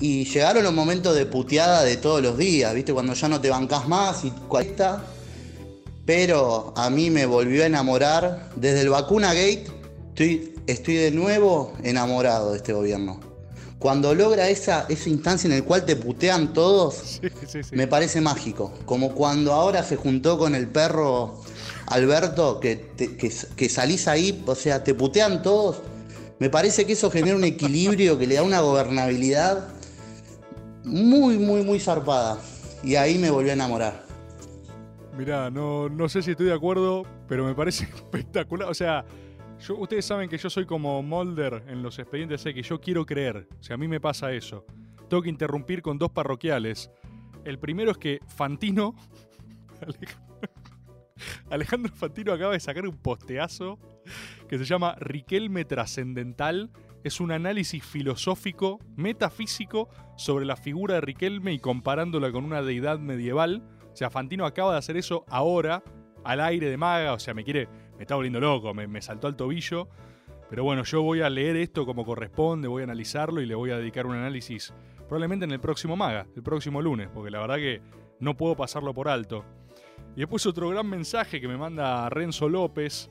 Y 0.00 0.24
llegaron 0.24 0.64
los 0.64 0.72
momentos 0.72 1.14
de 1.14 1.26
puteada 1.26 1.82
de 1.84 1.96
todos 1.98 2.22
los 2.22 2.38
días, 2.38 2.74
¿viste? 2.74 2.92
Cuando 2.92 3.12
ya 3.12 3.28
no 3.28 3.40
te 3.40 3.50
bancás 3.50 3.86
más 3.86 4.24
y 4.24 4.30
cuesta. 4.30 5.04
Pero 6.06 6.72
a 6.76 6.90
mí 6.90 7.10
me 7.10 7.26
volvió 7.26 7.62
a 7.62 7.66
enamorar. 7.66 8.50
Desde 8.56 8.80
el 8.80 8.88
vacuna 8.88 9.28
gate 9.34 9.66
estoy, 10.08 10.54
estoy 10.66 10.94
de 10.94 11.10
nuevo 11.10 11.74
enamorado 11.82 12.52
de 12.52 12.56
este 12.56 12.72
gobierno. 12.72 13.20
Cuando 13.78 14.14
logra 14.14 14.48
esa, 14.48 14.86
esa 14.88 15.08
instancia 15.08 15.48
en 15.48 15.58
la 15.58 15.64
cual 15.64 15.84
te 15.84 15.96
putean 15.96 16.52
todos, 16.52 17.20
me 17.72 17.86
parece 17.86 18.20
mágico. 18.20 18.72
Como 18.86 19.14
cuando 19.14 19.52
ahora 19.52 19.82
se 19.84 19.96
juntó 19.96 20.38
con 20.38 20.54
el 20.54 20.66
perro 20.68 21.40
Alberto, 21.86 22.58
que, 22.60 22.76
te- 22.76 23.16
que, 23.16 23.32
que 23.56 23.68
salís 23.68 24.08
ahí, 24.08 24.42
o 24.46 24.54
sea, 24.54 24.82
te 24.82 24.94
putean 24.94 25.42
todos. 25.42 25.78
Me 26.38 26.48
parece 26.50 26.86
que 26.86 26.94
eso 26.94 27.10
genera 27.10 27.36
un 27.36 27.44
equilibrio 27.44 28.18
que 28.18 28.26
le 28.26 28.36
da 28.36 28.42
una 28.42 28.60
gobernabilidad 28.60 29.68
muy, 30.84 31.38
muy, 31.38 31.62
muy 31.62 31.80
zarpada. 31.80 32.38
Y 32.82 32.94
ahí 32.94 33.18
me 33.18 33.30
volvió 33.30 33.50
a 33.50 33.54
enamorar. 33.54 34.04
Mirá, 35.16 35.50
no, 35.50 35.88
no 35.88 36.08
sé 36.08 36.22
si 36.22 36.30
estoy 36.30 36.46
de 36.46 36.54
acuerdo, 36.54 37.04
pero 37.28 37.44
me 37.44 37.54
parece 37.54 37.84
espectacular. 37.94 38.68
O 38.68 38.74
sea, 38.74 39.04
yo, 39.60 39.76
ustedes 39.76 40.04
saben 40.04 40.28
que 40.28 40.38
yo 40.38 40.48
soy 40.48 40.64
como 40.64 41.02
Mulder 41.02 41.64
en 41.68 41.82
los 41.82 41.98
expedientes 41.98 42.44
X, 42.46 42.68
yo 42.68 42.80
quiero 42.80 43.04
creer. 43.04 43.48
O 43.60 43.62
sea, 43.62 43.74
a 43.74 43.76
mí 43.76 43.88
me 43.88 44.00
pasa 44.00 44.32
eso. 44.32 44.64
Tengo 45.08 45.22
que 45.22 45.28
interrumpir 45.28 45.82
con 45.82 45.98
dos 45.98 46.10
parroquiales. 46.10 46.90
El 47.44 47.58
primero 47.58 47.90
es 47.90 47.98
que 47.98 48.20
Fantino, 48.26 48.94
Alejandro 51.50 51.92
Fantino 51.94 52.32
acaba 52.32 52.52
de 52.52 52.60
sacar 52.60 52.86
un 52.86 52.96
posteazo 52.96 53.78
que 54.48 54.58
se 54.58 54.64
llama 54.64 54.96
Riquelme 54.98 55.64
Trascendental. 55.64 56.70
Es 57.02 57.20
un 57.20 57.32
análisis 57.32 57.84
filosófico, 57.84 58.78
metafísico, 58.96 59.88
sobre 60.16 60.44
la 60.44 60.56
figura 60.56 60.94
de 60.94 61.00
Riquelme 61.00 61.52
y 61.52 61.58
comparándola 61.58 62.30
con 62.30 62.44
una 62.44 62.62
deidad 62.62 62.98
medieval. 62.98 63.62
O 63.92 63.96
sea, 63.96 64.10
Fantino 64.10 64.44
acaba 64.44 64.72
de 64.72 64.78
hacer 64.78 64.96
eso 64.96 65.24
ahora, 65.28 65.82
al 66.24 66.40
aire 66.40 66.68
de 66.68 66.76
maga. 66.76 67.14
O 67.14 67.18
sea, 67.18 67.34
me 67.34 67.44
quiere. 67.44 67.68
Me 67.96 68.02
está 68.04 68.14
volviendo 68.14 68.40
loco, 68.40 68.74
me, 68.74 68.86
me 68.86 69.02
saltó 69.02 69.26
al 69.26 69.36
tobillo. 69.36 69.88
Pero 70.48 70.64
bueno, 70.64 70.82
yo 70.84 71.02
voy 71.02 71.20
a 71.20 71.30
leer 71.30 71.56
esto 71.56 71.86
como 71.86 72.04
corresponde, 72.04 72.66
voy 72.66 72.82
a 72.82 72.84
analizarlo 72.84 73.40
y 73.40 73.46
le 73.46 73.54
voy 73.54 73.70
a 73.70 73.78
dedicar 73.78 74.06
un 74.06 74.16
análisis 74.16 74.74
probablemente 75.10 75.44
en 75.44 75.50
el 75.50 75.58
próximo 75.58 75.96
maga, 75.96 76.28
el 76.36 76.42
próximo 76.44 76.80
lunes, 76.80 77.08
porque 77.12 77.32
la 77.32 77.40
verdad 77.40 77.56
que 77.56 77.82
no 78.20 78.36
puedo 78.36 78.56
pasarlo 78.56 78.94
por 78.94 79.08
alto. 79.08 79.44
Y 80.14 80.20
después 80.20 80.46
otro 80.46 80.68
gran 80.68 80.88
mensaje 80.88 81.40
que 81.40 81.48
me 81.48 81.56
manda 81.56 82.08
Renzo 82.10 82.48
López. 82.48 83.10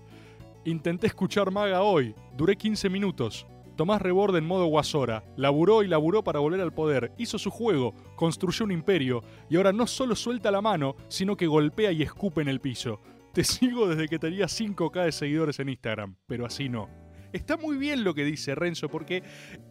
Intenté 0.63 1.07
escuchar 1.07 1.51
Maga 1.51 1.81
hoy, 1.81 2.15
duré 2.37 2.55
15 2.55 2.89
minutos. 2.89 3.45
Tomás 3.79 4.01
Reborde 4.01 4.39
en 4.39 4.45
modo 4.45 4.65
guasora, 4.65 5.23
laburó 5.37 5.83
y 5.83 5.87
laburó 5.87 6.21
para 6.21 6.39
volver 6.39 6.59
al 6.59 6.73
poder, 6.73 7.13
hizo 7.17 7.39
su 7.39 7.49
juego, 7.49 7.95
construyó 8.17 8.65
un 8.65 8.73
imperio 8.73 9.23
y 9.49 9.55
ahora 9.55 9.71
no 9.71 9.87
solo 9.87 10.17
suelta 10.17 10.51
la 10.51 10.61
mano, 10.61 10.97
sino 11.07 11.37
que 11.37 11.47
golpea 11.47 11.93
y 11.93 12.01
escupe 12.01 12.41
en 12.41 12.49
el 12.49 12.59
piso. 12.59 12.99
Te 13.33 13.45
sigo 13.45 13.87
desde 13.87 14.09
que 14.09 14.19
tenía 14.19 14.47
5k 14.47 15.05
de 15.05 15.13
seguidores 15.13 15.61
en 15.61 15.69
Instagram, 15.69 16.17
pero 16.27 16.45
así 16.45 16.67
no. 16.67 16.89
Está 17.31 17.55
muy 17.55 17.77
bien 17.77 18.03
lo 18.03 18.13
que 18.13 18.25
dice 18.25 18.53
Renzo, 18.53 18.89
porque 18.89 19.23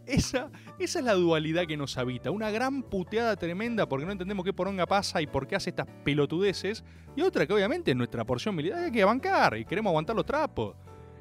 esa, 0.07 0.51
esa 0.79 0.99
es 1.01 1.05
la 1.05 1.13
dualidad 1.13 1.67
que 1.67 1.77
nos 1.77 1.99
habita. 1.99 2.31
Una 2.31 2.51
gran 2.51 2.85
puteada 2.85 3.37
tremenda 3.37 3.91
porque 3.91 4.07
no 4.07 4.13
entendemos 4.13 4.43
qué 4.43 4.55
poronga 4.55 4.87
pasa 4.87 5.21
y 5.21 5.27
por 5.27 5.47
qué 5.47 5.57
hace 5.57 5.69
estas 5.69 5.87
pelotudeces. 6.03 6.83
Y 7.15 7.21
otra 7.21 7.47
que 7.47 7.53
obviamente 7.53 7.91
en 7.91 7.99
nuestra 7.99 8.25
porción 8.25 8.57
militar 8.57 8.85
hay 8.85 8.91
que 8.91 9.05
bancar 9.05 9.59
y 9.59 9.67
queremos 9.67 9.91
aguantar 9.91 10.17
los 10.17 10.25
trapos. 10.25 10.77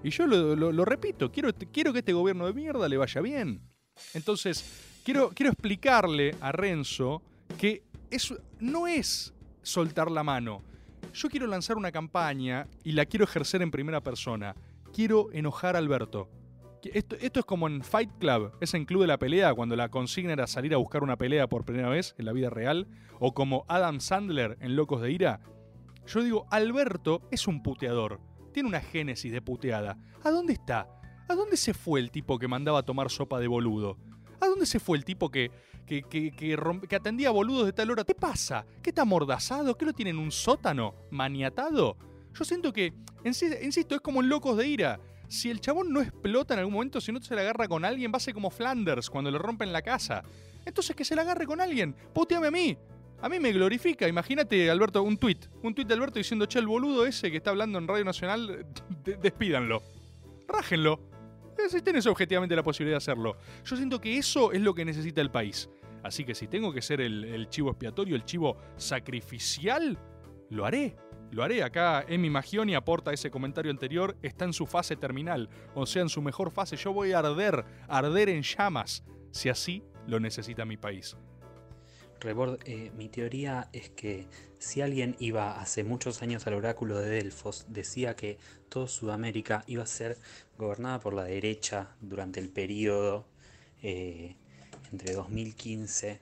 Y 0.08 0.12
yo 0.12 0.26
lo, 0.26 0.86
repito, 0.86 1.30
quiero, 1.30 1.50
quiero 1.74 1.92
que 1.92 2.00
este 2.00 2.14
gobierno 2.14 2.46
de 2.46 2.54
mierda 2.54 2.88
le 2.88 2.96
vaya 2.96 3.20
bien. 3.20 3.60
Entonces, 4.14 5.02
quiero, 5.04 5.32
quiero 5.36 5.52
explicarle 5.52 6.34
a 6.40 6.54
Renzo 6.54 7.22
que 7.58 7.84
eso 8.10 8.38
no 8.62 8.88
es 8.88 9.34
soltar 9.64 10.10
la 10.10 10.24
mano. 10.24 10.64
Yo 11.14 11.28
quiero 11.28 11.46
lanzar 11.46 11.76
una 11.76 11.92
campaña 11.92 12.68
y 12.86 12.94
la 12.94 13.06
quiero 13.06 13.26
ejercer 13.26 13.62
en 13.62 13.70
primera 13.70 14.00
persona. 14.00 14.56
Quiero 14.94 15.30
enojar 15.34 15.76
a 15.76 15.80
Alberto. 15.80 16.30
Esto, 16.84 17.18
esto 17.20 17.42
es 17.42 17.46
como 17.46 17.68
en 17.68 17.84
Fight 17.84 18.12
Club, 18.18 18.54
ese 18.62 18.78
en 18.78 18.86
Club 18.86 19.02
de 19.02 19.08
la 19.08 19.20
Pelea, 19.20 19.54
cuando 19.56 19.76
la 19.76 19.90
consigna 19.90 20.32
era 20.32 20.48
salir 20.48 20.74
a 20.74 20.78
buscar 20.78 21.04
una 21.04 21.18
pelea 21.18 21.48
por 21.48 21.66
primera 21.66 21.90
vez 21.90 22.16
en 22.18 22.24
la 22.24 22.32
vida 22.32 22.50
real, 22.50 22.88
o 23.20 23.34
como 23.34 23.66
Adam 23.68 24.00
Sandler 24.00 24.58
en 24.62 24.78
Locos 24.78 25.02
de 25.02 25.12
Ira. 25.12 25.42
Yo 26.06 26.24
digo, 26.24 26.46
Alberto 26.50 27.28
es 27.30 27.46
un 27.46 27.62
puteador, 27.62 28.22
tiene 28.58 28.70
una 28.70 28.82
génesis 28.82 29.32
de 29.32 29.40
puteada. 29.40 30.00
¿A 30.24 30.32
dónde 30.32 30.54
está? 30.54 30.88
¿A 31.30 31.36
dónde 31.36 31.56
se 31.58 31.76
fue 31.76 32.00
el 32.00 32.10
tipo 32.10 32.40
que 32.40 32.48
mandaba 32.48 32.80
a 32.80 32.84
tomar 32.84 33.12
sopa 33.12 33.40
de 33.40 33.48
boludo? 33.48 34.00
¿A 34.42 34.48
dónde 34.48 34.66
se 34.66 34.80
fue 34.80 34.98
el 34.98 35.06
tipo 35.06 35.30
que, 35.30 35.52
que, 35.86 36.02
que, 36.02 36.32
que 36.32 36.58
que 36.90 36.96
atendía 36.96 37.30
boludos 37.30 37.68
de 37.68 37.74
tal 37.74 37.92
hora? 37.92 38.04
¿Qué 38.04 38.16
pasa? 38.16 38.66
¿Qué 38.82 38.90
está 38.90 39.04
amordazado? 39.04 39.78
¿Qué 39.78 39.86
lo 39.86 39.94
tiene 39.94 40.10
en 40.10 40.18
un 40.18 40.32
sótano? 40.32 40.96
¿Maniatado? 41.12 41.98
Yo 42.34 42.44
siento 42.44 42.74
que, 42.74 42.94
insi- 43.24 43.64
insisto, 43.64 43.94
es 43.94 44.02
como 44.02 44.22
en 44.24 44.30
Locos 44.30 44.58
de 44.58 44.68
Ira. 44.68 45.00
Si 45.28 45.52
el 45.52 45.60
chabón 45.62 45.94
no 45.94 46.02
explota 46.02 46.56
en 46.56 46.62
algún 46.62 46.74
momento, 46.74 47.00
si 47.00 47.12
no 47.12 47.22
se 47.22 47.36
la 47.36 47.42
agarra 47.42 47.68
con 47.68 47.86
alguien, 47.86 48.12
va 48.12 48.18
a 48.18 48.22
ser 48.22 48.34
como 48.34 48.50
Flanders 48.50 49.12
cuando 49.12 49.30
le 49.30 49.38
rompen 49.38 49.72
la 49.72 49.84
casa. 49.84 50.24
Entonces 50.66 50.96
que 50.96 51.06
se 51.06 51.16
la 51.16 51.22
agarre 51.22 51.46
con 51.46 51.62
alguien. 51.62 51.96
Puteame 52.12 52.48
a 52.48 52.52
mí. 52.52 52.76
A 53.22 53.30
mí 53.30 53.40
me 53.40 53.52
glorifica. 53.52 54.08
Imagínate, 54.08 54.70
Alberto, 54.70 55.02
un 55.04 55.18
tweet. 55.18 55.40
Un 55.64 55.74
tweet 55.74 55.86
de 55.86 55.94
Alberto 55.96 56.20
diciendo, 56.20 56.46
che, 56.46 56.60
el 56.60 56.68
boludo 56.68 57.06
ese 57.06 57.32
que 57.32 57.38
está 57.38 57.50
hablando 57.50 57.78
en 57.80 57.88
Radio 57.88 58.06
Nacional, 58.06 58.66
de- 59.04 59.18
despídanlo. 59.18 59.82
Rájenlo. 60.48 61.00
Si 61.70 61.82
tenés 61.82 62.06
objetivamente 62.06 62.56
la 62.56 62.62
posibilidad 62.64 62.94
de 62.96 62.98
hacerlo. 62.98 63.36
Yo 63.66 63.76
siento 63.76 64.00
que 64.00 64.18
eso 64.18 64.52
es 64.52 64.62
lo 64.62 64.76
que 64.76 64.86
necesita 64.86 65.22
el 65.22 65.32
país. 65.32 65.68
Así 66.04 66.24
que 66.24 66.36
si 66.36 66.48
tengo 66.48 66.72
que 66.72 66.84
ser 66.84 67.02
el, 67.02 67.24
el 67.26 67.50
chivo 67.50 67.72
expiatorio, 67.72 68.16
el 68.16 68.24
chivo 68.24 68.58
sacrificial, 68.76 69.98
lo 70.52 70.66
haré. 70.66 70.96
Lo 71.32 71.44
haré. 71.44 71.64
Acá 71.64 72.06
Emi 72.08 72.30
Magioni 72.30 72.76
aporta 72.76 73.12
ese 73.12 73.32
comentario 73.32 73.72
anterior. 73.72 74.16
Está 74.22 74.46
en 74.46 74.54
su 74.54 74.68
fase 74.68 74.96
terminal. 74.96 75.50
O 75.74 75.86
sea, 75.88 76.04
en 76.04 76.10
su 76.10 76.22
mejor 76.22 76.52
fase. 76.52 76.78
Yo 76.78 76.94
voy 76.94 77.12
a 77.14 77.20
arder, 77.20 77.66
arder 77.88 78.30
en 78.30 78.44
llamas. 78.44 79.04
Si 79.32 79.50
así 79.50 79.84
lo 80.06 80.20
necesita 80.20 80.64
mi 80.64 80.78
país. 80.78 81.18
Rebord, 82.20 82.60
eh, 82.66 82.92
mi 82.98 83.10
teoría 83.10 83.70
es 83.74 83.90
que 83.90 84.28
si 84.60 84.82
alguien 84.82 85.16
iba 85.20 85.60
hace 85.60 85.84
muchos 85.84 86.22
años 86.22 86.48
al 86.48 86.56
oráculo 86.56 86.98
de 87.00 87.10
Delfos, 87.10 87.66
decía 87.70 88.16
que 88.16 88.38
toda 88.70 88.88
Sudamérica 88.88 89.64
iba 89.68 89.84
a 89.84 89.88
ser 89.88 90.18
gobernada 90.58 91.00
por 91.00 91.14
la 91.14 91.24
derecha 91.24 91.96
durante 92.02 92.40
el 92.40 92.50
periodo 92.50 93.28
eh, 93.84 94.36
entre 94.92 95.14
2015 95.14 96.22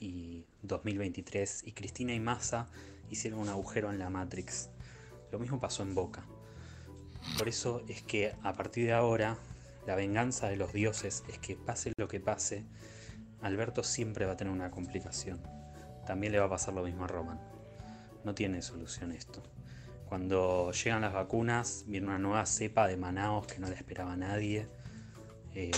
y 0.00 0.44
2023, 0.62 1.62
y 1.64 1.72
Cristina 1.72 2.12
y 2.12 2.20
Massa 2.20 2.68
hicieron 3.10 3.40
un 3.40 3.48
agujero 3.48 3.90
en 3.90 3.98
la 3.98 4.10
Matrix. 4.10 4.68
Lo 5.30 5.38
mismo 5.38 5.60
pasó 5.60 5.82
en 5.82 5.94
Boca. 5.94 6.24
Por 7.38 7.48
eso 7.48 7.82
es 7.88 8.02
que 8.02 8.34
a 8.42 8.52
partir 8.52 8.86
de 8.86 8.92
ahora, 8.92 9.38
la 9.86 9.94
venganza 9.94 10.48
de 10.48 10.56
los 10.56 10.72
dioses 10.72 11.24
es 11.28 11.38
que 11.38 11.56
pase 11.56 11.92
lo 11.96 12.08
que 12.08 12.20
pase, 12.20 12.64
Alberto 13.42 13.82
siempre 13.82 14.26
va 14.26 14.32
a 14.32 14.36
tener 14.36 14.52
una 14.52 14.70
complicación. 14.70 15.40
También 16.06 16.32
le 16.32 16.38
va 16.38 16.46
a 16.46 16.50
pasar 16.50 16.74
lo 16.74 16.82
mismo 16.82 17.04
a 17.04 17.08
Roman. 17.08 17.40
No 18.24 18.34
tiene 18.34 18.62
solución 18.62 19.12
esto. 19.12 19.42
Cuando 20.08 20.70
llegan 20.72 21.02
las 21.02 21.12
vacunas, 21.12 21.84
viene 21.86 22.06
una 22.06 22.18
nueva 22.18 22.46
cepa 22.46 22.86
de 22.86 22.96
Manaos 22.96 23.46
que 23.46 23.58
no 23.58 23.68
le 23.68 23.74
esperaba 23.74 24.16
nadie. 24.16 24.68
eh, 25.54 25.70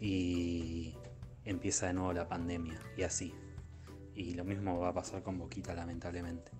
y 0.00 0.94
empieza 1.44 1.86
de 1.86 1.92
nuevo 1.92 2.12
la 2.12 2.26
pandemia. 2.26 2.80
Y 2.96 3.02
así. 3.02 3.34
Y 4.14 4.34
lo 4.34 4.44
mismo 4.44 4.78
va 4.78 4.88
a 4.88 4.94
pasar 4.94 5.22
con 5.22 5.38
Boquita, 5.38 5.74
lamentablemente. 5.74 6.50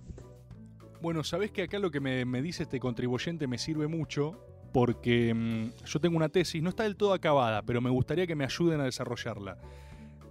Bueno, 1.00 1.24
sabés 1.24 1.50
que 1.50 1.62
acá 1.62 1.78
lo 1.78 1.90
que 1.90 2.00
me 2.00 2.42
dice 2.42 2.64
este 2.64 2.78
contribuyente 2.78 3.46
me 3.46 3.56
sirve 3.56 3.86
mucho 3.86 4.49
porque 4.72 5.34
mm, 5.34 5.84
yo 5.84 6.00
tengo 6.00 6.16
una 6.16 6.28
tesis, 6.28 6.62
no 6.62 6.70
está 6.70 6.84
del 6.84 6.96
todo 6.96 7.12
acabada, 7.12 7.62
pero 7.62 7.80
me 7.80 7.90
gustaría 7.90 8.26
que 8.26 8.34
me 8.34 8.44
ayuden 8.44 8.80
a 8.80 8.84
desarrollarla. 8.84 9.58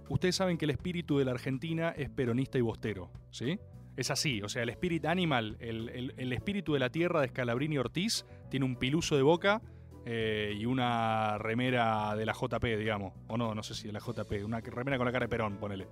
Ustedes 0.08 0.36
saben 0.36 0.58
que 0.58 0.64
el 0.64 0.70
espíritu 0.72 1.18
de 1.18 1.24
la 1.24 1.32
Argentina 1.32 1.90
es 1.96 2.10
peronista 2.10 2.58
y 2.58 2.62
bostero, 2.62 3.10
¿sí? 3.30 3.58
Es 3.96 4.10
así, 4.10 4.40
o 4.42 4.48
sea, 4.48 4.62
el 4.62 4.70
spirit 4.70 5.04
animal, 5.04 5.56
el, 5.60 5.88
el- 5.90 6.14
el 6.16 6.32
espíritu 6.32 6.72
de 6.72 6.80
la 6.80 6.90
tierra 6.90 7.20
de 7.20 7.28
Scalabrini 7.28 7.76
Ortiz, 7.78 8.24
tiene 8.48 8.64
un 8.66 8.76
piluso 8.76 9.14
de 9.16 9.22
boca 9.22 9.60
eh, 10.06 10.54
y 10.58 10.64
una 10.64 11.36
remera 11.38 12.16
de 12.16 12.24
la 12.24 12.32
JP, 12.32 12.64
digamos. 12.78 13.12
O 13.28 13.36
no, 13.36 13.54
no 13.54 13.62
sé 13.62 13.74
si 13.74 13.86
de 13.88 13.92
la 13.92 14.00
JP, 14.00 14.44
una 14.44 14.60
remera 14.60 14.96
con 14.96 15.04
la 15.06 15.12
cara 15.12 15.26
de 15.26 15.28
Perón, 15.28 15.58
ponele. 15.58 15.86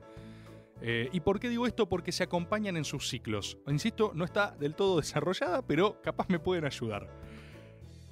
Eh, 0.81 1.09
¿Y 1.13 1.21
por 1.21 1.39
qué 1.41 1.49
digo 1.49 1.67
esto? 1.67 1.89
Porque 1.89 2.13
se 2.13 2.23
acompañan 2.23 2.77
en 2.77 2.85
sus 2.85 3.09
ciclos. 3.09 3.59
Insisto, 3.67 4.13
no 4.15 4.25
está 4.25 4.53
del 4.53 4.75
todo 4.75 4.97
desarrollada, 5.01 5.61
pero 5.63 6.01
capaz 6.03 6.29
me 6.31 6.39
pueden 6.39 6.65
ayudar. 6.65 7.09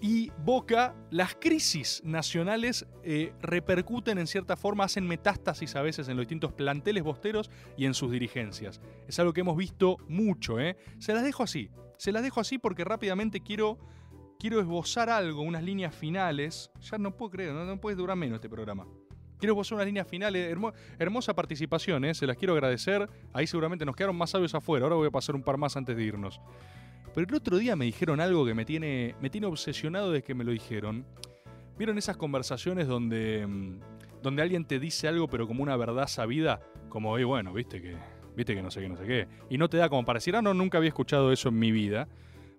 Y 0.09 0.31
Boca, 0.45 0.95
las 1.11 1.35
crisis 1.35 2.01
nacionales 2.05 2.87
eh, 3.03 3.33
repercuten 3.41 4.19
en 4.19 4.29
cierta 4.29 4.57
forma, 4.57 4.85
hacen 4.85 5.05
metástasis 5.05 5.75
a 5.75 5.83
veces 5.83 6.07
en 6.07 6.17
los 6.17 6.23
distintos 6.23 6.53
planteles 6.53 7.03
bosteros 7.03 7.51
y 7.77 7.87
en 7.87 7.93
sus 7.95 8.13
dirigencias. 8.13 8.81
Es 9.09 9.19
algo 9.19 9.33
que 9.33 9.41
hemos 9.41 9.57
visto 9.57 9.97
mucho, 10.07 10.61
¿eh? 10.61 10.77
Se 11.01 11.13
las 11.13 11.25
dejo 11.25 11.43
así. 11.43 11.71
Se 11.99 12.13
las 12.13 12.23
dejo 12.23 12.41
así 12.41 12.57
porque 12.57 12.85
rápidamente 12.85 13.41
quiero, 13.41 13.81
quiero 14.39 14.61
esbozar 14.61 15.11
algo, 15.11 15.43
unas 15.43 15.65
líneas 15.65 15.93
finales. 15.93 16.71
Ya 16.83 16.99
no 16.99 17.17
puedo 17.17 17.33
creer, 17.33 17.53
no, 17.53 17.65
no 17.65 17.81
puede 17.81 17.97
durar 17.97 18.17
menos 18.17 18.37
este 18.37 18.49
programa. 18.49 18.87
Quiero 19.41 19.55
esbozar 19.55 19.75
unas 19.75 19.87
líneas 19.87 20.07
finales. 20.07 20.49
Hermo- 20.49 20.73
hermosa 21.01 21.35
participación, 21.35 22.05
¿eh? 22.05 22.15
se 22.15 22.29
las 22.29 22.37
quiero 22.37 22.55
agradecer. 22.55 23.11
Ahí 23.33 23.49
seguramente 23.49 23.85
nos 23.85 23.97
quedaron 23.97 24.15
más 24.15 24.31
sabios 24.31 24.55
afuera. 24.55 24.85
Ahora 24.85 24.95
voy 24.95 25.09
a 25.09 25.11
pasar 25.11 25.35
un 25.35 25.43
par 25.43 25.57
más 25.57 25.77
antes 25.77 25.97
de 25.97 26.05
irnos. 26.05 26.41
Pero 27.17 27.29
el 27.31 27.35
otro 27.35 27.57
día 27.57 27.77
me 27.77 27.87
dijeron 27.87 28.21
algo 28.21 28.45
que 28.45 28.53
me 28.53 28.67
tiene, 28.67 29.15
me 29.23 29.31
tiene 29.31 29.47
obsesionado 29.47 30.13
desde 30.13 30.23
que 30.23 30.35
me 30.35 30.45
lo 30.45 30.53
dijeron. 30.53 31.07
¿Vieron 31.79 31.97
esas 31.97 32.19
conversaciones 32.19 32.89
donde, 32.89 33.47
mm, 33.47 33.81
donde 34.23 34.43
alguien 34.43 34.67
te 34.67 34.79
dice 34.79 35.09
algo 35.09 35.27
pero 35.27 35.47
como 35.47 35.63
una 35.63 35.79
verdad 35.79 36.09
sabida? 36.09 36.61
Como, 36.91 37.17
"Eh, 37.17 37.25
bueno, 37.25 37.55
viste 37.55 37.81
que, 37.81 37.97
viste 38.37 38.55
que 38.55 38.63
no 38.63 38.71
sé 38.71 38.83
qué, 38.83 38.89
no 38.91 38.99
sé 38.99 39.07
qué. 39.07 39.29
Y 39.49 39.57
no 39.57 39.71
te 39.71 39.79
da 39.79 39.89
como 39.89 40.05
para 40.05 40.19
decir, 40.19 40.37
ah, 40.37 40.43
no, 40.43 40.53
nunca 40.53 40.77
había 40.77 40.89
escuchado 40.89 41.33
eso 41.33 41.49
en 41.49 41.59
mi 41.59 41.73
vida. 41.73 42.07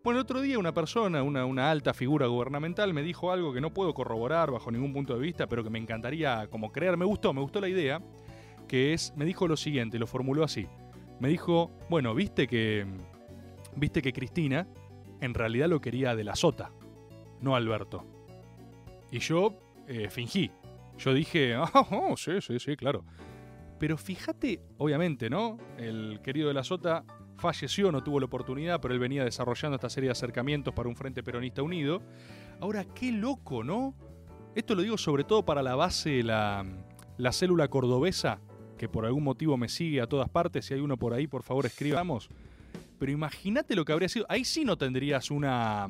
Bueno, 0.03 0.19
el 0.19 0.23
otro 0.23 0.41
día 0.41 0.57
una 0.57 0.73
persona, 0.73 1.21
una, 1.21 1.45
una 1.45 1.69
alta 1.69 1.93
figura 1.93 2.25
gubernamental, 2.25 2.95
me 2.95 3.03
dijo 3.03 3.31
algo 3.31 3.53
que 3.53 3.61
no 3.61 3.71
puedo 3.71 3.93
corroborar 3.93 4.49
bajo 4.49 4.71
ningún 4.71 4.91
punto 4.91 5.13
de 5.13 5.19
vista, 5.19 5.45
pero 5.45 5.63
que 5.63 5.69
me 5.69 5.77
encantaría 5.77 6.47
como 6.49 6.71
creer. 6.71 6.97
Me 6.97 7.05
gustó, 7.05 7.31
me 7.31 7.41
gustó 7.41 7.61
la 7.61 7.69
idea, 7.69 8.01
que 8.67 8.93
es, 8.93 9.13
me 9.15 9.25
dijo 9.25 9.47
lo 9.47 9.55
siguiente, 9.55 9.99
lo 9.99 10.07
formuló 10.07 10.43
así. 10.43 10.65
Me 11.19 11.29
dijo, 11.29 11.69
bueno, 11.91 12.15
viste 12.15 12.47
que, 12.47 12.87
viste 13.77 14.01
que 14.01 14.13
Cristina 14.13 14.67
en 15.21 15.33
realidad 15.33 15.67
lo 15.67 15.79
quería 15.81 16.15
de 16.15 16.23
la 16.23 16.35
sota, 16.35 16.71
no 17.41 17.55
Alberto. 17.55 18.05
Y 19.11 19.19
yo 19.19 19.53
eh, 19.87 20.09
fingí. 20.09 20.51
Yo 20.97 21.13
dije, 21.13 21.55
ah, 21.57 21.69
oh, 21.73 22.17
sí, 22.17 22.41
sí, 22.41 22.59
sí, 22.59 22.75
claro. 22.75 23.03
Pero 23.79 23.97
fíjate, 23.97 24.61
obviamente, 24.77 25.29
¿no? 25.29 25.57
El 25.77 26.19
querido 26.23 26.47
de 26.47 26.55
la 26.55 26.63
Sota 26.63 27.05
falleció, 27.37 27.91
no 27.91 28.03
tuvo 28.03 28.19
la 28.19 28.25
oportunidad, 28.25 28.81
pero 28.81 28.93
él 28.93 28.99
venía 28.99 29.23
desarrollando 29.23 29.75
esta 29.75 29.89
serie 29.89 30.07
de 30.07 30.13
acercamientos 30.13 30.73
para 30.73 30.89
un 30.89 30.95
Frente 30.95 31.21
Peronista 31.21 31.61
Unido. 31.61 32.01
Ahora, 32.59 32.85
qué 32.85 33.11
loco, 33.11 33.63
¿no? 33.63 33.93
Esto 34.55 34.73
lo 34.73 34.81
digo 34.81 34.97
sobre 34.97 35.23
todo 35.23 35.45
para 35.45 35.61
la 35.61 35.75
base, 35.75 36.23
la, 36.23 36.65
la 37.17 37.31
célula 37.31 37.67
cordobesa, 37.67 38.41
que 38.79 38.89
por 38.89 39.05
algún 39.05 39.23
motivo 39.23 39.57
me 39.57 39.69
sigue 39.69 40.01
a 40.01 40.07
todas 40.07 40.29
partes. 40.29 40.65
Si 40.65 40.73
hay 40.73 40.79
uno 40.79 40.97
por 40.97 41.13
ahí, 41.13 41.27
por 41.27 41.43
favor, 41.43 41.67
escribamos. 41.67 42.29
Pero 42.99 43.11
imagínate 43.11 43.75
lo 43.75 43.85
que 43.85 43.93
habría 43.93 44.09
sido. 44.09 44.25
Ahí 44.29 44.43
sí 44.43 44.65
no 44.65 44.77
tendrías 44.77 45.29
una, 45.31 45.87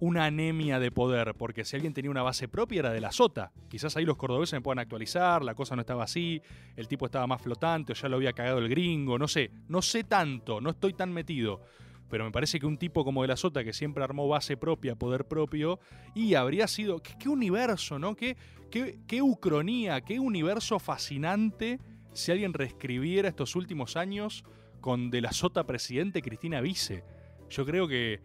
una 0.00 0.26
anemia 0.26 0.78
de 0.78 0.90
poder, 0.90 1.34
porque 1.34 1.64
si 1.64 1.76
alguien 1.76 1.94
tenía 1.94 2.10
una 2.10 2.22
base 2.22 2.48
propia 2.48 2.80
era 2.80 2.92
de 2.92 3.00
la 3.00 3.12
sota. 3.12 3.52
Quizás 3.68 3.96
ahí 3.96 4.04
los 4.04 4.16
cordobeses 4.16 4.54
me 4.54 4.60
puedan 4.60 4.78
actualizar, 4.80 5.42
la 5.44 5.54
cosa 5.54 5.74
no 5.76 5.80
estaba 5.80 6.04
así, 6.04 6.42
el 6.76 6.88
tipo 6.88 7.06
estaba 7.06 7.26
más 7.26 7.40
flotante 7.40 7.92
o 7.92 7.94
ya 7.94 8.08
lo 8.08 8.16
había 8.16 8.32
cagado 8.32 8.58
el 8.58 8.68
gringo, 8.68 9.18
no 9.18 9.28
sé, 9.28 9.50
no 9.68 9.82
sé 9.82 10.04
tanto, 10.04 10.60
no 10.60 10.70
estoy 10.70 10.92
tan 10.92 11.12
metido. 11.12 11.62
Pero 12.10 12.24
me 12.24 12.30
parece 12.30 12.60
que 12.60 12.66
un 12.66 12.76
tipo 12.76 13.04
como 13.04 13.22
de 13.22 13.28
la 13.28 13.36
Sota, 13.36 13.64
que 13.64 13.72
siempre 13.72 14.04
armó 14.04 14.28
base 14.28 14.56
propia, 14.56 14.94
poder 14.94 15.24
propio, 15.24 15.80
y 16.14 16.34
habría 16.34 16.68
sido. 16.68 16.98
Qué, 16.98 17.14
qué 17.18 17.28
universo, 17.28 17.98
¿no? 17.98 18.14
Qué, 18.14 18.36
qué, 18.70 19.00
qué 19.06 19.22
ucronía, 19.22 20.00
qué 20.02 20.20
universo 20.20 20.78
fascinante 20.78 21.80
si 22.12 22.30
alguien 22.30 22.52
reescribiera 22.52 23.28
estos 23.28 23.56
últimos 23.56 23.96
años 23.96 24.44
con 24.84 25.08
de 25.10 25.22
la 25.22 25.32
Sota 25.32 25.64
presidente, 25.64 26.20
Cristina 26.20 26.60
vice. 26.60 27.04
Yo 27.48 27.64
creo 27.64 27.88
que 27.88 28.20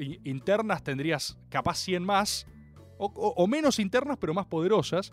i- 0.00 0.20
internas 0.28 0.82
tendrías 0.82 1.38
capaz 1.50 1.76
100 1.78 2.02
más, 2.02 2.48
o, 2.98 3.46
menos 3.46 3.78
internas, 3.78 4.18
pero 4.20 4.34
más 4.34 4.46
poderosas, 4.46 5.12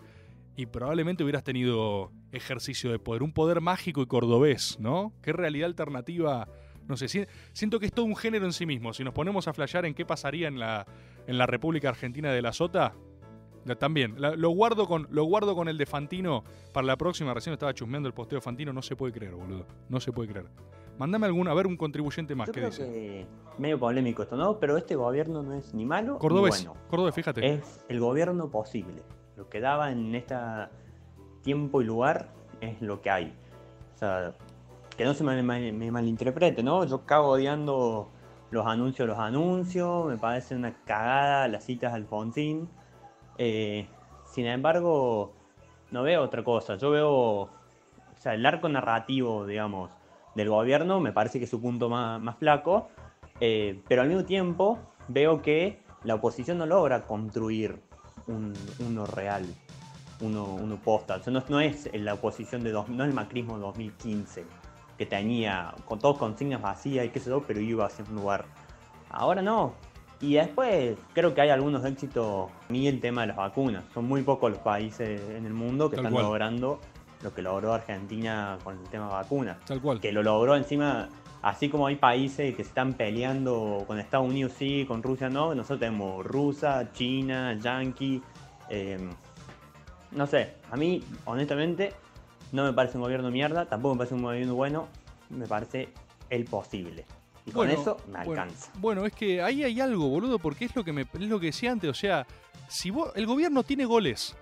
y 0.56 0.66
probablemente 0.66 1.24
hubieras 1.24 1.44
tenido 1.44 2.12
ejercicio 2.32 2.90
de 2.92 2.98
poder, 2.98 3.22
un 3.22 3.32
poder 3.32 3.62
mágico 3.62 4.02
y 4.02 4.08
cordobés, 4.08 4.80
¿no? 4.80 5.14
¿Qué 5.22 5.34
realidad 5.34 5.68
alternativa? 5.68 6.48
No 6.88 6.98
sé, 6.98 7.08
si- 7.08 7.28
siento 7.54 7.80
que 7.80 7.86
es 7.86 7.94
todo 7.94 8.06
un 8.08 8.16
género 8.16 8.46
en 8.48 8.54
sí 8.54 8.66
mismo. 8.66 8.92
Si 8.92 9.04
nos 9.04 9.14
ponemos 9.14 9.48
a 9.48 9.54
flashear 9.54 9.86
en 9.86 9.94
qué 9.94 10.04
pasaría 10.04 10.48
en 10.48 10.58
la, 10.58 10.88
en 11.28 11.38
la 11.38 11.46
República 11.46 11.90
Argentina 11.90 12.32
de 12.32 12.42
la 12.42 12.54
Sota, 12.54 12.96
también, 13.80 14.16
lo, 14.18 14.50
guardo 14.50 14.88
con, 14.88 15.08
lo 15.12 15.26
guardo 15.26 15.54
con 15.54 15.68
el 15.68 15.78
de 15.78 15.86
Fantino 15.86 16.44
para 16.74 16.88
la 16.88 16.96
próxima. 16.98 17.34
Recién 17.36 17.54
estaba 17.54 17.74
chusmeando 17.74 18.08
el 18.08 18.14
posteo 18.16 18.38
de 18.38 18.42
Fantino, 18.42 18.74
no 18.74 18.82
se 18.82 18.96
puede 18.96 19.14
creer, 19.14 19.36
boludo. 19.36 19.68
No 19.90 20.00
se 20.00 20.12
puede 20.12 20.30
creer. 20.30 20.48
Mándame 20.98 21.26
alguna, 21.28 21.52
a 21.52 21.54
ver 21.54 21.68
un 21.68 21.78
contribuyente 21.78 22.34
más 22.36 22.48
Yo 22.48 22.54
que 22.54 22.60
creo 22.60 22.70
dice. 22.72 22.84
que 22.86 23.28
medio 23.58 23.80
polémico 23.80 24.24
esto, 24.24 24.36
¿no? 24.36 24.60
Pero 24.60 24.78
este 24.78 24.96
gobierno 24.96 25.44
no 25.44 25.54
es 25.54 25.74
ni 25.74 25.86
malo 25.86 26.18
Cordobés, 26.18 26.62
ni 26.62 26.68
bueno. 26.68 26.82
Cordobés, 26.90 27.14
fíjate. 27.16 27.46
Es 27.56 27.86
el 27.90 28.00
gobierno 28.00 28.50
posible. 28.50 29.04
Lo 29.36 29.48
que 29.50 29.60
daba 29.60 29.92
en 29.92 30.16
este 30.16 30.36
tiempo 31.44 31.82
y 31.82 31.86
lugar 31.86 32.30
es 32.62 32.82
lo 32.82 33.02
que 33.02 33.10
hay. 33.12 33.34
O 33.96 33.98
sea, 33.98 34.34
que 34.98 35.06
no 35.06 35.14
se 35.14 35.24
me, 35.24 35.42
me- 35.44 35.72
me 35.72 35.92
malinterprete, 35.92 36.64
¿no? 36.64 36.84
Yo 36.86 37.06
cago 37.06 37.30
odiando 37.30 38.10
los 38.50 38.66
anuncios, 38.66 39.08
los 39.08 39.20
anuncios, 39.20 40.06
me 40.08 40.18
parece 40.18 40.56
una 40.56 40.74
cagada 40.86 41.48
las 41.48 41.64
citas 41.66 41.92
de 41.92 41.98
Alfonsín. 41.98 42.70
Eh, 43.38 43.88
sin 44.26 44.46
embargo, 44.48 45.34
no 45.92 46.02
veo 46.04 46.24
otra 46.24 46.44
cosa. 46.44 46.76
Yo 46.78 46.90
veo, 46.90 47.12
o 47.12 47.50
sea, 48.16 48.34
el 48.34 48.46
arco 48.46 48.68
narrativo, 48.70 49.46
digamos, 49.46 49.92
del 50.38 50.50
gobierno 50.50 51.00
me 51.00 51.12
parece 51.12 51.40
que 51.40 51.46
es 51.46 51.50
su 51.50 51.60
punto 51.60 51.90
más, 51.90 52.22
más 52.22 52.38
flaco, 52.38 52.90
eh, 53.42 53.82
pero 53.88 54.04
al 54.04 54.08
mismo 54.08 54.24
tiempo 54.24 54.78
veo 55.08 55.42
que 55.42 55.80
la 56.04 56.16
oposición 56.16 56.60
no 56.60 56.68
logra 56.68 57.06
construir 57.06 57.82
un, 58.28 58.54
uno 58.88 59.06
real, 59.08 59.46
uno, 60.22 60.46
uno 60.46 60.78
posta. 60.78 61.16
O 61.16 61.24
sea, 61.24 61.34
no, 61.34 61.44
no 61.50 61.60
es 61.60 61.90
la 61.92 62.14
oposición 62.14 62.64
de 62.64 62.72
dos, 62.72 62.88
no 62.88 63.04
es 63.04 63.10
el 63.10 63.16
macrismo 63.16 63.56
de 63.56 63.62
2015, 63.62 64.46
que 64.96 65.06
tenía 65.08 65.74
con 65.86 65.98
todos 65.98 66.20
consignas 66.20 66.62
vacías 66.62 67.06
y 67.06 67.10
qué 67.10 67.20
sé 67.20 67.32
yo, 67.32 67.42
pero 67.46 67.60
iba 67.60 67.88
hacia 67.88 68.06
un 68.06 68.16
lugar. 68.16 68.46
Ahora 69.10 69.42
no. 69.42 69.74
Y 70.22 70.36
después 70.36 70.98
creo 71.14 71.34
que 71.34 71.42
hay 71.42 71.50
algunos 71.50 71.84
éxitos, 71.84 72.52
ni 72.70 72.88
el 72.88 73.00
tema 73.00 73.22
de 73.22 73.28
las 73.28 73.38
vacunas. 73.38 73.86
Son 73.92 74.06
muy 74.06 74.22
pocos 74.22 74.52
los 74.52 74.60
países 74.60 75.20
en 75.32 75.48
el 75.48 75.54
mundo 75.54 75.90
que 75.90 75.96
Tal 75.96 76.06
están 76.06 76.14
cual. 76.14 76.26
logrando 76.26 76.80
lo 77.22 77.34
que 77.34 77.42
logró 77.42 77.74
Argentina 77.74 78.58
con 78.64 78.80
el 78.80 78.90
tema 78.90 79.06
de 79.06 79.14
vacunas. 79.14 79.58
Tal 79.66 79.82
cual. 79.82 80.00
Que 80.00 80.12
lo 80.12 80.24
logró 80.24 80.56
encima, 80.56 81.10
así 81.42 81.70
como 81.70 81.88
hay 81.88 81.96
países 81.96 82.56
que 82.56 82.64
se 82.64 82.70
están 82.70 82.94
peleando 82.94 83.84
con 83.88 84.00
Estados 84.00 84.28
Unidos 84.28 84.54
sí, 84.58 84.86
con 84.88 85.04
Rusia 85.04 85.30
no, 85.30 85.56
nosotros 85.56 85.80
tenemos 85.80 86.26
Rusia, 86.26 86.90
China, 86.94 87.58
Yankee. 87.60 88.22
eh, 88.70 89.10
no 90.12 90.26
sé, 90.26 90.54
a 90.72 90.78
mí, 90.78 91.04
honestamente, 91.26 91.94
no 92.52 92.64
me 92.64 92.74
parece 92.74 92.98
un 92.98 93.04
gobierno 93.04 93.30
mierda, 93.30 93.66
tampoco 93.66 93.96
me 93.96 94.00
parece 94.00 94.16
un 94.16 94.24
gobierno 94.24 94.56
bueno, 94.56 94.88
me 95.30 95.48
parece 95.48 95.90
el 96.30 96.46
posible. 96.46 97.06
Y 97.46 97.52
con 97.52 97.70
eso 97.70 97.98
me 98.08 98.26
bueno, 98.26 98.42
alcanza. 98.42 98.72
Bueno, 98.80 99.06
es 99.06 99.14
que 99.14 99.42
ahí 99.42 99.64
hay 99.64 99.80
algo, 99.80 100.10
boludo, 100.10 100.38
porque 100.38 100.66
es 100.66 100.76
lo 100.76 100.84
que 100.84 100.92
me, 100.92 101.02
es 101.02 101.22
lo 101.22 101.40
que 101.40 101.48
decía 101.48 101.72
antes. 101.72 101.90
O 101.90 101.94
sea, 101.94 102.28
si 102.68 102.90
vos, 102.90 103.12
el 103.16 103.26
gobierno 103.26 103.64
tiene 103.64 103.86
goles, 103.86 104.36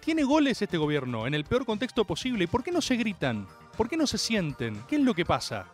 tiene 0.00 0.24
goles 0.24 0.62
este 0.62 0.78
gobierno 0.78 1.26
en 1.26 1.34
el 1.34 1.44
peor 1.44 1.64
contexto 1.64 2.04
posible. 2.04 2.44
¿Y 2.44 2.46
por 2.46 2.62
qué 2.62 2.72
no 2.72 2.80
se 2.80 2.96
gritan? 2.96 3.46
¿Por 3.76 3.88
qué 3.88 3.96
no 3.96 4.06
se 4.06 4.18
sienten? 4.18 4.82
¿Qué 4.88 4.96
es 4.96 5.02
lo 5.02 5.14
que 5.14 5.24
pasa? 5.24 5.66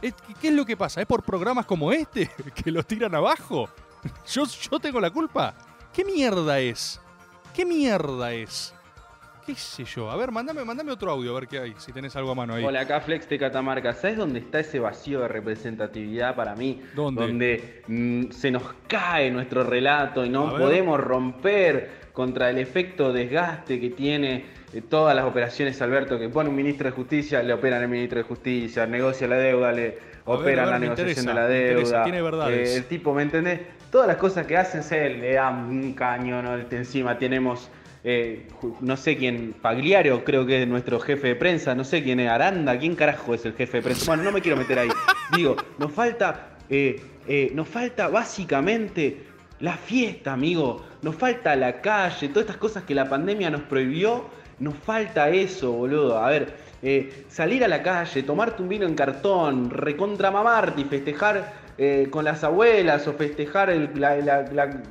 ¿Qué 0.00 0.48
es 0.48 0.54
lo 0.54 0.64
que 0.64 0.76
pasa? 0.76 1.00
¿Es 1.00 1.06
por 1.06 1.22
programas 1.22 1.66
como 1.66 1.92
este 1.92 2.30
que 2.54 2.70
los 2.70 2.86
tiran 2.86 3.14
abajo? 3.14 3.68
¿Yo, 4.32 4.44
yo 4.46 4.78
tengo 4.78 5.00
la 5.00 5.10
culpa? 5.10 5.54
¿Qué 5.92 6.04
mierda 6.04 6.60
es? 6.60 7.00
¿Qué 7.54 7.64
mierda 7.64 8.32
es? 8.32 8.75
¿Qué 9.46 9.54
sé 9.54 9.84
yo? 9.84 10.10
A 10.10 10.16
ver, 10.16 10.32
mandame, 10.32 10.64
mandame 10.64 10.90
otro 10.90 11.08
audio 11.12 11.30
a 11.30 11.40
ver 11.40 11.48
qué 11.48 11.60
hay, 11.60 11.74
si 11.78 11.92
tenés 11.92 12.16
algo 12.16 12.32
a 12.32 12.34
mano 12.34 12.54
ahí. 12.54 12.64
Hola, 12.64 12.80
acá 12.80 13.00
Flex 13.00 13.28
de 13.28 13.38
Catamarca. 13.38 13.92
¿Sabes 13.92 14.16
dónde 14.16 14.40
está 14.40 14.58
ese 14.58 14.80
vacío 14.80 15.20
de 15.20 15.28
representatividad 15.28 16.34
para 16.34 16.56
mí? 16.56 16.82
¿Dónde? 16.96 17.22
Donde 17.22 17.82
mm, 17.86 18.32
se 18.32 18.50
nos 18.50 18.64
cae 18.88 19.30
nuestro 19.30 19.62
relato 19.62 20.24
y 20.24 20.30
no 20.30 20.56
podemos 20.56 20.98
romper 20.98 22.06
contra 22.12 22.50
el 22.50 22.58
efecto 22.58 23.12
desgaste 23.12 23.78
que 23.78 23.90
tiene 23.90 24.46
eh, 24.72 24.80
todas 24.80 25.14
las 25.14 25.24
operaciones 25.26 25.80
Alberto, 25.80 26.18
que 26.18 26.28
pone 26.28 26.48
un 26.48 26.56
ministro 26.56 26.86
de 26.86 26.96
justicia, 26.96 27.40
le 27.40 27.52
operan 27.52 27.82
al 27.82 27.88
ministro 27.88 28.18
de 28.18 28.24
justicia, 28.24 28.84
negocia 28.84 29.28
la 29.28 29.36
deuda, 29.36 29.70
le 29.70 29.98
operan 30.24 30.70
a 30.70 30.72
ver, 30.72 30.72
la 30.72 30.78
negociación 30.80 31.08
interesa, 31.10 31.30
de 31.30 31.34
la 31.34 31.46
deuda. 31.46 32.02
tiene 32.02 32.22
verdades. 32.22 32.70
Eh, 32.70 32.76
el 32.78 32.84
tipo, 32.86 33.14
¿me 33.14 33.22
entendés? 33.22 33.60
Todas 33.92 34.08
las 34.08 34.16
cosas 34.16 34.44
que 34.44 34.56
hacen, 34.56 34.82
se 34.82 35.08
le 35.10 35.34
dan 35.34 35.66
un 35.66 35.92
caño, 35.92 36.42
¿no? 36.42 36.56
Encima 36.56 37.16
tenemos 37.16 37.70
eh, 38.08 38.46
no 38.80 38.96
sé 38.96 39.16
quién, 39.16 39.52
Pagliario 39.60 40.22
creo 40.24 40.46
que 40.46 40.62
es 40.62 40.68
nuestro 40.68 41.00
jefe 41.00 41.26
de 41.26 41.34
prensa, 41.34 41.74
no 41.74 41.82
sé 41.82 42.04
quién 42.04 42.20
es 42.20 42.30
Aranda, 42.30 42.78
quién 42.78 42.94
carajo 42.94 43.34
es 43.34 43.44
el 43.44 43.54
jefe 43.54 43.78
de 43.78 43.82
prensa. 43.82 44.04
Bueno, 44.06 44.22
no 44.22 44.30
me 44.30 44.40
quiero 44.40 44.56
meter 44.56 44.78
ahí. 44.78 44.88
Digo, 45.36 45.56
nos 45.78 45.90
falta, 45.90 46.50
eh, 46.70 47.00
eh, 47.26 47.50
nos 47.52 47.66
falta 47.66 48.06
básicamente 48.06 49.24
la 49.58 49.76
fiesta, 49.76 50.32
amigo. 50.34 50.84
Nos 51.02 51.16
falta 51.16 51.56
la 51.56 51.80
calle, 51.80 52.28
todas 52.28 52.42
estas 52.44 52.58
cosas 52.58 52.84
que 52.84 52.94
la 52.94 53.08
pandemia 53.08 53.50
nos 53.50 53.62
prohibió. 53.62 54.24
Nos 54.60 54.74
falta 54.76 55.28
eso, 55.28 55.72
boludo. 55.72 56.16
A 56.18 56.28
ver, 56.30 56.54
salir 57.28 57.64
a 57.64 57.68
la 57.68 57.82
calle, 57.82 58.22
tomarte 58.22 58.62
un 58.62 58.68
vino 58.68 58.86
en 58.86 58.94
cartón, 58.94 59.68
recontramamarte 59.68 60.80
y 60.80 60.84
festejar 60.84 61.52
con 62.10 62.24
las 62.24 62.44
abuelas 62.44 63.06
o 63.08 63.12
festejar 63.14 63.68
el- 63.70 63.90
la- 64.00 64.16
la- 64.16 64.82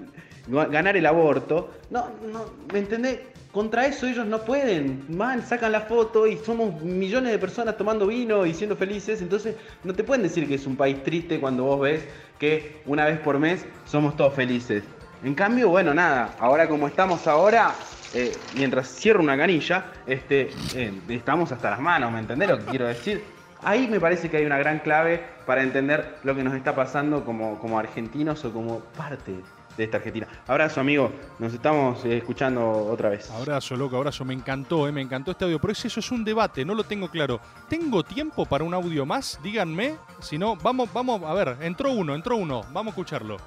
ganar 0.48 0.98
el 0.98 1.06
aborto. 1.06 1.72
No, 1.89 2.10
no, 2.32 2.46
¿me 2.72 2.80
entendés? 2.80 3.20
Contra 3.52 3.86
eso 3.86 4.06
ellos 4.06 4.26
no 4.26 4.41
pueden. 4.41 5.06
Man, 5.08 5.46
sacan 5.46 5.72
la 5.72 5.82
foto 5.82 6.28
y 6.28 6.38
somos 6.38 6.82
millones 6.82 7.32
de 7.32 7.39
personas 7.39 7.78
tomando 7.78 8.06
vino 8.08 8.46
y 8.46 8.54
siendo 8.54 8.76
felices. 8.76 9.22
Entonces 9.22 9.56
no 9.84 9.93
te 9.93 10.04
pueden 10.04 10.24
decir 10.24 10.48
que 10.48 10.56
es 10.56 10.68
un 10.68 10.76
país 10.76 11.02
triste 11.04 11.39
cuando 11.39 11.64
vos 11.64 11.80
ves 11.80 12.06
que 12.38 12.82
una 12.86 13.06
vez 13.06 13.18
por 13.20 13.39
mes 13.39 13.66
somos 13.86 14.18
todos 14.18 14.34
felices. 14.34 14.84
En 15.24 15.34
cambio, 15.34 15.70
bueno, 15.70 15.93
nada, 15.93 16.36
ahora 16.39 16.68
como 16.68 16.88
estamos 16.88 17.26
ahora, 17.28 17.74
eh, 18.14 18.36
mientras 18.56 18.89
cierro 18.89 19.22
una 19.22 19.38
canilla, 19.38 19.86
este, 20.06 20.50
eh, 20.76 20.91
estamos 21.10 21.52
hasta 21.52 21.72
las 21.72 21.80
manos, 21.80 22.12
¿me 22.12 22.20
entendés 22.20 22.50
lo 22.50 22.60
que 22.60 22.66
quiero 22.66 22.88
decir? 22.88 23.24
Ahí 23.64 23.88
me 23.88 24.00
parece 24.00 24.30
que 24.30 24.38
hay 24.38 24.46
una 24.46 24.58
gran 24.58 24.80
clave 24.80 25.24
para 25.46 25.64
entender 25.64 26.18
lo 26.24 26.36
que 26.36 26.43
nos 26.43 26.54
está 26.54 26.76
pasando 26.76 27.24
como, 27.24 27.58
como 27.58 27.80
argentinos 27.80 28.43
o 28.46 28.52
como 28.52 28.82
parte 28.98 29.34
de 29.78 29.84
esta 29.84 29.98
Argentina. 29.98 30.28
Abrazo, 30.48 30.82
amigo. 30.82 31.12
Nos 31.40 31.54
estamos 31.54 32.04
eh, 32.06 32.18
escuchando 32.18 32.70
otra 32.72 33.10
vez. 33.10 33.30
Abrazo, 33.32 33.76
loco, 33.76 33.98
abrazo. 33.98 34.26
Me 34.26 34.34
encantó, 34.34 34.88
eh, 34.88 34.92
me 34.92 35.02
encantó 35.02 35.32
este 35.32 35.46
audio. 35.46 35.60
Pero 35.60 35.74
es 35.74 35.86
eso, 35.86 36.00
es 36.00 36.12
un 36.12 36.24
debate, 36.24 36.66
no 36.66 36.74
lo 36.74 36.84
tengo 36.84 37.10
claro. 37.10 37.40
¿Tengo 37.70 38.04
tiempo 38.04 38.46
para 38.46 38.64
un 38.64 38.74
audio 38.74 39.06
más? 39.06 39.40
Díganme. 39.44 39.96
Si 40.20 40.38
no, 40.38 40.56
vamos, 40.56 40.92
vamos, 40.94 41.22
a 41.24 41.34
ver, 41.34 41.58
entró 41.62 41.92
uno, 41.92 42.16
entró 42.16 42.38
uno. 42.38 42.62
Vamos 42.72 42.88
a 42.88 42.90
escucharlo. 42.92 43.38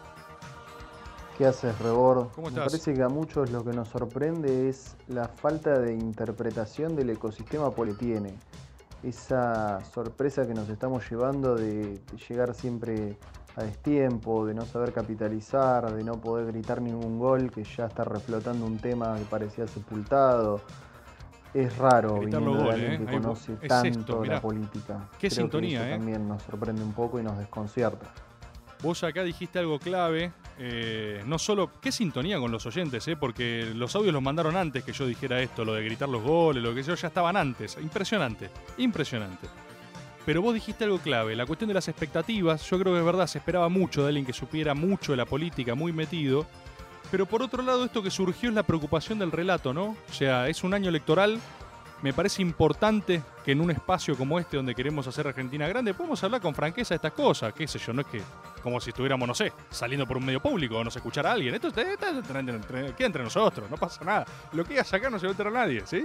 ¿Qué 1.38 1.46
haces, 1.46 1.78
Rebord? 1.78 2.30
¿Cómo 2.34 2.48
Me 2.48 2.54
estás? 2.54 2.72
parece 2.72 2.94
que 2.94 3.02
a 3.02 3.08
muchos 3.08 3.50
lo 3.50 3.64
que 3.64 3.70
nos 3.70 3.88
sorprende 3.88 4.68
es 4.68 4.96
la 5.06 5.28
falta 5.28 5.78
de 5.78 5.94
interpretación 5.94 6.96
del 6.96 7.10
ecosistema 7.10 7.72
que 7.72 7.94
tiene. 7.94 8.34
Esa 9.04 9.78
sorpresa 9.84 10.44
que 10.48 10.54
nos 10.54 10.68
estamos 10.68 11.08
llevando 11.08 11.54
de 11.54 12.00
llegar 12.28 12.54
siempre 12.54 13.16
a 13.58 13.64
destiempo, 13.64 14.46
de 14.46 14.54
no 14.54 14.64
saber 14.64 14.92
capitalizar, 14.92 15.92
de 15.92 16.04
no 16.04 16.20
poder 16.20 16.46
gritar 16.46 16.80
ningún 16.80 17.18
gol, 17.18 17.50
que 17.50 17.64
ya 17.64 17.86
está 17.86 18.04
reflotando 18.04 18.64
un 18.64 18.78
tema 18.78 19.16
que 19.16 19.24
parecía 19.24 19.66
sepultado. 19.66 20.60
Es 21.52 21.76
raro 21.76 22.20
Gritar 22.20 22.40
viniendo 22.40 22.64
de 22.64 22.70
alguien 22.72 22.92
¿eh? 22.92 22.98
que 22.98 23.10
Ahí 23.10 23.20
conoce 23.20 23.52
es 23.60 23.68
tanto 23.68 23.98
esto, 23.98 24.24
la 24.24 24.40
política. 24.40 25.08
Qué 25.12 25.28
Creo 25.28 25.30
que 25.30 25.30
sintonía, 25.30 25.80
eso 25.80 25.88
¿eh? 25.88 25.96
también 25.98 26.28
nos 26.28 26.42
sorprende 26.42 26.82
un 26.82 26.92
poco 26.92 27.18
y 27.18 27.22
nos 27.22 27.36
desconcierta. 27.38 28.06
Vos 28.82 29.02
acá 29.02 29.24
dijiste 29.24 29.58
algo 29.58 29.78
clave. 29.80 30.30
eh, 30.60 31.22
no 31.26 31.38
solo, 31.38 31.70
qué 31.80 31.90
sintonía 31.90 32.38
con 32.38 32.52
los 32.52 32.64
oyentes, 32.66 33.08
eh, 33.08 33.16
porque 33.16 33.72
los 33.74 33.94
audios 33.96 34.12
los 34.12 34.22
mandaron 34.22 34.56
antes 34.56 34.84
que 34.84 34.92
yo 34.92 35.06
dijera 35.06 35.40
esto, 35.40 35.64
lo 35.64 35.74
de 35.74 35.84
gritar 35.84 36.08
los 36.08 36.22
goles, 36.22 36.62
lo 36.62 36.74
que 36.74 36.82
yo 36.82 36.94
ya 36.94 37.08
estaban 37.08 37.36
antes. 37.36 37.76
Impresionante, 37.80 38.50
impresionante. 38.76 39.48
Pero 40.28 40.42
vos 40.42 40.52
dijiste 40.52 40.84
algo 40.84 40.98
clave, 40.98 41.34
la 41.34 41.46
cuestión 41.46 41.68
de 41.68 41.72
las 41.74 41.88
expectativas, 41.88 42.60
yo 42.68 42.78
creo 42.78 42.92
que 42.92 42.98
es 42.98 43.04
verdad, 43.06 43.26
se 43.26 43.38
esperaba 43.38 43.70
mucho 43.70 44.02
de 44.02 44.08
alguien 44.08 44.26
que 44.26 44.34
supiera 44.34 44.74
mucho 44.74 45.12
de 45.12 45.16
la 45.16 45.24
política, 45.24 45.74
muy 45.74 45.90
metido. 45.90 46.44
Pero 47.10 47.24
por 47.24 47.40
otro 47.40 47.62
lado, 47.62 47.82
esto 47.86 48.02
que 48.02 48.10
surgió 48.10 48.50
es 48.50 48.54
la 48.54 48.62
preocupación 48.62 49.18
del 49.18 49.32
relato, 49.32 49.72
¿no? 49.72 49.96
O 50.06 50.12
sea, 50.12 50.46
es 50.46 50.62
un 50.64 50.74
año 50.74 50.90
electoral. 50.90 51.40
Me 52.02 52.12
parece 52.12 52.42
importante 52.42 53.22
que 53.42 53.52
en 53.52 53.62
un 53.62 53.70
espacio 53.70 54.18
como 54.18 54.38
este, 54.38 54.58
donde 54.58 54.74
queremos 54.74 55.06
hacer 55.06 55.26
Argentina 55.26 55.66
grande, 55.66 55.94
podemos 55.94 56.22
hablar 56.22 56.42
con 56.42 56.54
franqueza 56.54 56.90
de 56.90 56.96
estas 56.96 57.12
cosas. 57.12 57.54
¿Qué 57.54 57.66
sé 57.66 57.78
yo? 57.78 57.94
No 57.94 58.02
es 58.02 58.06
que 58.08 58.20
como 58.62 58.78
si 58.82 58.90
estuviéramos, 58.90 59.26
no 59.26 59.34
sé, 59.34 59.50
saliendo 59.70 60.06
por 60.06 60.18
un 60.18 60.26
medio 60.26 60.42
público 60.42 60.76
o 60.76 60.84
nos 60.84 60.94
escuchara 60.94 61.30
a 61.30 61.32
alguien. 61.32 61.54
Esto 61.54 61.68
está- 61.68 61.84
queda 61.86 63.06
entre 63.06 63.22
nosotros, 63.24 63.70
no 63.70 63.78
pasa 63.78 64.04
nada. 64.04 64.26
Lo 64.52 64.62
que 64.64 64.74
digas 64.74 64.92
acá 64.92 65.08
no 65.08 65.18
se 65.18 65.24
va 65.24 65.30
a 65.30 65.32
enterar 65.32 65.54
nadie, 65.54 65.84
¿sí? 65.86 66.04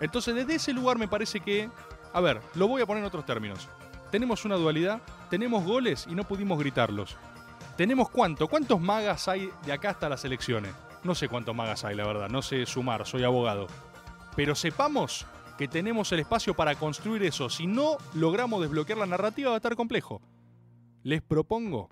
Entonces, 0.00 0.34
desde 0.34 0.56
ese 0.56 0.74
lugar 0.74 0.98
me 0.98 1.08
parece 1.08 1.40
que. 1.40 1.70
A 2.12 2.20
ver, 2.20 2.40
lo 2.54 2.68
voy 2.68 2.82
a 2.82 2.86
poner 2.86 3.02
en 3.02 3.08
otros 3.08 3.26
términos. 3.26 3.68
Tenemos 4.10 4.44
una 4.44 4.56
dualidad, 4.56 5.02
tenemos 5.28 5.64
goles 5.64 6.06
y 6.08 6.14
no 6.14 6.24
pudimos 6.24 6.58
gritarlos. 6.58 7.16
¿Tenemos 7.76 8.10
cuánto? 8.10 8.48
¿Cuántos 8.48 8.80
magas 8.80 9.28
hay 9.28 9.50
de 9.64 9.72
acá 9.72 9.90
hasta 9.90 10.08
las 10.08 10.24
elecciones? 10.24 10.74
No 11.04 11.14
sé 11.14 11.28
cuántos 11.28 11.54
magas 11.54 11.84
hay, 11.84 11.94
la 11.94 12.06
verdad, 12.06 12.28
no 12.28 12.42
sé 12.42 12.66
sumar, 12.66 13.06
soy 13.06 13.24
abogado. 13.24 13.66
Pero 14.34 14.54
sepamos 14.54 15.26
que 15.58 15.68
tenemos 15.68 16.10
el 16.12 16.20
espacio 16.20 16.54
para 16.54 16.74
construir 16.76 17.22
eso. 17.22 17.50
Si 17.50 17.66
no 17.66 17.98
logramos 18.14 18.60
desbloquear 18.60 18.98
la 18.98 19.06
narrativa 19.06 19.50
va 19.50 19.56
a 19.56 19.58
estar 19.58 19.76
complejo. 19.76 20.22
Les 21.02 21.22
propongo, 21.22 21.88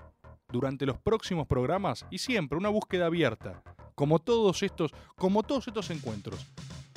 durante 0.48 0.86
los 0.86 0.98
próximos 0.98 1.46
programas, 1.46 2.06
y 2.10 2.18
siempre 2.18 2.58
una 2.58 2.68
búsqueda 2.68 3.06
abierta, 3.06 3.62
como 3.94 4.18
todos 4.18 4.62
estos, 4.62 4.92
como 5.16 5.42
todos 5.42 5.68
estos 5.68 5.90
encuentros, 5.90 6.46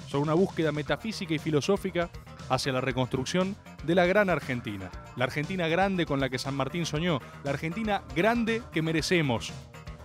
sobre 0.10 0.24
una 0.24 0.34
búsqueda 0.34 0.72
metafísica 0.72 1.36
y 1.36 1.39
filosófica 1.39 2.10
hacia 2.49 2.74
la 2.74 2.82
reconstrucción 2.82 3.55
de 3.84 3.93
la 3.93 4.07
gran 4.07 4.30
Argentina. 4.32 4.89
La 5.16 5.26
Argentina 5.26 5.68
grande 5.68 6.07
con 6.07 6.20
la 6.20 6.30
que 6.30 6.39
San 6.39 6.55
Martín 6.55 6.88
soñó, 6.88 7.20
la 7.43 7.51
Argentina 7.51 8.01
grande 8.16 8.64
que 8.72 8.82
merecemos. 8.82 9.53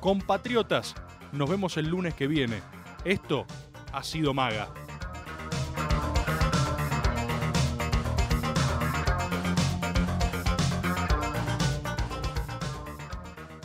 Compatriotas, 0.00 0.94
nos 1.32 1.48
vemos 1.48 1.78
el 1.78 1.88
lunes 1.88 2.12
que 2.12 2.26
viene. 2.26 2.60
Esto 3.06 3.46
ha 3.92 4.02
sido 4.02 4.34
Maga. 4.34 4.68